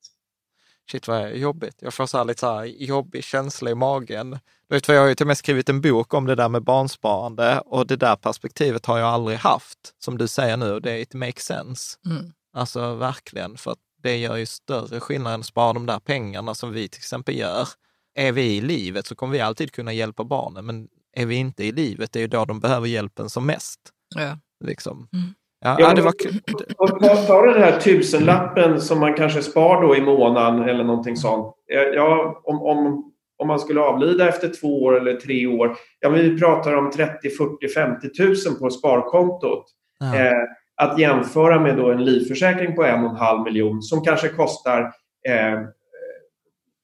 [0.91, 1.77] Shit vad jobbigt.
[1.79, 4.39] Jag får så lite så jobbig känsla i magen.
[4.75, 6.63] Du vet, jag har ju till och med skrivit en bok om det där med
[6.63, 11.01] barnsparande och det där perspektivet har jag aldrig haft, som du säger nu, och det
[11.01, 11.99] it makes sense.
[12.07, 12.33] Mm.
[12.57, 16.55] Alltså verkligen, för att det gör ju större skillnad än att spara de där pengarna
[16.55, 17.69] som vi till exempel gör.
[18.15, 21.65] Är vi i livet så kommer vi alltid kunna hjälpa barnen, men är vi inte
[21.65, 23.81] i livet, det är ju då de behöver hjälpen som mest.
[24.15, 24.39] Ja.
[24.65, 25.09] Liksom.
[25.13, 25.27] Mm.
[25.61, 27.27] Ja, ja, det var.
[27.27, 31.55] Ta den här tusenlappen som man kanske spar då i månaden eller någonting sånt.
[31.95, 33.11] Ja, om, om,
[33.45, 35.77] om man skulle avlida efter två år eller tre år.
[36.01, 39.67] Ja, men vi pratar om 30, 40, 50 tusen på sparkontot.
[39.99, 40.17] Ja.
[40.17, 40.43] Eh,
[40.77, 44.81] att jämföra med då en livförsäkring på en och en halv miljon som kanske kostar
[45.29, 45.69] eh, ett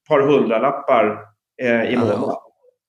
[0.07, 1.19] par hundralappar
[1.61, 2.35] eh, i månaden.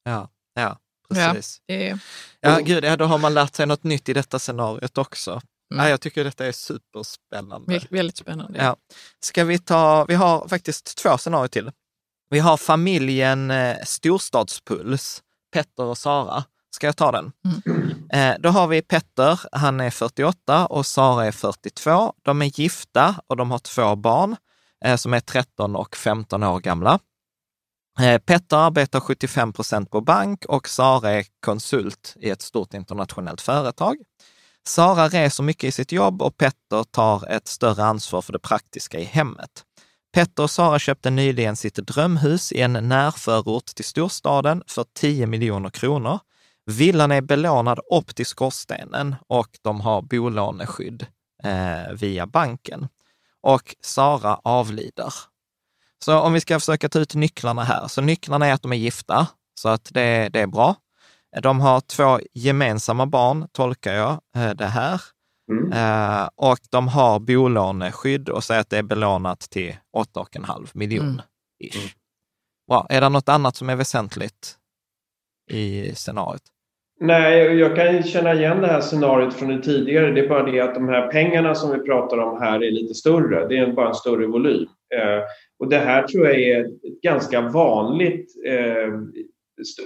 [0.05, 1.63] Ja, ja, precis.
[1.67, 1.99] Ja, det är...
[2.41, 5.31] ja, gud, ja, då har man lärt sig något nytt i detta scenariot också.
[5.31, 5.85] Mm.
[5.85, 7.81] Ja, jag tycker detta är superspännande.
[7.91, 8.59] Väldigt spännande.
[8.59, 8.77] Ja.
[9.21, 11.71] Ska vi ta, vi har faktiskt två scenarier till.
[12.33, 15.23] Vi har familjen eh, Storstadspuls,
[15.53, 16.45] Petter och Sara.
[16.71, 17.33] Ska jag ta den?
[17.67, 18.09] Mm.
[18.13, 22.13] Eh, då har vi Petter, han är 48 och Sara är 42.
[22.23, 24.37] De är gifta och de har två barn
[24.85, 26.99] eh, som är 13 och 15 år gamla.
[28.01, 33.41] Eh, Petter arbetar 75 procent på bank och Sara är konsult i ett stort internationellt
[33.41, 33.97] företag.
[34.67, 38.99] Sara reser mycket i sitt jobb och Petter tar ett större ansvar för det praktiska
[38.99, 39.65] i hemmet.
[40.13, 45.71] Petter och Sara köpte nyligen sitt drömhus i en närförort till storstaden för 10 miljoner
[45.71, 46.19] kronor.
[46.67, 51.07] Villan är belånad upp till skorstenen och de har bolåneskydd
[51.45, 52.89] eh, via banken.
[53.41, 55.15] Och Sara avlider.
[56.05, 58.77] Så om vi ska försöka ta ut nycklarna här, så nycklarna är att de är
[58.77, 60.77] gifta, så att det, det är bra.
[61.43, 65.01] De har två gemensamma barn, tolkar jag eh, det här.
[65.51, 65.73] Mm.
[65.73, 71.09] Uh, och de har bolåneskydd och säger att det är belånat till 8,5 miljoner.
[71.09, 71.21] Mm.
[71.61, 71.89] Mm.
[72.69, 72.87] Wow.
[72.89, 74.57] Är det något annat som är väsentligt
[75.51, 76.43] i scenariot?
[77.01, 80.11] Nej, jag kan känna igen det här scenariot från det tidigare.
[80.11, 82.95] Det är bara det att de här pengarna som vi pratar om här är lite
[82.95, 83.49] större.
[83.49, 84.63] Det är bara en större volym.
[84.95, 85.23] Uh,
[85.59, 89.01] och det här tror jag är ett ganska vanligt uh,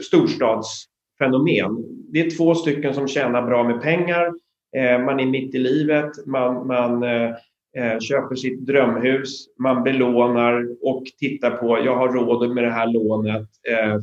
[0.03, 1.85] storstadsfenomen.
[2.13, 4.46] Det är två stycken som tjänar bra med pengar Eh,
[4.77, 7.31] Eh, man är mitt i livet, man, man eh,
[7.77, 12.87] eh, köper sitt drömhus, man belånar och tittar på, jag har råd med det här
[12.87, 13.49] lånet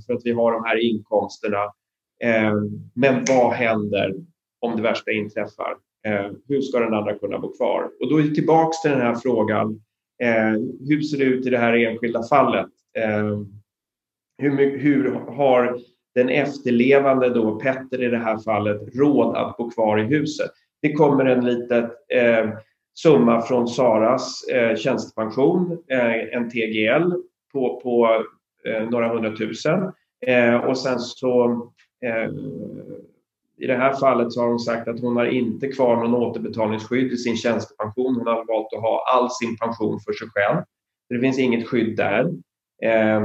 [0.08, 1.72] för att vi har de här inkomsterna.
[2.94, 4.14] Men vad händer
[4.62, 5.76] om det värsta inträffar?
[6.48, 7.90] Hur ska den andra kunna bo kvar?
[8.02, 9.82] Och då är vi tillbaks till den här frågan.
[10.90, 12.70] Hur ser det ut i det här enskilda fallet?
[14.38, 15.80] Hur, hur har
[16.16, 20.52] den efterlevande, då, Petter i det här fallet, råd att bo kvar i huset?
[20.84, 22.50] Det kommer en liten eh,
[22.94, 27.14] summa från Saras eh, tjänstepension, eh, en TGL,
[27.54, 28.24] på, på
[28.68, 29.92] eh, några hundratusen.
[30.28, 31.52] Eh, och sen så
[32.06, 32.30] eh,
[33.58, 37.12] i det här fallet så har hon sagt att hon har inte kvar någon återbetalningsskydd
[37.12, 38.16] i sin tjänstepension.
[38.16, 40.64] Hon har valt att ha all sin pension för sig själv.
[41.10, 42.30] Det finns inget skydd där.
[42.84, 43.22] Eh,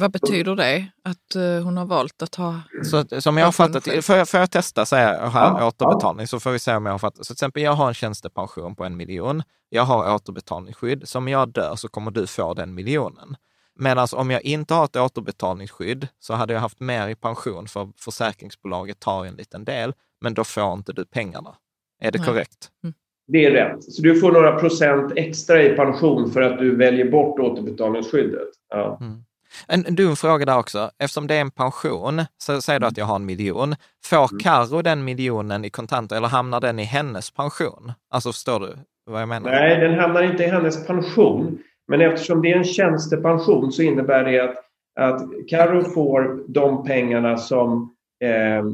[0.00, 2.60] vad betyder det, att uh, hon har valt att ha...
[2.84, 6.26] Så, som jag har fattat, får jag, får jag testa säga här, ja, återbetalning, ja.
[6.26, 7.18] så får vi se om jag har fattat.
[7.18, 9.42] Så till exempel, jag har en tjänstepension på en miljon.
[9.68, 11.08] Jag har återbetalningsskydd.
[11.08, 13.36] Som jag dör så kommer du få den miljonen.
[13.78, 17.88] Medan om jag inte har ett återbetalningsskydd så hade jag haft mer i pension för
[17.96, 21.54] försäkringsbolaget tar en liten del, men då får inte du pengarna.
[22.00, 22.28] Är det Nej.
[22.28, 22.70] korrekt?
[22.84, 22.94] Mm.
[23.28, 23.84] Det är rätt.
[23.84, 28.48] Så du får några procent extra i pension för att du väljer bort återbetalningsskyddet.
[28.68, 28.98] Ja.
[29.00, 29.24] Mm.
[29.68, 30.90] En, dum fråga där också.
[30.98, 33.74] Eftersom det är en pension, så säger du att jag har en miljon.
[34.04, 34.38] Får mm.
[34.38, 37.92] Karo den miljonen i kontanter eller hamnar den i hennes pension?
[38.10, 38.76] Alltså förstår du
[39.06, 39.50] vad jag menar?
[39.50, 41.58] Nej, den hamnar inte i hennes pension.
[41.88, 44.56] Men eftersom det är en tjänstepension så innebär det att,
[45.00, 48.64] att Karo får de pengarna som eh,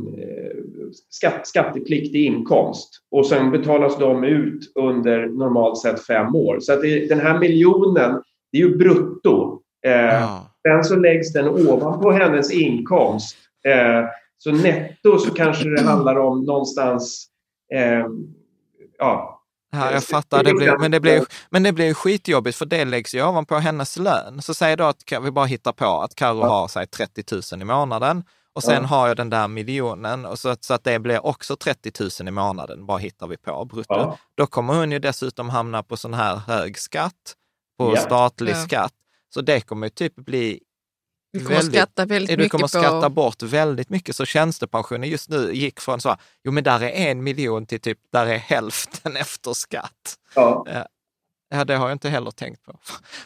[1.10, 6.60] skatt, skattepliktig inkomst och sen betalas de ut under normalt sett fem år.
[6.60, 9.60] Så att det, den här miljonen, det är ju brutto.
[9.86, 10.41] Eh, ja.
[10.68, 13.36] Sen så läggs den ovanpå hennes inkomst.
[13.68, 14.08] Eh,
[14.38, 17.26] så netto så kanske det handlar om någonstans
[17.74, 18.06] eh,
[18.98, 19.42] ja,
[19.76, 20.44] Ja, jag fattar.
[20.44, 23.96] Det blir, men, det blir, men det blir skitjobbigt för det läggs ju ovanpå hennes
[23.96, 24.42] lön.
[24.42, 26.48] Så säg då att vi bara hittar på att Karo ja.
[26.48, 28.88] har sig 30 000 i månaden och sen ja.
[28.88, 32.28] har jag den där miljonen och så, att, så att det blir också 30 000
[32.28, 33.94] i månaden, bara hittar vi på brutto.
[33.94, 34.18] Ja.
[34.34, 37.34] Då kommer hon ju dessutom hamna på sån här hög skatt,
[37.78, 38.92] på statlig skatt.
[39.34, 40.60] Så det kommer typ bli
[41.32, 42.44] du kommer väldigt, skatta väldigt mycket.
[42.44, 44.16] Du kommer skatta bort väldigt mycket.
[44.16, 47.98] Så tjänstepensionen just nu gick från så, jo men där är en miljon till typ,
[48.12, 50.18] där är hälften efter skatt.
[50.34, 50.86] Ja.
[51.54, 52.78] Ja, det har jag inte heller tänkt på.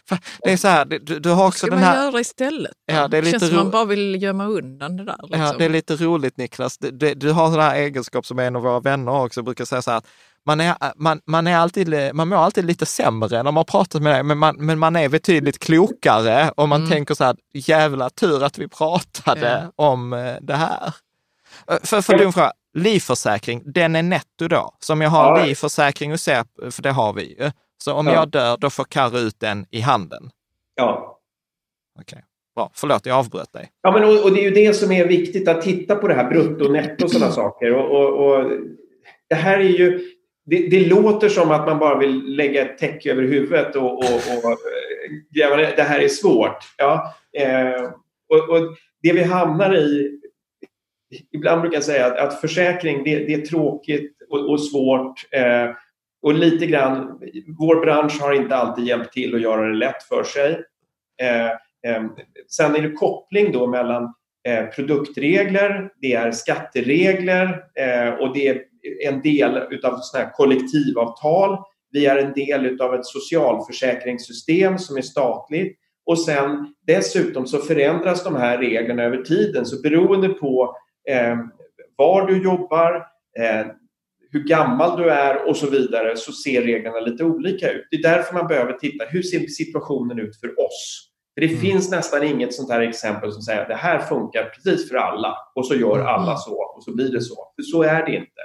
[0.43, 1.85] Det är så här, du, du har också den här...
[1.85, 2.73] Vad ska man göra istället?
[2.87, 5.19] Ja, det, är det känns som man bara vill gömma undan det där.
[5.23, 5.41] Liksom.
[5.41, 6.79] Ja, det är lite roligt Niklas.
[6.79, 9.83] Du, du, du har sån här egenskap som en av våra vänner också brukar säga
[9.83, 10.03] så här,
[10.47, 14.03] man, är, man, man, är alltid, man mår alltid lite sämre när man har pratat
[14.03, 16.91] med dig, men man, men man är betydligt klokare och man mm.
[16.91, 19.85] tänker så här, jävla tur att vi pratade ja.
[19.87, 20.95] om eh, det här.
[21.71, 24.77] Eh, för, för dum fråga, livförsäkring, den är netto då?
[24.81, 25.45] Som jag har ja.
[25.45, 27.51] livförsäkring och SEP, för det har vi ju.
[27.79, 28.15] Så om ja.
[28.15, 30.31] jag dör, då får Karro ut den i handen?
[30.75, 31.19] Ja.
[31.99, 32.17] Okej.
[32.17, 32.23] Okay.
[32.57, 33.71] Bra, förlåt jag avbröt dig.
[33.83, 36.15] Ja, men och, och, det är ju det som är viktigt, att titta på det
[36.15, 37.75] här brutto och netto och sådana saker.
[37.75, 38.51] Och, och, och,
[39.29, 40.16] det här är ju,
[40.47, 44.05] det, det, låter som att man bara vill lägga ett täcke över huvudet och, och,
[44.05, 44.51] och
[45.61, 46.59] eh, det här är svårt.
[46.77, 47.83] Ja, eh,
[48.29, 50.21] och, och, det vi hamnar i,
[51.33, 55.27] ibland brukar jag säga att, att försäkring det, det, är tråkigt och, och svårt.
[55.31, 55.71] Eh,
[56.23, 57.21] och lite grann,
[57.59, 60.63] vår bransch har inte alltid hjälpt till att göra det lätt för sig.
[61.23, 61.51] Eh,
[61.93, 62.05] eh,
[62.49, 64.15] sen är det koppling då mellan
[64.49, 68.63] eh, produktregler, det är skatteregler eh, och det är
[69.09, 71.59] en del utav såna kollektivavtal.
[71.91, 75.79] Vi är en del av ett socialförsäkringssystem som är statligt.
[76.07, 79.67] Och sen dessutom så förändras de här reglerna över tiden.
[79.67, 80.77] Så beroende på
[81.09, 81.37] eh,
[81.97, 82.95] var du jobbar,
[83.39, 83.67] eh,
[84.31, 87.87] hur gammal du är och så vidare så ser reglerna lite olika ut.
[87.91, 91.11] Det är därför man behöver titta, hur ser situationen ut för oss?
[91.35, 91.61] För det mm.
[91.61, 95.37] finns nästan inget sånt här exempel som säger att det här funkar precis för alla
[95.55, 96.07] och så gör mm.
[96.07, 97.35] alla så och så blir det så.
[97.57, 98.43] För så är det inte.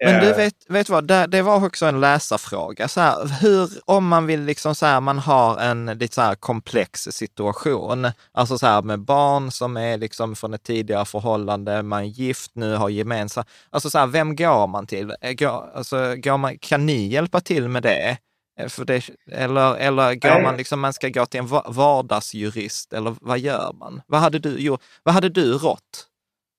[0.00, 0.36] Men du eh.
[0.36, 2.88] vet, vet vad, det, det var också en läsarfråga.
[2.88, 6.34] Så här, hur, om man vill liksom så här, man har en lite så här
[6.34, 12.00] komplex situation, alltså så här med barn som är liksom från ett tidigare förhållande, man
[12.00, 15.14] är gift nu, har gemensamt, alltså så här, vem går man till?
[15.20, 18.18] Eh, går, alltså, går man, kan ni hjälpa till med det?
[18.60, 23.16] Eh, för det eller, eller går man liksom, man ska gå till en vardagsjurist, eller
[23.20, 24.02] vad gör man?
[24.06, 24.82] Vad hade du gjort?
[25.02, 26.06] Vad hade du rått?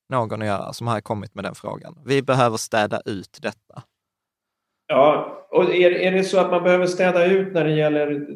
[0.09, 1.97] Någon att göra som har kommit med den frågan.
[2.05, 3.83] Vi behöver städa ut detta.
[4.87, 8.27] Ja, och är, är det så att man behöver städa ut när det gäller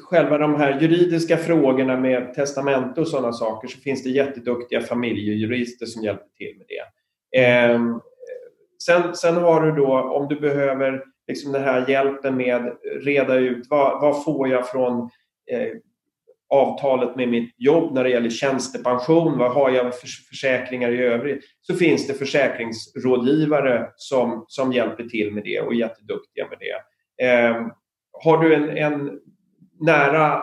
[0.00, 5.86] själva de här juridiska frågorna med testamente och sådana saker så finns det jätteduktiga familjejurister
[5.86, 7.40] som hjälper till med det.
[7.40, 7.80] Eh,
[8.86, 12.72] sen, sen har du då, om du behöver liksom den här hjälpen med
[13.02, 15.10] reda ut vad, vad får jag från
[15.50, 15.68] eh,
[16.48, 21.44] avtalet med mitt jobb när det gäller tjänstepension, vad har jag för försäkringar i övrigt,
[21.62, 27.26] så finns det försäkringsrådgivare som, som hjälper till med det och är jätteduktiga med det.
[27.26, 27.66] Eh,
[28.24, 29.20] har du en, en
[29.80, 30.34] nära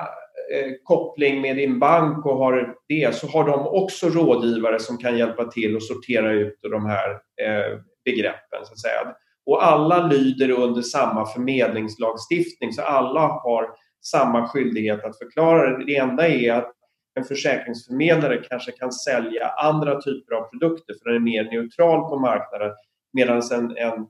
[0.54, 5.18] eh, koppling med din bank och har det så har de också rådgivare som kan
[5.18, 8.66] hjälpa till och sortera ut de här eh, begreppen.
[8.66, 9.16] Så att säga.
[9.46, 13.70] Och alla lyder under samma förmedlingslagstiftning så alla har
[14.04, 15.86] samma skyldighet att förklara det.
[15.86, 16.72] Det enda är att
[17.16, 22.20] en försäkringsförmedlare kanske kan sälja andra typer av produkter för den är mer neutral på
[22.20, 22.72] marknaden
[23.14, 24.08] medan en, en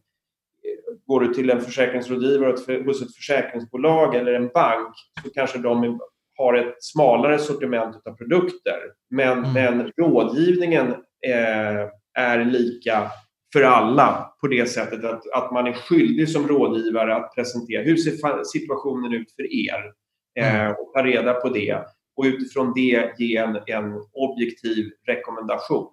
[1.05, 5.99] går du till en försäkringsrådgivare hos ett försäkringsbolag eller en bank så kanske de
[6.37, 8.79] har ett smalare sortiment av produkter.
[9.09, 9.53] Men, mm.
[9.53, 10.91] men rådgivningen
[11.27, 13.11] eh, är lika
[13.53, 17.97] för alla på det sättet att, att man är skyldig som rådgivare att presentera hur
[17.97, 19.91] ser situationen ut för er
[20.39, 20.71] eh, mm.
[20.71, 21.77] och ta reda på det.
[22.15, 25.87] och utifrån det ge en, en objektiv rekommendation.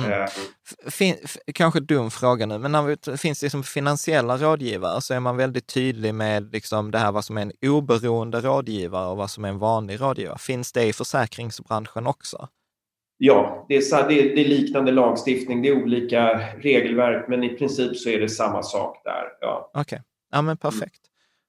[0.00, 0.12] Mm.
[0.12, 0.28] Eh,
[0.90, 1.14] fin,
[1.54, 5.66] kanske dum fråga nu, men när det finns liksom finansiella rådgivare så är man väldigt
[5.66, 9.48] tydlig med liksom det här vad som är en oberoende rådgivare och vad som är
[9.48, 10.38] en vanlig rådgivare.
[10.38, 12.48] Finns det i försäkringsbranschen också?
[13.18, 17.48] Ja, det är, det, är, det är, liknande lagstiftning, det är olika regelverk, men i
[17.48, 19.24] princip så är det samma sak där.
[19.40, 19.70] Ja.
[19.74, 19.98] Okej, okay.
[20.32, 21.00] ja men perfekt.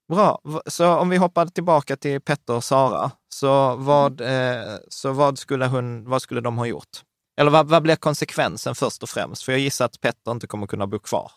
[0.09, 5.37] Bra, så om vi hoppar tillbaka till Petter och Sara, så vad, eh, så vad,
[5.37, 7.01] skulle, hon, vad skulle de ha gjort?
[7.39, 9.43] Eller vad, vad blir konsekvensen först och främst?
[9.43, 11.31] För jag gissar att Petter inte kommer kunna bo kvar.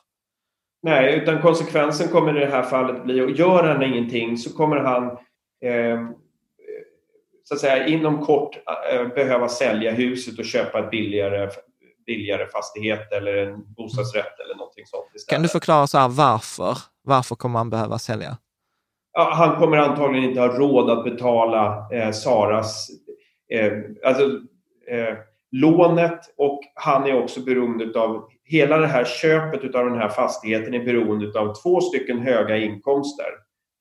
[0.83, 4.77] Nej, utan konsekvensen kommer i det här fallet bli, och gör han ingenting så kommer
[4.77, 5.05] han
[5.65, 6.11] eh,
[7.51, 8.57] så att säga inom kort
[8.93, 11.51] eh, behöva sälja huset och köpa ett billigare,
[12.07, 15.37] billigare fastighet eller en bostadsrätt eller någonting sånt istället.
[15.37, 16.79] Kan du förklara så här, varför?
[17.03, 18.37] Varför kommer han behöva sälja?
[19.13, 22.89] Ja, han kommer antagligen inte ha råd att betala eh, Saras
[23.53, 23.73] eh,
[24.05, 24.25] alltså,
[24.91, 25.15] eh,
[25.53, 30.75] lånet och han är också beroende av hela det här köpet av den här fastigheten
[30.75, 33.31] är beroende av två stycken höga inkomster.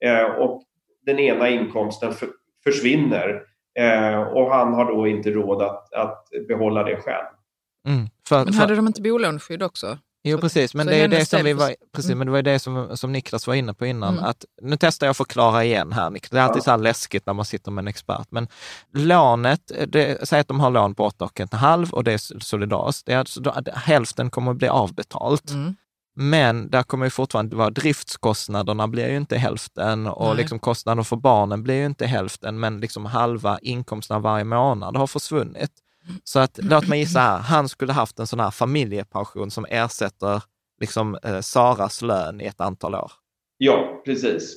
[0.06, 0.64] Eh, och
[1.06, 2.30] den ena inkomsten för,
[2.64, 3.49] försvinner
[3.80, 7.26] eh, och han har då inte råd att, att behålla det själv.
[7.88, 8.76] Mm, för, Men hade för...
[8.76, 9.98] de inte bolåneskydd också?
[10.24, 10.76] Jo, precis.
[10.76, 13.48] Men det, är det som vi var, precis, men det var det som, som Niklas
[13.48, 14.14] var inne på innan.
[14.14, 14.26] Mm.
[14.26, 16.30] Att, nu testar jag att förklara igen här, Niklas.
[16.30, 16.64] Det är alltid ja.
[16.64, 18.28] så här läskigt när man sitter med en expert.
[18.30, 18.48] Men
[18.94, 23.06] lånet, det, säg att de har lån på 8,5 och det är solidariskt.
[23.06, 25.52] Det är alltså, då, hälften kommer att bli avbetalt.
[25.52, 25.76] Mm.
[26.22, 31.16] Men där kommer ju fortfarande vara driftskostnaderna blir ju inte hälften och liksom kostnaden för
[31.16, 35.72] barnen blir ju inte hälften, men liksom halva inkomsterna varje månad har försvunnit.
[36.24, 40.44] Så att, låt mig gissa här, han skulle haft en sån här familjepension som ersätter
[40.82, 43.12] liksom, eh, Saras lön i ett antal år.
[43.58, 44.56] Ja, precis.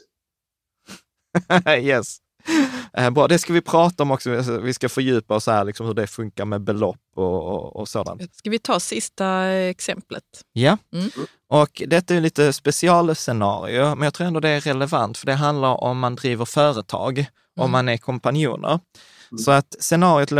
[1.68, 2.18] yes.
[2.94, 4.30] Eh, bra, det ska vi prata om också.
[4.62, 8.34] Vi ska fördjupa oss här, liksom hur det funkar med belopp och, och, och sådant.
[8.34, 10.22] Ska vi ta sista exemplet?
[10.52, 11.10] Ja, mm.
[11.48, 15.84] och detta är lite specialscenario, men jag tror ändå det är relevant, för det handlar
[15.84, 17.30] om man driver företag, mm.
[17.58, 18.80] om man är kompanjoner.
[19.44, 20.30] Så att scenariot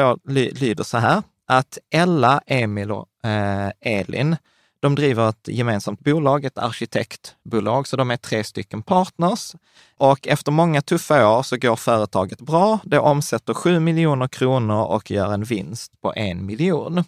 [0.60, 4.36] lyder så här, att Ella, Emil och eh, Elin,
[4.82, 9.54] de driver ett gemensamt bolag, ett arkitektbolag, så de är tre stycken partners.
[9.96, 12.78] Och efter många tuffa år så går företaget bra.
[12.84, 17.04] Det omsätter 7 miljoner kronor och gör en vinst på en miljon.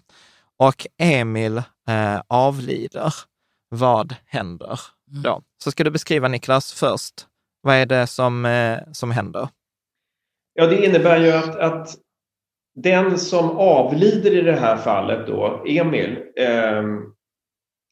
[0.59, 1.57] Och Emil
[1.89, 3.15] eh, avlider.
[3.69, 5.31] Vad händer då?
[5.31, 5.43] Mm.
[5.65, 7.27] Så ska du beskriva, Niklas, först.
[7.63, 9.49] Vad är det som, eh, som händer?
[10.55, 11.89] Ja, det innebär ju att, att
[12.75, 16.85] den som avlider i det här fallet då, Emil, eh, eh,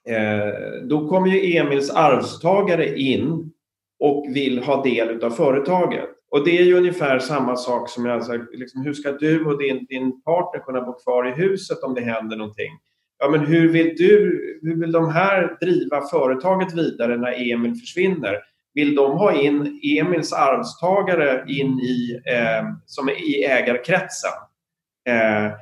[0.08, 3.52] Eh, då kommer ju Emils arvstagare in
[4.00, 6.08] och vill ha del av företaget.
[6.30, 9.58] Och det är ju ungefär samma sak som jag sagt, liksom, hur ska du och
[9.58, 12.70] din, din partner kunna bo kvar i huset om det händer någonting?
[13.18, 18.38] Ja, men hur vill du, hur vill de här driva företaget vidare när Emil försvinner?
[18.74, 24.30] Vill de ha in Emils arvstagare in i, eh, som är i ägarkretsen?
[25.08, 25.52] Eh,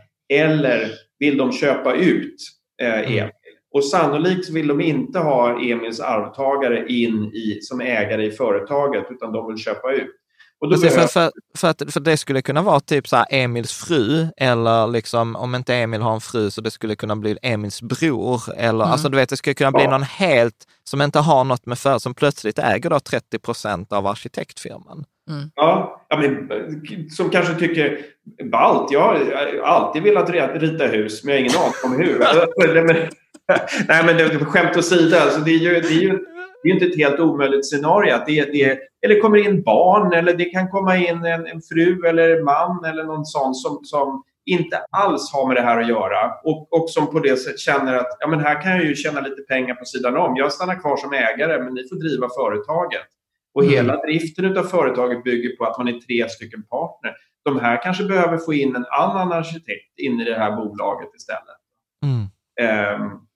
[0.40, 2.36] eller vill de köpa ut
[2.82, 3.00] eh.
[3.00, 3.30] Emil?
[3.72, 9.32] Och sannolikt vill de inte ha Emils arvtagare in i, som ägare i företaget utan
[9.32, 10.16] de vill köpa ut.
[10.60, 11.08] Och då alltså, behöver...
[11.08, 15.36] för, för, att, för det skulle kunna vara typ så här Emils fru, eller liksom,
[15.36, 18.42] om inte Emil har en fru så det skulle kunna bli Emils bror.
[18.56, 18.92] Eller, mm.
[18.92, 19.90] Alltså du vet, det skulle kunna bli ja.
[19.90, 20.54] någon helt,
[20.84, 25.04] som inte har något med för, som plötsligt äger då 30 procent av arkitektfirman.
[25.30, 25.50] Mm.
[25.54, 26.50] Ja, ja men,
[27.10, 27.98] som kanske tycker,
[28.50, 33.10] ballt, jag har alltid velat rita hus, men jag har ingen aning om hur.
[33.88, 36.18] Nej, men skämt åsido, alltså, det är ju, det är ju
[36.62, 38.14] det är inte ett helt omöjligt scenario.
[38.14, 42.06] Att det, det, eller kommer in barn eller det kan komma in en, en fru
[42.06, 46.32] eller man eller någon sån som, som inte alls har med det här att göra
[46.44, 49.20] och, och som på det sättet känner att ja, men här kan jag ju tjäna
[49.20, 50.36] lite pengar på sidan om.
[50.36, 53.06] Jag stannar kvar som ägare men ni får driva företaget.
[53.54, 53.74] Och mm.
[53.74, 57.14] hela driften av företaget bygger på att man är tre stycken partner.
[57.44, 61.60] De här kanske behöver få in en annan arkitekt in i det här bolaget istället.
[62.04, 63.02] Mm.
[63.02, 63.26] Um,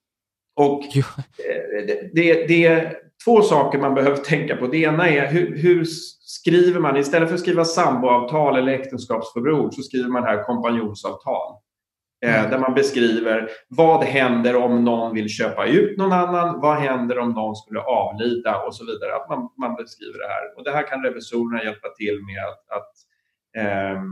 [0.57, 4.67] och det, det, det, två saker man behöver tänka på.
[4.67, 5.85] Det ena är hur, hur
[6.21, 11.55] skriver man, istället för att skriva samboavtal eller äktenskapsförord så skriver man här kompanjonsavtal.
[12.25, 12.51] Eh, mm.
[12.51, 17.31] där man beskriver vad händer om någon vill köpa ut någon annan, vad händer om
[17.31, 19.17] någon skulle avlida och så vidare.
[19.17, 20.57] Att man, man beskriver det här.
[20.57, 22.93] Och det här kan revisorerna hjälpa till med att, att
[23.57, 24.03] eh,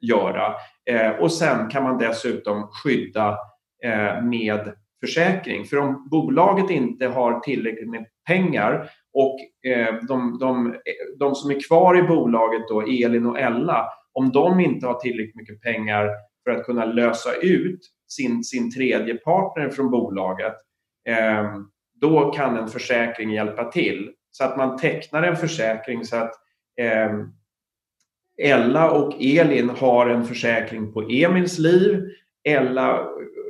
[0.00, 0.54] göra.
[0.90, 3.38] Eh, och sen kan man dessutom skydda
[3.84, 4.72] eh, med
[5.06, 5.64] försäkring.
[5.64, 9.36] För om bolaget inte har tillräckligt med pengar och
[9.70, 10.76] eh, de, de,
[11.18, 15.36] de som är kvar i bolaget, då, Elin och Ella, om de inte har tillräckligt
[15.36, 16.10] mycket pengar
[16.44, 20.54] för att kunna lösa ut sin, sin tredje partner från bolaget,
[21.08, 21.44] eh,
[22.00, 24.10] då kan en försäkring hjälpa till.
[24.30, 26.32] Så att man tecknar en försäkring så att
[26.80, 27.12] eh,
[28.38, 32.10] Ella och Elin har en försäkring på Emils liv.
[32.44, 33.00] Ella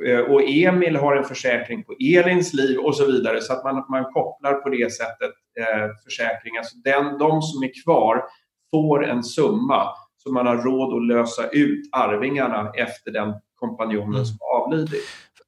[0.07, 3.41] eh, och Emil har en försäkring på Elins liv och så vidare.
[3.41, 6.62] Så att man, man kopplar på det sättet eh, försäkringar.
[6.62, 8.25] Så den, de som är kvar
[8.71, 14.25] får en summa så man har råd att lösa ut arvingarna efter den kompanjonen mm.
[14.25, 15.05] som avlidit.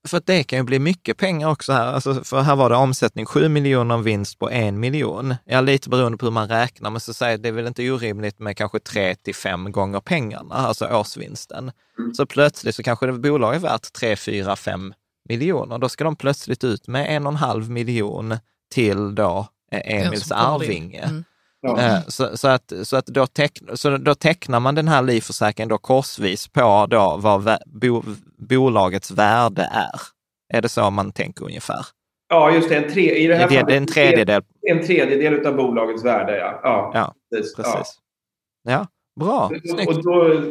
[0.07, 1.93] För det kan ju bli mycket pengar också här.
[1.93, 5.35] Alltså, för här var det omsättning 7 miljoner och vinst på en miljon.
[5.45, 8.39] Ja, lite beroende på hur man räknar, men så säger det är väl inte orimligt
[8.39, 11.73] med kanske tre till fem gånger pengarna, alltså årsvinsten.
[11.99, 12.15] Mm.
[12.15, 14.95] Så plötsligt så kanske det bolaget är värt 3, 4, 5
[15.28, 15.78] miljoner.
[15.78, 18.37] Då ska de plötsligt ut med en och en halv miljon
[18.74, 21.03] till då eh, Emils arvinge.
[21.03, 21.24] Mm.
[21.68, 22.02] Ja.
[22.09, 25.78] Så, så, att, så, att då tecknar, så då tecknar man den här livförsäkringen då
[25.78, 28.02] korsvis på då vad bo,
[28.38, 30.01] bolagets värde är.
[30.55, 31.86] Är det så man tänker ungefär?
[32.28, 32.76] Ja, just det.
[32.76, 34.43] En, tre, i det här det, fallet, en tredjedel.
[34.62, 36.60] En tredjedel av bolagets värde, ja.
[36.62, 37.56] Ja, ja precis.
[37.56, 37.98] precis.
[38.62, 38.72] Ja.
[38.72, 38.86] ja,
[39.24, 39.51] bra.
[39.64, 39.88] Snyggt.
[39.88, 40.43] Och då,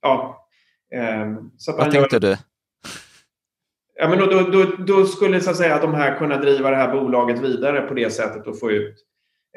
[0.00, 0.46] ja,
[1.24, 2.36] um, så vad tänkte gör, du?
[3.94, 6.76] Ja, men då, då, då, då, skulle så att säga de här kunna driva det
[6.76, 8.94] här bolaget vidare på det sättet och få ut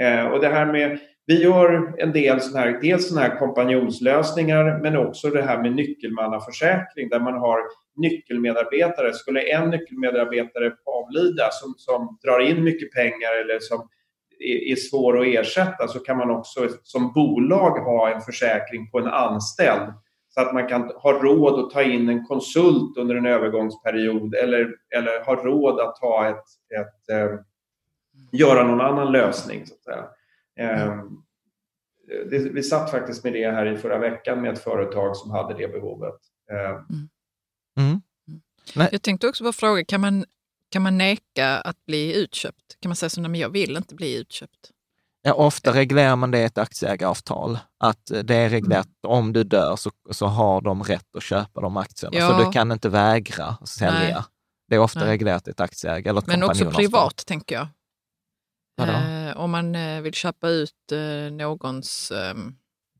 [0.01, 4.79] Eh, och det här med, vi gör en del sådana här, dels sådana här kompanjonslösningar
[4.81, 7.59] men också det här med nyckelmannaförsäkring där man har
[7.95, 9.13] nyckelmedarbetare.
[9.13, 13.89] Skulle en nyckelmedarbetare avlida som, som drar in mycket pengar eller som
[14.39, 18.99] är, är svår att ersätta så kan man också som bolag ha en försäkring på
[18.99, 19.93] en anställd
[20.35, 24.75] så att man kan ha råd att ta in en konsult under en övergångsperiod eller,
[24.95, 26.45] eller ha råd att ta ett,
[26.79, 27.39] ett eh,
[28.35, 29.65] göra någon annan lösning.
[29.65, 30.05] Så att säga.
[30.59, 31.03] Eh,
[32.29, 35.53] det, vi satt faktiskt med det här i förra veckan med ett företag som hade
[35.53, 36.19] det behovet.
[36.51, 36.69] Eh.
[36.69, 37.09] Mm.
[37.79, 38.01] Mm.
[38.75, 38.89] Mm.
[38.91, 40.25] Jag tänkte också på fråga, kan man,
[40.71, 42.77] kan man neka att bli utköpt?
[42.79, 44.71] Kan man säga så, nej men jag vill inte bli utköpt?
[45.21, 49.17] Ja, ofta reglerar man det i ett aktieägaravtal, att det är reglerat mm.
[49.17, 52.17] om du dör så, så har de rätt att köpa de aktierna.
[52.17, 52.29] Ja.
[52.29, 53.99] Så du kan inte vägra sälja.
[53.99, 54.23] Nej.
[54.67, 55.09] Det är ofta Nej.
[55.09, 57.67] reglerat i ett aktieägare eller ett Men också privat, tänker jag.
[58.79, 62.55] Eh, om man eh, vill köpa ut eh, någons ehm,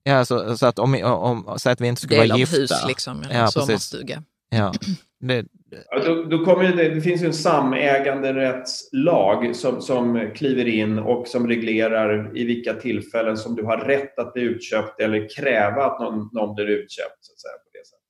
[0.08, 2.58] Ja, så, så, att om, om, så att vi inte skulle vara gifta.
[2.58, 4.24] hus liksom, eller ja, sommarstuga.
[4.50, 4.74] Ja.
[5.20, 5.46] Det,
[5.90, 11.28] ja, då, då kommer det, det finns ju en samäganderättslag som, som kliver in och
[11.28, 16.00] som reglerar i vilka tillfällen som du har rätt att bli utköpt eller kräva att
[16.00, 17.18] någon, någon blir utköpt.
[17.22, 18.02] Så att säga, på det sättet.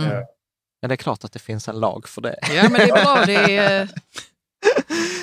[0.00, 0.12] Mm.
[0.12, 0.18] Eh.
[0.80, 2.38] Ja, det är klart att det finns en lag för det.
[2.54, 3.22] Ja, men det är bra.
[3.26, 3.88] Det är,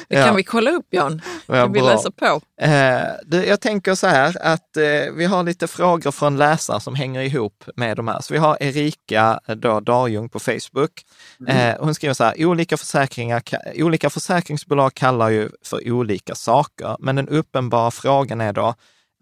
[0.08, 0.34] Det kan ja.
[0.34, 1.22] vi kolla upp Jan.
[1.57, 2.41] Ja, vi läser på.
[2.61, 7.22] Eh, jag tänker så här att eh, vi har lite frågor från läsare som hänger
[7.22, 8.22] ihop med de här.
[8.22, 11.06] Så vi har Erika eh, då, Darjung på Facebook.
[11.40, 11.57] Mm.
[11.57, 13.44] Eh, hon skriver så här, olika, försäkringar,
[13.76, 18.73] olika försäkringsbolag kallar ju för olika saker, men den uppenbara frågan är då,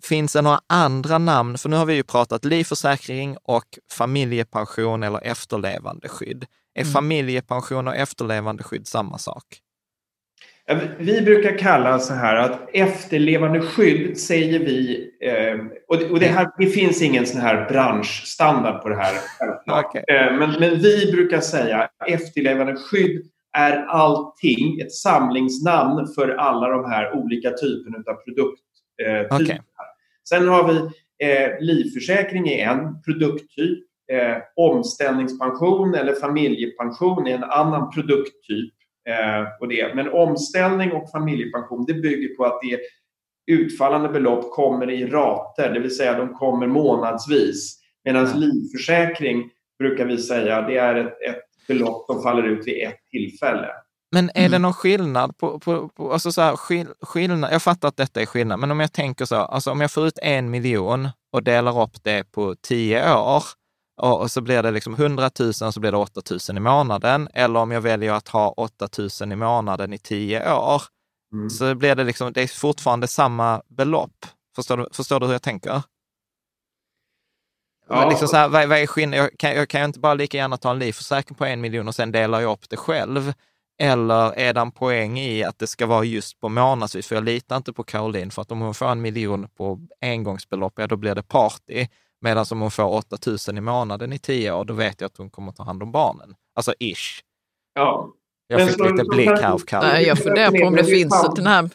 [0.03, 1.57] Finns det några andra namn?
[1.57, 6.45] För nu har vi ju pratat livförsäkring och familjepension eller efterlevandeskydd.
[6.75, 6.93] Är mm.
[6.93, 9.43] familjepension och efterlevandeskydd samma sak?
[10.97, 15.65] Vi brukar kalla så här att efterlevande skydd säger vi, eh,
[16.11, 19.13] och det, här, det finns ingen sån här branschstandard på det här.
[19.85, 20.03] okay.
[20.07, 23.25] Eh, men, men vi brukar säga efterlevande skydd
[23.57, 29.29] är allting, ett samlingsnamn för alla de här olika typerna av produkttyper.
[29.29, 29.57] Eh, okay.
[30.29, 30.89] Sen har vi
[31.65, 33.79] livförsäkring är en produkttyp,
[34.55, 38.73] omställningspension eller familjepension är en annan produkttyp.
[39.09, 39.95] Eh, och det.
[39.95, 42.79] Men omställning och familjepension det bygger på att det
[43.53, 47.79] utfallande belopp kommer i rater, det vill säga de kommer månadsvis.
[48.05, 49.49] Medan livförsäkring
[49.79, 53.67] brukar vi säga det är ett, ett belopp som faller ut vid ett tillfälle.
[54.11, 54.61] Men är det mm.
[54.61, 58.25] någon skillnad på, på, på alltså så här, skill, skillnad, jag fattar att detta är
[58.25, 61.81] skillnad, men om jag tänker så, alltså om jag får ut en miljon och delar
[61.83, 63.43] upp det på tio år,
[63.99, 67.29] och så blir det liksom 100 000 så blir det 8 000 i månaden.
[67.33, 68.87] Eller om jag väljer att ha 8
[69.21, 70.81] 000 i månaden i tio år,
[71.33, 71.49] mm.
[71.49, 74.25] så blir det liksom, det är fortfarande samma belopp.
[74.55, 75.81] Förstår du, förstår du hur jag tänker?
[77.89, 78.09] Ja.
[78.09, 79.15] Liksom så här, vad, vad är?
[79.15, 81.95] Jag kan, jag kan inte bara lika gärna ta en livförsäkring på en miljon och
[81.95, 83.33] sen delar jag upp det själv.
[83.81, 87.07] Eller är det en poäng i att det ska vara just på månadsvis?
[87.07, 90.73] För jag litar inte på Caroline, för att om hon får en miljon på engångsbelopp,
[90.75, 91.87] ja då blir det party.
[92.21, 93.17] Medan om hon får 8
[93.47, 95.91] 000 i månaden i tio år, då vet jag att hon kommer ta hand om
[95.91, 96.35] barnen.
[96.55, 97.21] Alltså ish.
[97.73, 98.13] Ja.
[98.47, 100.01] Jag fick lite blick här av Kalle.
[100.01, 101.69] Jag funderar på om det finns den här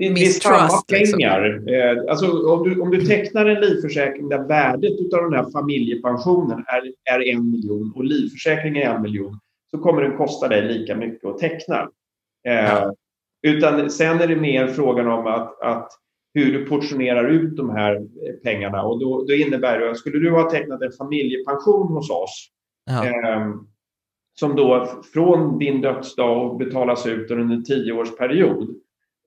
[0.00, 1.18] det, det är samma liksom.
[1.18, 1.62] pengar.
[1.66, 2.10] Liksom.
[2.10, 7.14] Alltså, om, du, om du tecknar en livförsäkring där värdet av den här familjepensionen är,
[7.14, 9.38] är en miljon och livförsäkringen är en miljon
[9.70, 11.88] så kommer den kosta dig lika mycket att teckna.
[12.42, 12.94] Ja.
[13.42, 15.92] utan sen är det mer frågan om att, att
[16.34, 18.06] hur du portionerar ut de här
[18.44, 18.82] pengarna.
[18.82, 22.50] Och då, då innebär det, skulle du ha tecknat en familjepension hos oss
[22.90, 23.54] eh,
[24.34, 28.68] som då från din dödsdag betalas ut under en tioårsperiod.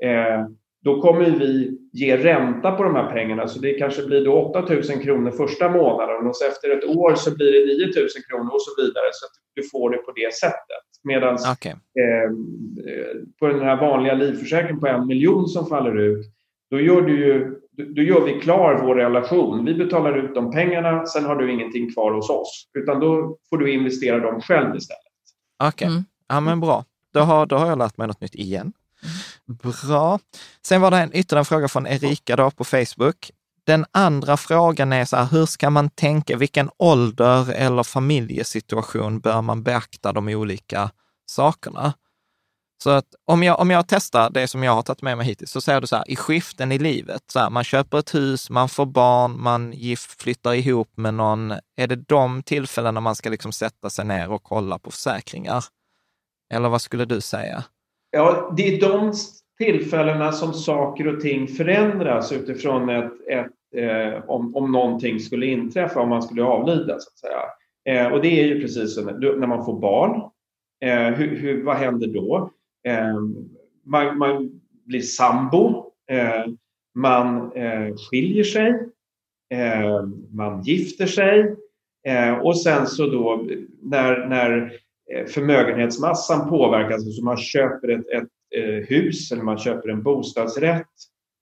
[0.03, 0.45] Eh,
[0.83, 4.61] då kommer vi ge ränta på de här pengarna så det kanske blir då 8
[4.73, 8.53] 000 kronor första månaden och så efter ett år så blir det 9 000 kronor
[8.53, 10.83] och så vidare så att du får det på det sättet.
[11.03, 11.71] Medan okay.
[11.71, 12.31] eh,
[13.39, 16.25] på den här vanliga livförsäkringen på en miljon som faller ut
[16.73, 17.55] då gör, du ju,
[17.95, 19.65] då gör vi klar vår relation.
[19.65, 22.69] Vi betalar ut de pengarna, sen har du ingenting kvar hos oss.
[22.73, 25.01] Utan då får du investera dem själv istället.
[25.63, 25.87] Okej, okay.
[25.87, 26.03] mm.
[26.27, 26.85] ja men bra.
[27.13, 28.73] Då har, då har jag lärt mig något nytt igen.
[29.63, 30.19] Bra.
[30.61, 33.31] Sen var det en ytterligare en fråga från Erika då på Facebook.
[33.63, 36.37] Den andra frågan är så här, hur ska man tänka?
[36.37, 40.89] Vilken ålder eller familjesituation bör man beakta de olika
[41.25, 41.93] sakerna?
[42.83, 45.51] Så att om jag, om jag testar det som jag har tagit med mig hittills,
[45.51, 48.49] så säger du så här, i skiften i livet, så här, man köper ett hus,
[48.49, 51.51] man får barn, man gift, flyttar ihop med någon.
[51.77, 55.63] Är det de tillfällena man ska liksom sätta sig ner och kolla på försäkringar?
[56.53, 57.63] Eller vad skulle du säga?
[58.11, 59.13] Ja, det är de
[59.57, 66.01] tillfällena som saker och ting förändras utifrån ett, ett eh, om, om någonting skulle inträffa,
[66.01, 66.99] om man skulle avlida.
[66.99, 67.43] Så att säga.
[67.85, 70.21] Eh, och det är ju precis som när man får barn.
[70.85, 72.51] Eh, hur, hur, vad händer då?
[72.87, 73.19] Eh,
[73.85, 76.45] man, man, blir sambo, eh,
[76.95, 78.89] man eh, skiljer sig,
[79.49, 81.55] ehm, man gifter sig
[82.07, 83.47] ehm, och sen så då
[83.81, 84.79] när, när
[85.13, 90.03] eh, förmögenhetsmassan påverkas, så alltså man köper ett, ett eh, hus eller man köper en
[90.03, 90.89] bostadsrätt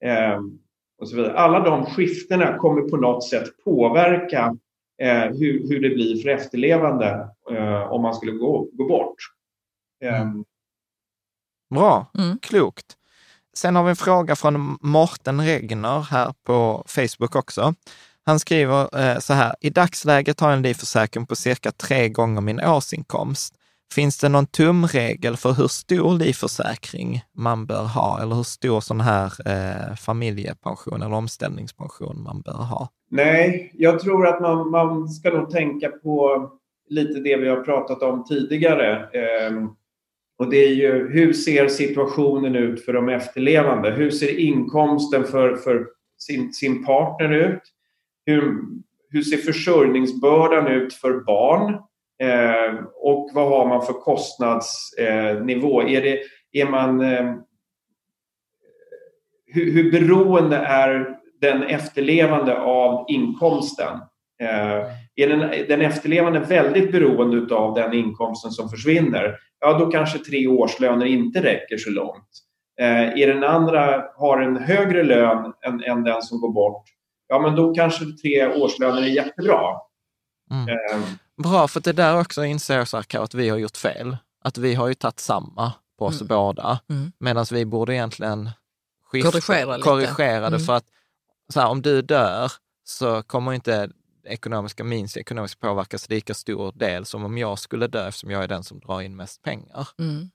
[0.03, 0.59] ehm,
[0.97, 1.34] och så vidare.
[1.34, 4.57] Alla de skiftena kommer på något sätt påverka
[5.01, 7.27] eh, hur, hur det blir för efterlevande
[7.89, 9.15] om man skulle gå, gå bort.
[10.03, 10.43] Mm.
[11.72, 12.39] Bra, mm.
[12.41, 12.85] klokt.
[13.53, 17.73] Sen har vi en fråga från Morten Regner här på Facebook också.
[18.26, 22.41] Han skriver eh, så här, i dagsläget har jag en livförsäkring på cirka tre gånger
[22.41, 23.56] min årsinkomst.
[23.93, 29.02] Finns det någon tumregel för hur stor livförsäkring man bör ha eller hur stor sån
[29.02, 32.89] här eh, familjepension eller omställningspension man bör ha?
[33.10, 36.49] Nej, jag tror att man, man ska nog tänka på
[36.89, 39.10] lite det vi har pratat om tidigare.
[39.14, 39.52] Eh,
[40.41, 43.91] och det är ju hur ser situationen ut för de efterlevande?
[43.91, 45.88] Hur ser inkomsten för, för
[46.18, 47.61] sin, sin partner ut?
[48.26, 48.53] Hur,
[49.09, 51.73] hur ser försörjningsbördan ut för barn?
[52.23, 55.81] Eh, och vad har man för kostnadsnivå?
[55.81, 56.19] Eh, är, det,
[56.51, 57.01] är man...
[57.01, 57.35] Eh,
[59.45, 63.99] hur, hur beroende är den efterlevande av inkomsten?
[64.41, 70.19] Eh, är den, den efterlevande väldigt beroende av den inkomsten som försvinner, ja då kanske
[70.19, 72.30] tre årslöner inte räcker så långt.
[72.80, 76.84] Eh, är den andra har en högre lön än, än den som går bort,
[77.27, 79.61] ja men då kanske tre årslöner är jättebra.
[80.51, 80.69] Mm.
[80.69, 80.99] Eh.
[81.43, 84.18] Bra, för det där också inser jag så här, att vi har gjort fel.
[84.43, 86.27] Att vi har ju tagit samma på oss mm.
[86.27, 87.11] båda, mm.
[87.19, 88.49] medan vi borde egentligen
[89.11, 90.47] skifta, korrigera, korrigera det.
[90.47, 90.59] Mm.
[90.59, 90.85] För att
[91.53, 92.51] så här, om du dör
[92.84, 93.89] så kommer inte
[94.23, 98.48] ekonomiska, min ekonomiska påverkas lika stor del som om jag skulle dö, eftersom jag är
[98.48, 99.88] den som drar in mest pengar.
[99.99, 100.30] Mm.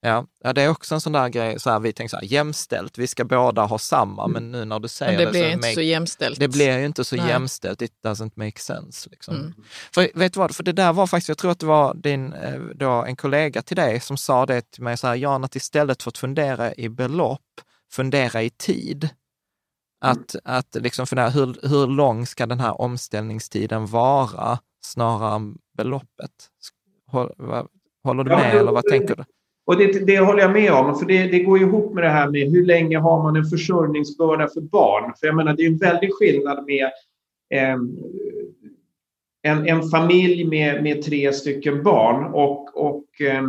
[0.00, 2.98] Ja, det är också en sån där grej, så här, vi tänker så här, jämställt,
[2.98, 4.32] vi ska båda ha samma, mm.
[4.32, 6.40] men nu när du säger det, det blir så, inte make, så jämställt.
[6.40, 7.28] Det blir ju inte så Nej.
[7.28, 9.10] jämställt, it doesn't make sense.
[9.10, 9.34] Liksom.
[9.34, 9.54] Mm.
[9.92, 12.32] För vet du vad, för det där var faktiskt, jag tror att det var din,
[12.32, 15.56] eh, då, en kollega till dig som sa det till mig, så här, Jan, att
[15.56, 17.40] istället för att fundera i belopp,
[17.92, 19.08] fundera i tid.
[20.00, 26.30] Att, att liksom fundera, hur, hur lång ska den här omställningstiden vara snarare än beloppet?
[28.04, 29.24] Håller du med ja, eller vad tänker du?
[29.66, 32.30] Och det, det håller jag med om, för det, det går ihop med det här
[32.30, 35.12] med hur länge har man en försörjningsbörda för barn?
[35.20, 36.84] För jag menar, det är en väldig skillnad med
[37.54, 37.76] eh,
[39.42, 43.42] en, en familj med, med tre stycken barn och, och eh,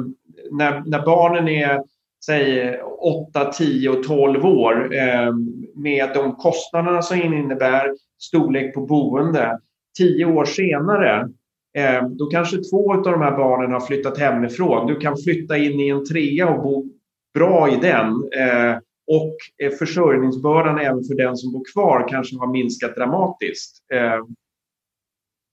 [0.51, 1.83] när, när barnen är
[2.25, 5.33] säg 8, 10 och 12 år eh,
[5.75, 9.59] med de kostnaderna som innebär storlek på boende.
[9.97, 11.29] Tio år senare,
[11.77, 14.87] eh, då kanske två av de här barnen har flyttat hemifrån.
[14.87, 16.85] Du kan flytta in i en trea och bo
[17.33, 18.07] bra i den.
[18.37, 18.77] Eh,
[19.11, 19.35] och
[19.79, 23.77] försörjningsbördan även för den som bor kvar kanske har minskat dramatiskt.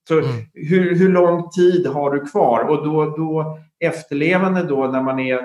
[0.07, 0.31] Så mm.
[0.53, 2.63] hur, hur lång tid har du kvar?
[2.69, 5.39] Och då, då efterlevande då när man är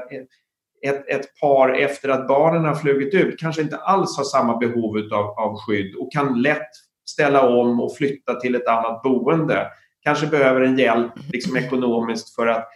[0.82, 4.96] ett, ett par efter att barnen har flugit ut kanske inte alls har samma behov
[5.12, 6.70] av, av skydd och kan lätt
[7.04, 9.66] ställa om och flytta till ett annat boende.
[10.00, 12.68] Kanske behöver en hjälp liksom, ekonomiskt för att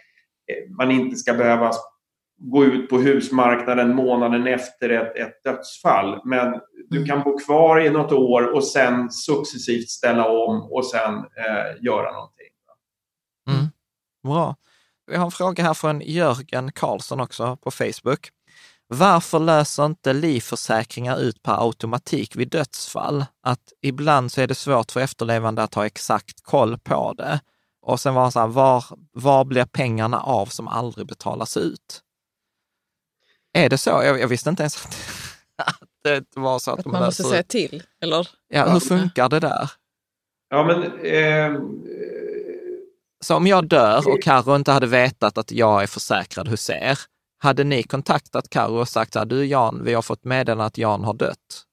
[0.47, 1.71] eh, man inte ska behöva
[2.39, 6.21] gå ut på husmarknaden månaden efter ett, ett dödsfall.
[6.25, 6.59] Men
[6.89, 11.83] du kan bo kvar i något år och sen successivt ställa om och sen eh,
[11.83, 12.47] göra någonting.
[13.49, 13.65] Mm.
[14.23, 14.55] Bra.
[15.07, 18.29] Vi har en fråga här från Jörgen Karlsson också på Facebook.
[18.87, 23.25] Varför löser inte livförsäkringar ut per automatik vid dödsfall?
[23.43, 27.39] Att ibland så är det svårt för efterlevande att ha exakt koll på det.
[27.81, 32.01] Och sen var han så här, var, var blir pengarna av som aldrig betalas ut?
[33.53, 33.89] Är det så?
[33.89, 34.97] Jag, jag visste inte ens att,
[36.03, 38.27] det var så att, att man måste säga till, eller?
[38.47, 39.71] Ja, hur funkar det där?
[40.49, 40.83] Ja, men...
[41.05, 41.61] Eh,
[43.27, 46.97] så om jag dör och Karo inte hade vetat att jag är försäkrad hos er,
[47.39, 50.77] hade ni kontaktat Karo och sagt så här, du Jan, vi har fått meddelande att
[50.77, 51.63] Jan har dött.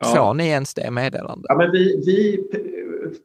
[0.00, 0.06] Ja.
[0.06, 1.46] Får ni ens det meddelandet?
[1.48, 2.44] Ja, men vi, vi,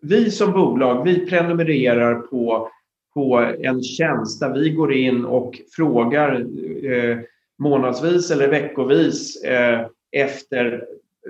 [0.02, 2.70] vi som bolag, vi prenumererar på,
[3.14, 6.46] på en tjänst där vi går in och frågar
[6.84, 7.18] eh,
[7.60, 10.86] månadsvis eller veckovis eh, efter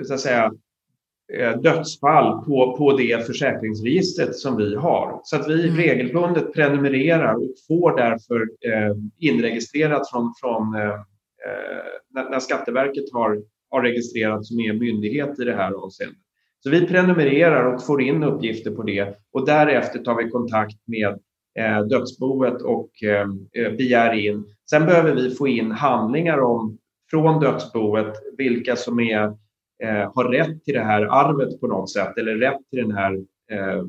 [0.07, 0.52] så att säga,
[1.61, 5.19] dödsfall på, på det försäkringsregistret som vi har.
[5.23, 5.77] Så att vi mm.
[5.77, 11.84] regelbundet prenumererar och får därför eh, inregistrerat från, från eh, eh,
[12.14, 16.18] när, när Skatteverket har, har registrerat som är myndighet i det här avseendet.
[16.64, 21.19] Så vi prenumererar och får in uppgifter på det och därefter tar vi kontakt med
[21.60, 24.45] eh, dödsboet och eh, eh, begär in.
[24.69, 26.77] Sen behöver vi få in handlingar om,
[27.10, 29.38] från dödsboet vilka som är,
[29.84, 33.14] eh, har rätt till det här arvet på något sätt eller rätt till den här,
[33.51, 33.84] eh,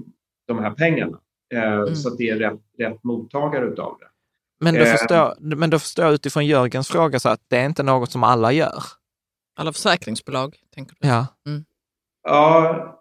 [0.47, 1.21] de här pengarna.
[1.55, 1.95] Eh, mm.
[1.95, 4.07] Så att det är rätt, rätt mottagare utav det.
[4.65, 7.83] Men då, förstår, men då förstår jag utifrån Jörgens fråga så att det är inte
[7.83, 8.83] något som alla gör?
[9.57, 11.09] Alla försäkringsbolag, tänker du?
[11.09, 11.27] Ja.
[11.47, 11.65] Mm.
[12.23, 13.00] Ja,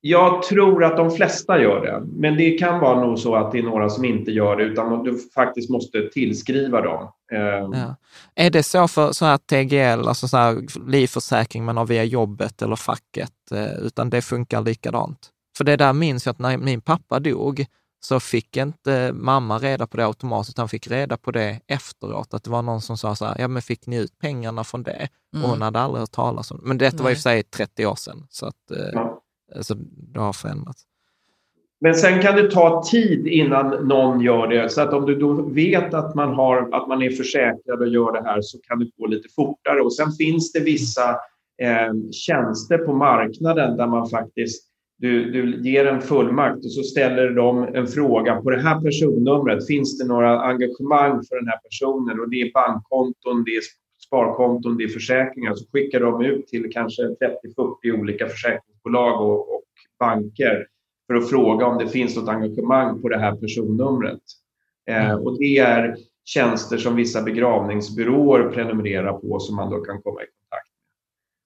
[0.00, 3.58] jag tror att de flesta gör det, men det kan vara nog så att det
[3.58, 7.12] är några som inte gör det, utan du faktiskt måste tillskriva dem.
[7.32, 7.72] Ehm.
[7.72, 7.96] Ja.
[8.34, 12.62] Är det så för så här TGL, alltså så här livförsäkring man har via jobbet
[12.62, 15.30] eller facket, eh, utan det funkar likadant?
[15.56, 17.66] För det där minns jag att när min pappa dog,
[18.00, 22.34] så fick inte mamma reda på det automatiskt, utan fick reda på det efteråt.
[22.34, 24.82] Att det var någon som sa så här, ja men fick ni ut pengarna från
[24.82, 25.08] det?
[25.34, 25.44] Mm.
[25.44, 26.66] Och hon hade aldrig hört talas om det.
[26.66, 27.04] Men detta Nej.
[27.04, 28.26] var i och för sig 30 år sedan.
[28.30, 29.07] Så att, eh, ja.
[29.56, 29.74] Alltså,
[30.12, 30.84] det har förändrats.
[31.80, 34.68] Men sen kan det ta tid innan någon gör det.
[34.68, 38.12] Så att om du då vet att man, har, att man är försäkrad och gör
[38.12, 39.80] det här så kan det gå lite fortare.
[39.80, 41.10] Och sen finns det vissa
[41.62, 44.68] eh, tjänster på marknaden där man faktiskt
[44.98, 49.66] du, du ger en fullmakt och så ställer de en fråga på det här personnumret.
[49.66, 52.20] Finns det några engagemang för den här personen?
[52.20, 53.62] Och det är bankkonton, det är
[54.08, 55.54] sparkonton, det är försäkringar.
[55.54, 59.64] Så skickar de ut till kanske 30-40 olika försäkringsbolag och, och
[59.98, 60.66] banker
[61.06, 64.20] för att fråga om det finns något engagemang på det här personnumret.
[64.88, 65.26] Eh, mm.
[65.26, 70.26] och det är tjänster som vissa begravningsbyråer prenumererar på som man då kan komma i
[70.26, 70.68] kontakt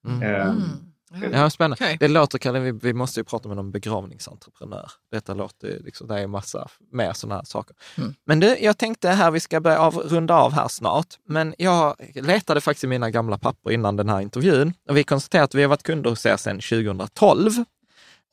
[0.03, 0.15] med.
[0.15, 0.35] Mm.
[0.35, 0.92] Eh, mm.
[1.31, 1.73] Ja, spännande.
[1.73, 1.97] Okay.
[1.99, 4.91] Det låter, Kalle, vi, vi måste ju prata med någon begravningsentreprenör.
[5.11, 7.75] Detta låter liksom, det är massa mer sådana här saker.
[7.97, 8.13] Mm.
[8.25, 11.95] Men du, jag tänkte här, vi ska börja av, runda av här snart, men jag
[12.15, 15.61] letade faktiskt i mina gamla papper innan den här intervjun och vi konstaterade att vi
[15.61, 17.51] har varit kunder hos er sedan 2012.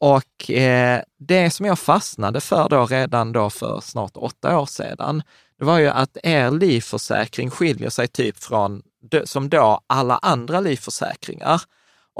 [0.00, 5.22] Och eh, det som jag fastnade för då redan då för snart åtta år sedan,
[5.58, 8.82] det var ju att er livförsäkring skiljer sig typ från,
[9.24, 11.62] som då alla andra livförsäkringar.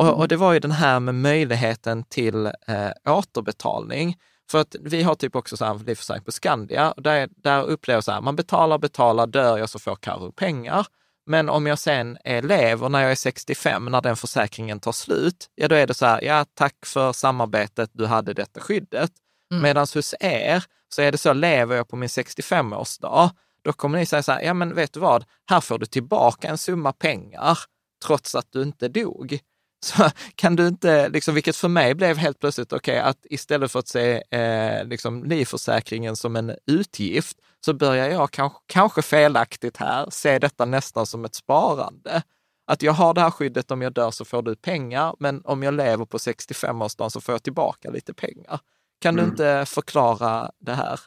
[0.01, 4.17] Och, och, det var ju den här med möjligheten till eh, återbetalning.
[4.51, 8.05] För att vi har typ också så här livförsäkring på Skandia, där, där upplever jag
[8.05, 10.87] så här, man betalar, betalar, dör jag så får Karo pengar.
[11.27, 15.51] Men om jag sen är lever när jag är 65, när den försäkringen tar slut,
[15.55, 19.13] ja då är det så här, ja tack för samarbetet, du hade detta skyddet.
[19.51, 19.63] Mm.
[19.63, 23.31] Medan hos er så är det så, lever jag på min 65-årsdag,
[23.63, 26.49] då kommer ni säga så här, ja men vet du vad, här får du tillbaka
[26.49, 27.59] en summa pengar
[28.07, 29.41] trots att du inte dog.
[29.83, 33.73] Så kan du inte, liksom, vilket för mig blev helt plötsligt okej, okay, att istället
[33.73, 39.77] för att se eh, liksom, livförsäkringen som en utgift, så börjar jag kanske, kanske felaktigt
[39.77, 42.23] här se detta nästan som ett sparande.
[42.67, 45.63] Att jag har det här skyddet, om jag dör så får du pengar, men om
[45.63, 48.61] jag lever på 65-årsdagen så får jag tillbaka lite pengar.
[49.01, 49.25] Kan mm.
[49.25, 51.01] du inte förklara det här?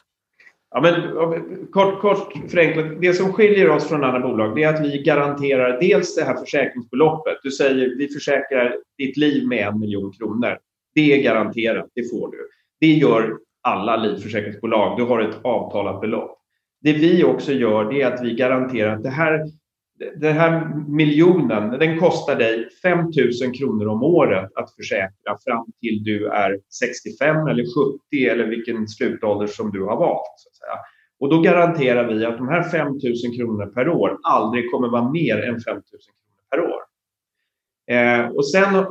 [0.76, 5.02] Ja, men, kort, kort förenklat, det som skiljer oss från andra bolag är att vi
[5.02, 7.38] garanterar dels det här försäkringsbeloppet.
[7.42, 10.58] Du säger vi försäkrar ditt liv med en miljon kronor.
[10.94, 12.48] Det är garanterat, det får du.
[12.80, 14.98] Det gör alla livförsäkringsbolag.
[14.98, 16.38] Du har ett avtalat belopp.
[16.80, 19.40] Det vi också gör det är att vi garanterar att det här,
[20.16, 23.12] den här miljonen, den kostar dig 5 000
[23.58, 27.64] kronor om året att försäkra fram till du är 65 eller
[28.10, 30.34] 70 eller vilken slutålder som du har valt.
[30.36, 30.78] Så att säga.
[31.20, 33.00] Och då garanterar vi att de här 5 000
[33.36, 36.80] kronor per år aldrig kommer vara mer än 5 000 kronor per år.
[37.90, 38.84] Eh, och sen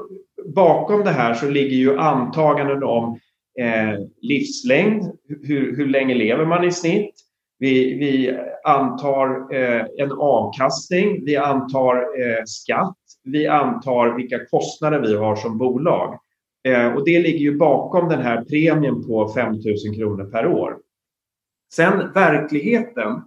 [0.55, 3.19] bakom det här så ligger ju antaganden om
[3.59, 5.03] eh, livslängd.
[5.27, 7.15] Hur, hur länge lever man i snitt?
[7.59, 15.15] Vi, vi antar eh, en avkastning, vi antar eh, skatt, vi antar vilka kostnader vi
[15.15, 16.19] har som bolag.
[16.67, 19.61] Eh, och det ligger ju bakom den här premien på 5 000
[19.95, 20.77] kronor per år.
[21.73, 23.21] Sen verkligheten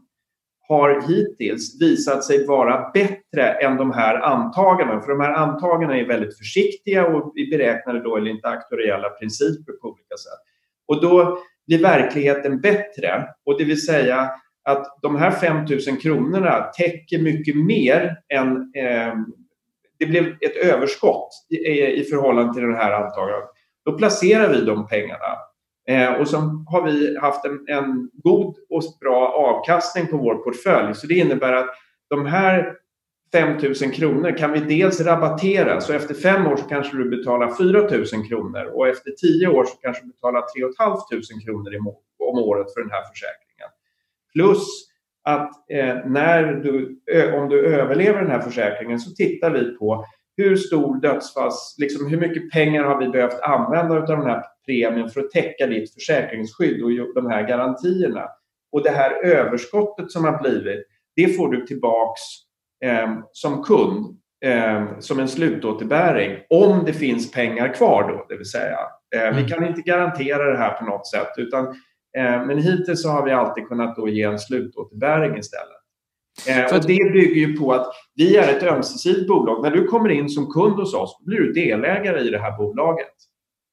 [0.68, 5.00] har hittills visat sig vara bättre än de här antagandena.
[5.00, 9.88] För de här antagandena är väldigt försiktiga och vi beräknade då enligt aktuella principer på
[9.88, 10.40] olika sätt.
[10.86, 13.28] Och då blir verkligheten bättre.
[13.44, 14.30] Och det vill säga
[14.64, 18.72] att de här 5 000 kronorna täcker mycket mer än...
[18.76, 19.14] Eh,
[19.98, 23.48] det blev ett överskott i, i förhållande till den här antagandet.
[23.84, 25.36] Då placerar vi de pengarna.
[25.88, 26.36] Eh, och så
[26.66, 30.94] har vi haft en, en, god och bra avkastning på vår portfölj.
[30.94, 31.70] Så det innebär att
[32.10, 32.72] de här
[33.32, 35.80] 5 000 kronor kan vi dels rabattera.
[35.80, 37.80] Så efter fem år så kanske du betalar 4
[38.18, 42.74] 000 kronor och efter tio år så kanske du betalar 3 500 kronor om året
[42.74, 43.68] för den här försäkringen.
[44.32, 44.66] Plus
[45.22, 47.00] att eh, när du,
[47.34, 52.20] om du överlever den här försäkringen så tittar vi på hur stor dödsfalls, liksom hur
[52.20, 56.82] mycket pengar har vi behövt använda av den här premien för att täcka ditt försäkringsskydd
[56.82, 58.28] och de här garantierna.
[58.72, 60.86] Och det här överskottet som har blivit,
[61.16, 62.20] det får du tillbaks
[62.84, 68.50] eh, som kund eh, som en slutåterbäring om det finns pengar kvar då, det vill
[68.50, 68.78] säga.
[69.16, 69.36] Eh, mm.
[69.36, 71.66] Vi kan inte garantera det här på något sätt utan
[72.16, 75.76] eh, men hittills så har vi alltid kunnat då ge en slutåterbäring istället.
[76.48, 79.62] Eh, och det bygger ju på att vi är ett ömsesidigt bolag.
[79.62, 83.14] När du kommer in som kund hos oss blir du delägare i det här bolaget.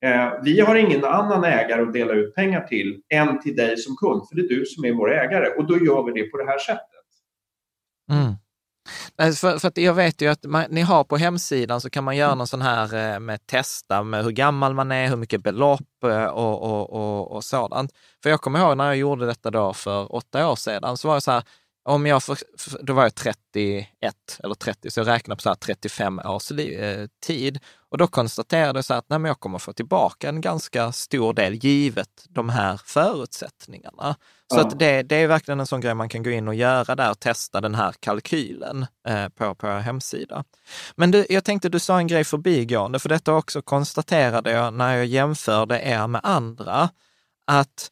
[0.06, 3.96] Eh, vi har ingen annan ägare att dela ut pengar till än till dig som
[3.96, 6.38] kund, för det är du som är vår ägare och då gör vi det på
[6.38, 6.90] det här sättet.
[8.12, 8.34] Mm.
[9.18, 12.18] För, för, att jag vet ju att man, ni har på hemsidan så kan man
[12.18, 16.04] göra någon sån här eh, med testa med hur gammal man är, hur mycket belopp
[16.06, 17.92] eh, och, och, och, och sådant.
[18.24, 21.16] För jag kommer ihåg när jag gjorde detta då för åtta år sedan, så var
[21.16, 21.44] det så här,
[21.86, 22.38] om jag, för,
[22.82, 23.86] då var jag 31
[24.44, 27.60] eller 30, så jag räknade på så här 35 års eh, tid.
[27.90, 31.34] Och då konstaterade jag så att nej, men jag kommer få tillbaka en ganska stor
[31.34, 34.16] del givet de här förutsättningarna.
[34.54, 34.62] Så ja.
[34.62, 37.12] att det, det är verkligen en sån grej man kan gå in och göra där
[37.12, 40.44] och testa den här kalkylen eh, på, på er hemsida.
[40.96, 44.96] Men du, jag tänkte du sa en grej förbigående, för detta också konstaterade jag när
[44.96, 46.90] jag jämförde er med andra,
[47.48, 47.90] att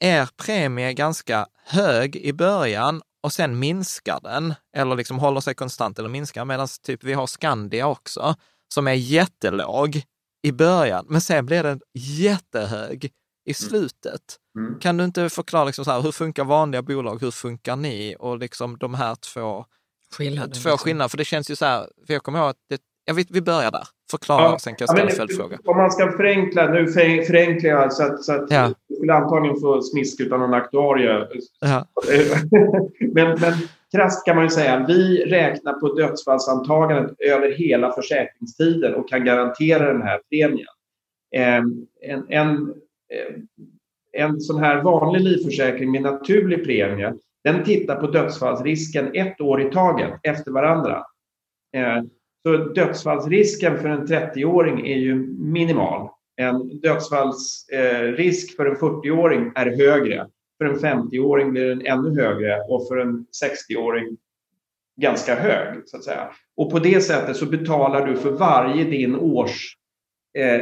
[0.00, 5.54] er premie är ganska hög i början och sen minskar den, eller liksom håller sig
[5.54, 8.34] konstant eller minskar, medan typ vi har Skandia också,
[8.74, 10.02] som är jättelåg
[10.42, 13.54] i början, men sen blir den jättehög i mm.
[13.54, 14.36] slutet.
[14.58, 14.80] Mm.
[14.80, 18.38] Kan du inte förklara liksom så här, hur funkar vanliga bolag, hur funkar ni och
[18.38, 19.64] liksom de här två
[20.16, 20.54] skillnaderna?
[20.54, 20.78] Två liksom.
[20.78, 23.30] skillnader, för det känns ju så här, för jag kommer ihåg att det, jag vet,
[23.30, 23.88] vi börjar där.
[24.10, 25.58] Förklara, ja, sen kan jag ställa ja, en följdfråga.
[25.64, 28.74] Om man ska förenkla, nu förenklar jag så att, så att ja.
[28.98, 31.26] Skulle antagligen få smisk utan någon aktuarie.
[31.60, 31.86] Ja.
[33.14, 33.52] men, men
[33.92, 39.92] krasst kan man ju säga, vi räknar på dödsfallsantagandet över hela försäkringstiden och kan garantera
[39.92, 40.66] den här premien.
[41.36, 42.74] Ehm, en, en,
[43.12, 47.14] eh, en sån här vanlig livförsäkring med naturlig premie,
[47.44, 51.04] den tittar på dödsfallsrisken ett år i taget efter varandra.
[51.76, 52.10] Ehm,
[52.42, 56.08] så dödsfallsrisken för en 30-åring är ju minimal.
[56.38, 60.26] En dödsfallsrisk för en 40-åring är högre.
[60.58, 64.16] För en 50-åring blir den ännu högre och för en 60-åring
[65.00, 65.82] ganska hög.
[65.86, 66.30] så att säga.
[66.56, 69.76] Och på det sättet så betalar du för varje din års
[70.38, 70.60] eh,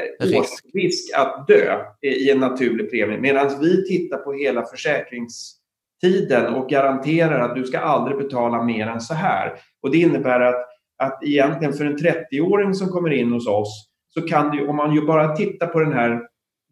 [0.75, 1.15] risk.
[1.15, 3.19] att dö i en naturlig premie.
[3.19, 9.01] Medan vi tittar på hela försäkringstiden och garanterar att du ska aldrig betala mer än
[9.01, 9.59] så här.
[9.83, 10.67] Och det innebär att
[10.99, 13.89] att egentligen för en 30-åring som kommer in hos oss
[14.19, 16.23] så kan det om man ju bara tittar på den här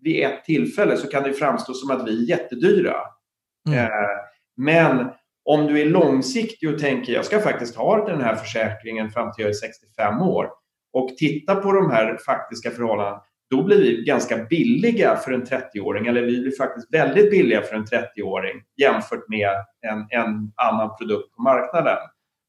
[0.01, 2.97] vid ett tillfälle så kan det framstå som att vi är jättedyra.
[3.69, 3.79] Mm.
[3.79, 3.91] Eh,
[4.57, 5.11] men
[5.45, 9.43] om du är långsiktig och tänker jag ska faktiskt ha den här försäkringen fram till
[9.43, 10.49] jag är 65 år
[10.93, 16.07] och titta på de här faktiska förhållandena då blir vi ganska billiga för en 30-åring,
[16.07, 19.51] eller vi blir faktiskt väldigt billiga för en 30-åring jämfört med
[19.81, 21.99] en, en annan produkt på marknaden.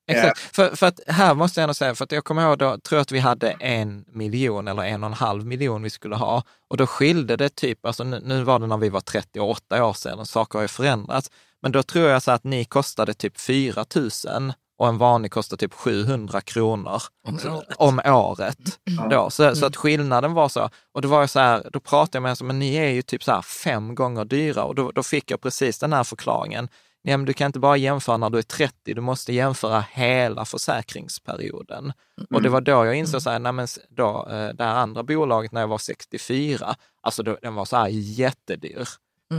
[0.07, 2.77] Exakt, för, för att här måste jag ändå säga, för att jag kommer ihåg då,
[2.77, 6.43] tror att vi hade en miljon eller en och en halv miljon vi skulle ha
[6.69, 9.93] och då skilde det typ, alltså nu, nu var det när vi var 38 år
[9.93, 13.85] sedan saker har ju förändrats, men då tror jag så att ni kostade typ 4
[13.95, 17.75] 000 och en vanlig kostar typ 700 kronor om året.
[17.77, 18.79] om året.
[18.89, 19.09] Mm.
[19.09, 19.29] Då.
[19.29, 22.23] Så, så att skillnaden var så, och då var jag så här, då pratade jag
[22.23, 25.03] med henne, men ni är ju typ så här fem gånger dyra och då, då
[25.03, 26.69] fick jag precis den här förklaringen.
[27.07, 30.45] Ja, men du kan inte bara jämföra när du är 30, du måste jämföra hela
[30.45, 31.93] försäkringsperioden.
[32.31, 35.03] Och det var då jag insåg så här, nej men då, eh, det här andra
[35.03, 38.87] bolaget när jag var 64, alltså då, den var så här jättedyr.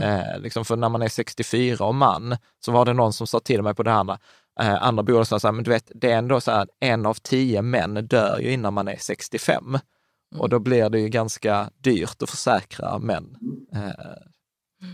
[0.03, 3.39] Eh, liksom för när man är 64 och man, så var det någon som sa
[3.39, 4.19] till mig på det andra,
[4.59, 7.13] eh, andra bolaget, så här, men du vet, det är ändå så här, en av
[7.13, 9.79] tio män dör ju innan man är 65.
[10.35, 13.37] Och då blir det ju ganska dyrt att försäkra män.
[13.73, 13.91] Eh,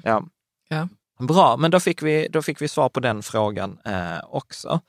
[0.04, 0.24] ja.
[0.70, 0.88] Ja.
[1.28, 4.82] Bra, men då fick vi, då fick vi svar på den frågan eh, också.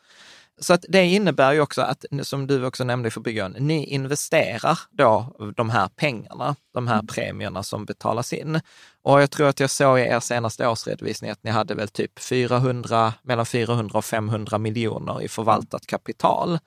[0.61, 4.79] Så att det innebär ju också att, som du också nämnde i förbigående, ni investerar
[4.91, 8.61] då de här pengarna, de här premierna som betalas in.
[9.03, 12.19] Och jag tror att jag såg i er senaste årsredovisning att ni hade väl typ
[12.19, 16.59] 400, mellan 400 och 500 miljoner i förvaltat kapital.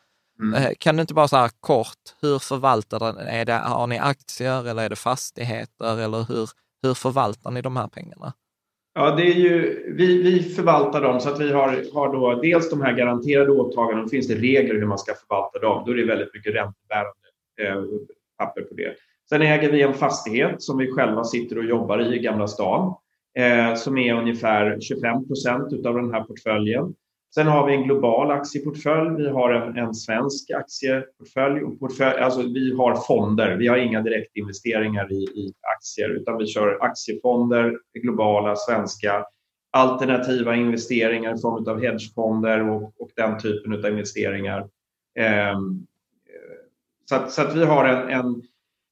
[0.55, 3.17] Eh, Kan du inte bara så här kort, hur förvaltar den?
[3.17, 6.49] Är det, har ni aktier eller är det fastigheter eller hur,
[6.81, 8.33] hur förvaltar ni de här pengarna?
[8.99, 12.69] Ja, det är ju, vi, vi förvaltar dem så att vi har, har då dels
[12.69, 15.83] de här garanterade åtagandena, då finns det regler hur man ska förvalta dem.
[15.85, 17.27] Då är det väldigt mycket räntebärande
[17.61, 17.83] eh,
[18.37, 18.95] papper på det.
[19.29, 22.95] Sen äger vi en fastighet som vi själva sitter och jobbar i i Gamla stan,
[23.37, 26.93] eh, som är ungefär 25 procent av den här portföljen.
[27.33, 32.41] Sen har vi en global aktieportfölj, vi har en, en svensk aktieportfölj, och portfölj, alltså
[32.41, 38.55] vi har fonder, vi har inga direktinvesteringar i, i aktier utan vi kör aktiefonder, globala,
[38.55, 39.25] svenska,
[39.71, 44.59] alternativa investeringar i form av hedgefonder och, och den typen av investeringar.
[45.19, 45.59] Eh,
[47.05, 48.41] så, att, så att vi har en, en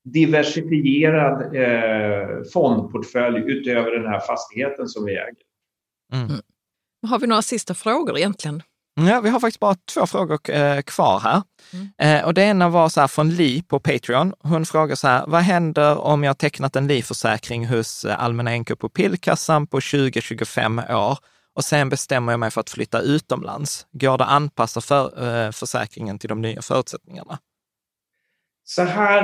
[0.03, 5.45] diversifierad eh, fondportfölj utöver den här fastigheten som vi äger.
[6.13, 6.41] Mm.
[7.05, 8.63] Har vi några sista frågor egentligen?
[9.01, 11.41] Ja, vi har faktiskt bara två frågor eh, kvar här.
[12.01, 14.33] Eh, och det ena var så här från Li på Patreon.
[14.39, 19.67] Hon frågar så här, vad händer om jag tecknat en livförsäkring hos eh, Allmänna NK-pupillkassan
[19.67, 21.17] på 20-25 år
[21.55, 23.87] och sen bestämmer jag mig för att flytta utomlands?
[23.91, 27.39] Går det att anpassa för, eh, försäkringen till de nya förutsättningarna?
[28.63, 29.23] Så här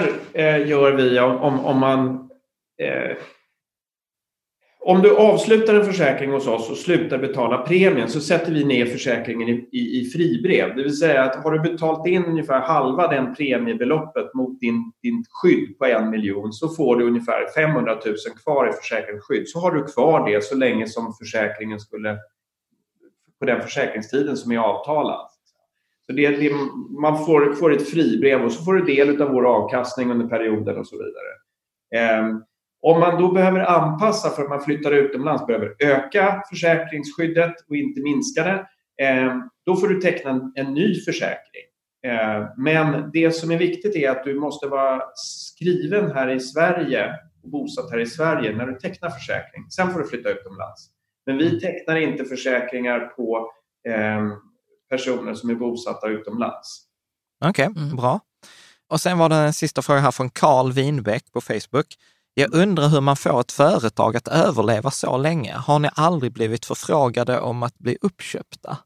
[0.65, 2.29] gör vi om, om, om man...
[4.83, 8.85] Om du avslutar en försäkring hos oss och slutar betala premien så sätter vi ner
[8.85, 10.75] försäkringen i, i, i fribrev.
[10.75, 15.25] Det vill säga att har du betalt in ungefär halva den premiebeloppet mot din, din
[15.29, 19.49] skydd på en miljon så får du ungefär 500 000 kvar i försäkringsskydd.
[19.49, 22.17] Så har du kvar det så länge som försäkringen skulle...
[23.39, 25.27] på den försäkringstiden som är avtalad.
[26.05, 26.51] Så det, det,
[27.01, 30.77] man får, får ett fribrev och så får du del av vår avkastning under perioden
[30.77, 31.31] och så vidare.
[32.05, 32.43] Ehm,
[32.81, 38.01] om man då behöver anpassa för att man flyttar utomlands, behöver öka försäkringsskyddet och inte
[38.01, 38.67] minska det,
[39.05, 41.63] ehm, då får du teckna en, en ny försäkring.
[42.07, 47.15] Ehm, men det som är viktigt är att du måste vara skriven här i Sverige
[47.43, 49.69] och bosatt här i Sverige när du tecknar försäkring.
[49.69, 50.89] Sen får du flytta utomlands.
[51.25, 53.51] Men vi tecknar inte försäkringar på
[53.89, 54.31] ehm,
[54.89, 56.81] personer som är bosatta utomlands.
[57.45, 58.19] Okej, bra.
[58.89, 61.95] Och sen var det en sista fråga här från Carl Winbäck på Facebook.
[62.33, 65.53] Jag undrar hur man får ett företag att överleva så länge.
[65.53, 68.77] Har ni aldrig blivit förfrågade om att bli uppköpta?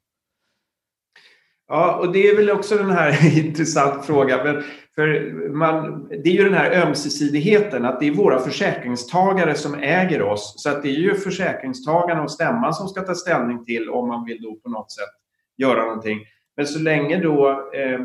[1.67, 4.39] Ja, och det är väl också den här intressant frågan.
[4.43, 4.63] Men
[4.95, 10.21] för man, det är ju den här ömsesidigheten, att det är våra försäkringstagare som äger
[10.21, 10.53] oss.
[10.57, 14.25] Så att det är ju försäkringstagarna och stämman som ska ta ställning till om man
[14.25, 15.09] vill då på något sätt
[15.57, 16.19] göra någonting.
[16.57, 17.99] Men så länge då eh,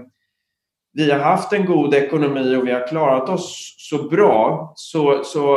[0.93, 5.57] vi har haft en god ekonomi och vi har klarat oss så bra så, så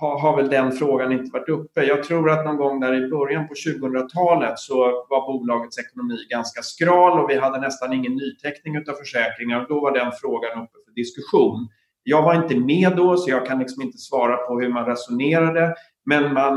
[0.00, 1.84] har, har väl den frågan inte varit uppe.
[1.84, 4.76] Jag tror att någon gång där i början på 2000-talet så
[5.10, 9.80] var bolagets ekonomi ganska skral och vi hade nästan ingen nyteckning av försäkringar och då
[9.80, 11.68] var den frågan uppe för diskussion.
[12.02, 15.74] Jag var inte med då så jag kan liksom inte svara på hur man resonerade
[16.06, 16.54] men man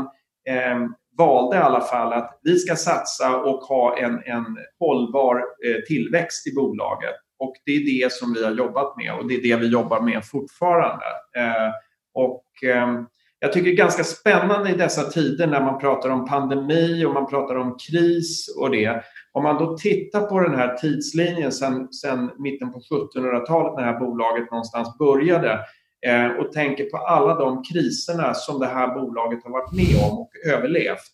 [0.48, 0.88] eh,
[1.18, 4.44] valde i alla fall att vi ska satsa och ha en, en
[4.78, 7.14] hållbar eh, tillväxt i bolaget.
[7.38, 10.00] Och det är det som vi har jobbat med och det är det vi jobbar
[10.00, 11.04] med fortfarande.
[11.36, 11.72] Eh,
[12.14, 13.06] och ehm,
[13.40, 17.14] jag tycker det är ganska spännande i dessa tider när man pratar om pandemi och
[17.14, 19.02] man pratar om kris och det.
[19.32, 23.92] Om man då tittar på den här tidslinjen sedan, sen mitten på 1700-talet när det
[23.92, 25.60] här bolaget någonstans började
[26.06, 30.18] eh, och tänker på alla de kriserna som det här bolaget har varit med om
[30.18, 31.12] och överlevt.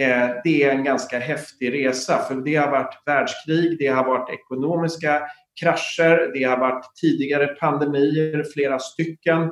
[0.00, 4.30] Eh, det är en ganska häftig resa för det har varit världskrig, det har varit
[4.30, 5.22] ekonomiska
[5.60, 9.42] krascher, det har varit tidigare pandemier, flera stycken.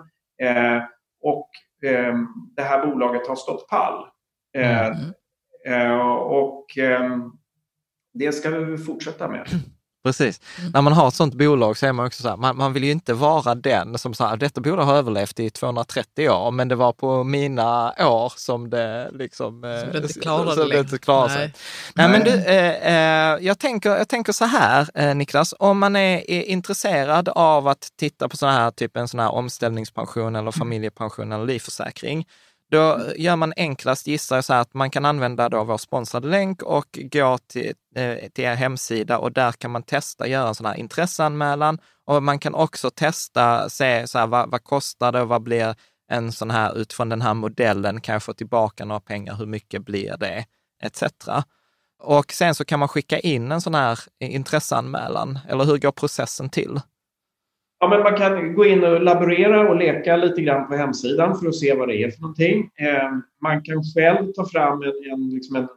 [0.43, 0.83] Eh,
[1.23, 1.51] och
[1.91, 2.15] eh,
[2.57, 4.05] det här bolaget har stått pall.
[4.57, 5.13] Eh, Mm.
[5.67, 7.19] eh, och eh,
[8.15, 9.47] det ska vi fortsätta med.
[10.09, 10.41] Precis.
[10.59, 10.71] Mm.
[10.75, 12.85] När man har ett sånt bolag så är man också så här, man, man vill
[12.85, 16.75] ju inte vara den som säger detta bolag har överlevt i 230 år, men det
[16.75, 19.65] var på mina år som det liksom...
[19.65, 21.55] Eh, som det inte klarade, så det inte klarade sig.
[21.95, 25.97] Nej, men du, eh, eh, jag, tänker, jag tänker så här, eh, Niklas, om man
[25.97, 30.51] är, är, intresserad av att titta på sån här, typ en sån här omställningspension eller
[30.51, 32.27] familjepension eller livförsäkring,
[32.71, 36.29] då gör man enklast, gissar jag, så här att man kan använda då vår sponsrade
[36.29, 40.55] länk och gå till, eh, till er hemsida och där kan man testa, göra en
[40.55, 41.79] sån här intresseanmälan.
[42.05, 45.75] Och man kan också testa, se så här, vad, vad kostar det och vad blir
[46.11, 49.85] en sån här, utifrån den här modellen, kan jag få tillbaka några pengar, hur mycket
[49.85, 50.47] blir det,
[50.83, 51.03] etc.
[52.03, 56.51] Och sen så kan man skicka in en sån här intresseanmälan, eller hur går processen
[56.51, 56.81] till?
[57.81, 61.49] Ja, men man kan gå in och laborera och leka lite grann på hemsidan för
[61.49, 62.71] att se vad det är för någonting.
[62.79, 63.11] Eh,
[63.43, 65.69] man kan själv ta fram en, en, liksom en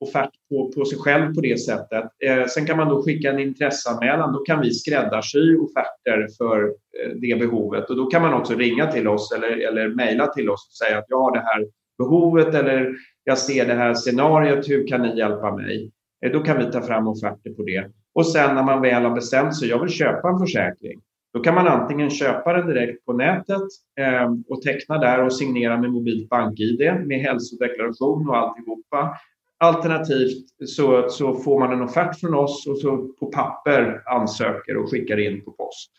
[0.00, 2.04] offert på, på sig själv på det sättet.
[2.24, 4.32] Eh, sen kan man då skicka en intresseanmälan.
[4.32, 8.92] Då kan vi skräddarsy offerter för eh, det behovet och då kan man också ringa
[8.92, 11.66] till oss eller, eller mejla till oss och säga att jag har det här
[11.98, 12.94] behovet eller
[13.24, 14.68] jag ser det här scenariot.
[14.68, 15.90] Hur kan ni hjälpa mig?
[16.24, 17.90] Eh, då kan vi ta fram offerter på det.
[18.14, 21.00] Och sen när man väl har bestämt sig, jag vill köpa en försäkring.
[21.32, 23.62] Då kan man antingen köpa den direkt på nätet
[24.00, 29.18] eh, och teckna där och signera med mobilt bank-id med hälsodeklaration och alltihopa.
[29.58, 34.90] Alternativt så, så får man en offert från oss och så på papper ansöker och
[34.90, 35.90] skickar in på post.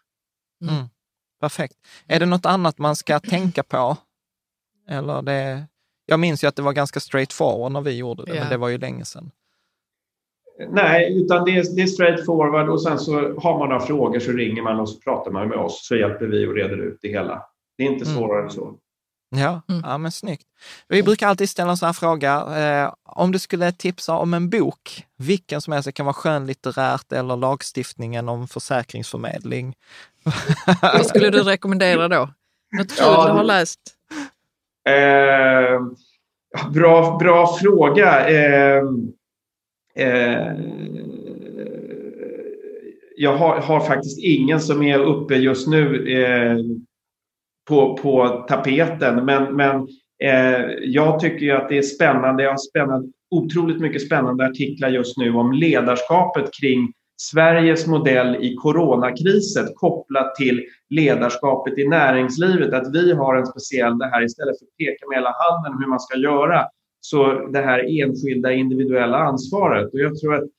[0.69, 0.85] Mm.
[1.41, 1.75] Perfekt.
[2.07, 3.97] Är det något annat man ska tänka på?
[4.89, 5.67] Eller det...
[6.05, 8.43] Jag minns ju att det var ganska straight forward när vi gjorde det, yeah.
[8.43, 9.31] men det var ju länge sedan.
[10.67, 14.19] Nej, utan det är, det är straight forward och sen så har man några frågor
[14.19, 16.97] så ringer man och så pratar man med oss så hjälper vi och reder ut
[17.01, 17.43] det hela.
[17.77, 18.17] Det är inte mm.
[18.17, 18.75] svårare än så.
[19.35, 19.81] Ja, mm.
[19.85, 20.43] ja, men snyggt.
[20.87, 22.57] Vi brukar alltid ställa en sån här fråga.
[22.57, 27.11] Eh, om du skulle tipsa om en bok, vilken som helst, det kan vara skönlitterärt
[27.11, 29.75] eller lagstiftningen om försäkringsförmedling.
[30.81, 32.29] Vad skulle du rekommendera då?
[32.77, 33.79] Något kul ja, du har läst?
[34.89, 35.81] Eh,
[36.71, 38.29] bra, bra fråga.
[38.29, 38.83] Eh,
[39.99, 40.53] Eh,
[43.15, 46.57] jag har, har, faktiskt ingen som är uppe just nu eh,
[47.69, 49.25] på, på tapeten.
[49.25, 49.87] Men, men
[50.23, 52.43] eh, jag tycker att det är spännande.
[52.43, 58.55] Jag har spännande, otroligt mycket spännande artiklar just nu om ledarskapet kring Sveriges modell i
[58.55, 62.73] coronakriset kopplat till ledarskapet i näringslivet.
[62.73, 65.89] Att vi har en speciell, det här istället för att peka med hela handen hur
[65.89, 66.65] man ska göra,
[67.01, 69.93] så det här enskilda individuella ansvaret.
[69.93, 70.49] Och jag tror att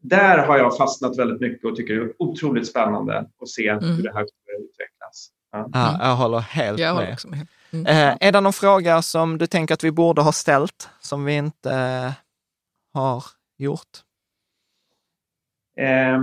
[0.00, 3.84] där har jag fastnat väldigt mycket och tycker det är otroligt spännande att se mm.
[3.84, 5.30] hur det här kommer att utvecklas.
[5.52, 5.68] Ja.
[5.72, 7.16] ja jag håller helt jag med.
[7.24, 7.46] Håller med.
[7.72, 7.86] Mm.
[7.86, 11.36] Eh, är det någon fråga som du tänker att vi borde ha ställt som vi
[11.36, 12.12] inte eh,
[12.94, 13.24] har
[13.58, 14.02] gjort?
[15.80, 16.20] Eh,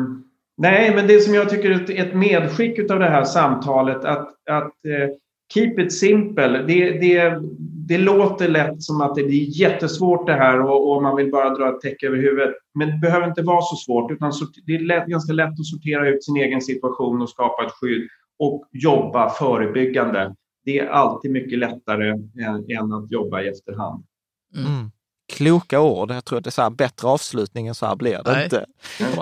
[0.58, 4.86] nej, men det som jag tycker är ett medskick av det här samtalet att, att
[4.86, 5.10] eh,
[5.54, 6.64] keep it simple.
[6.68, 7.40] Det, det,
[7.88, 11.56] det låter lätt som att det är jättesvårt det här och, och man vill bara
[11.56, 12.56] dra ett täcke över huvudet.
[12.74, 14.32] Men det behöver inte vara så svårt utan
[14.66, 18.08] det är lätt, ganska lätt att sortera ut sin egen situation och skapa ett skydd
[18.40, 20.36] och jobba förebyggande.
[20.66, 24.04] Det är alltid mycket lättare än, än att jobba i efterhand.
[24.56, 24.92] Mm
[25.34, 26.12] kloka ord.
[26.12, 28.44] Jag tror att det är så här, bättre avslutning än så här blir det Nej.
[28.44, 28.66] inte.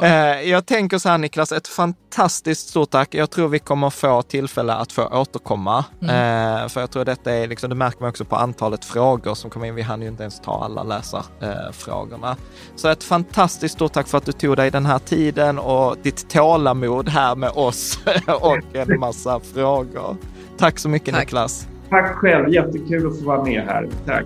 [0.01, 3.15] Eh, jag tänker så här Niklas, ett fantastiskt stort tack.
[3.15, 5.85] Jag tror vi kommer få tillfälle att få återkomma.
[6.01, 6.63] Mm.
[6.63, 9.49] Eh, för jag tror detta är, liksom, det märker man också på antalet frågor som
[9.49, 9.75] kommer in.
[9.75, 12.37] Vi hann ju inte ens ta alla läsarfrågorna.
[12.75, 16.29] Så ett fantastiskt stort tack för att du tog dig den här tiden och ditt
[16.29, 17.99] tålamod här med oss
[18.41, 20.17] och en massa frågor.
[20.57, 21.23] Tack så mycket tack.
[21.23, 21.67] Niklas.
[21.89, 23.89] Tack själv, jättekul att få vara med här.
[24.05, 24.25] Tack.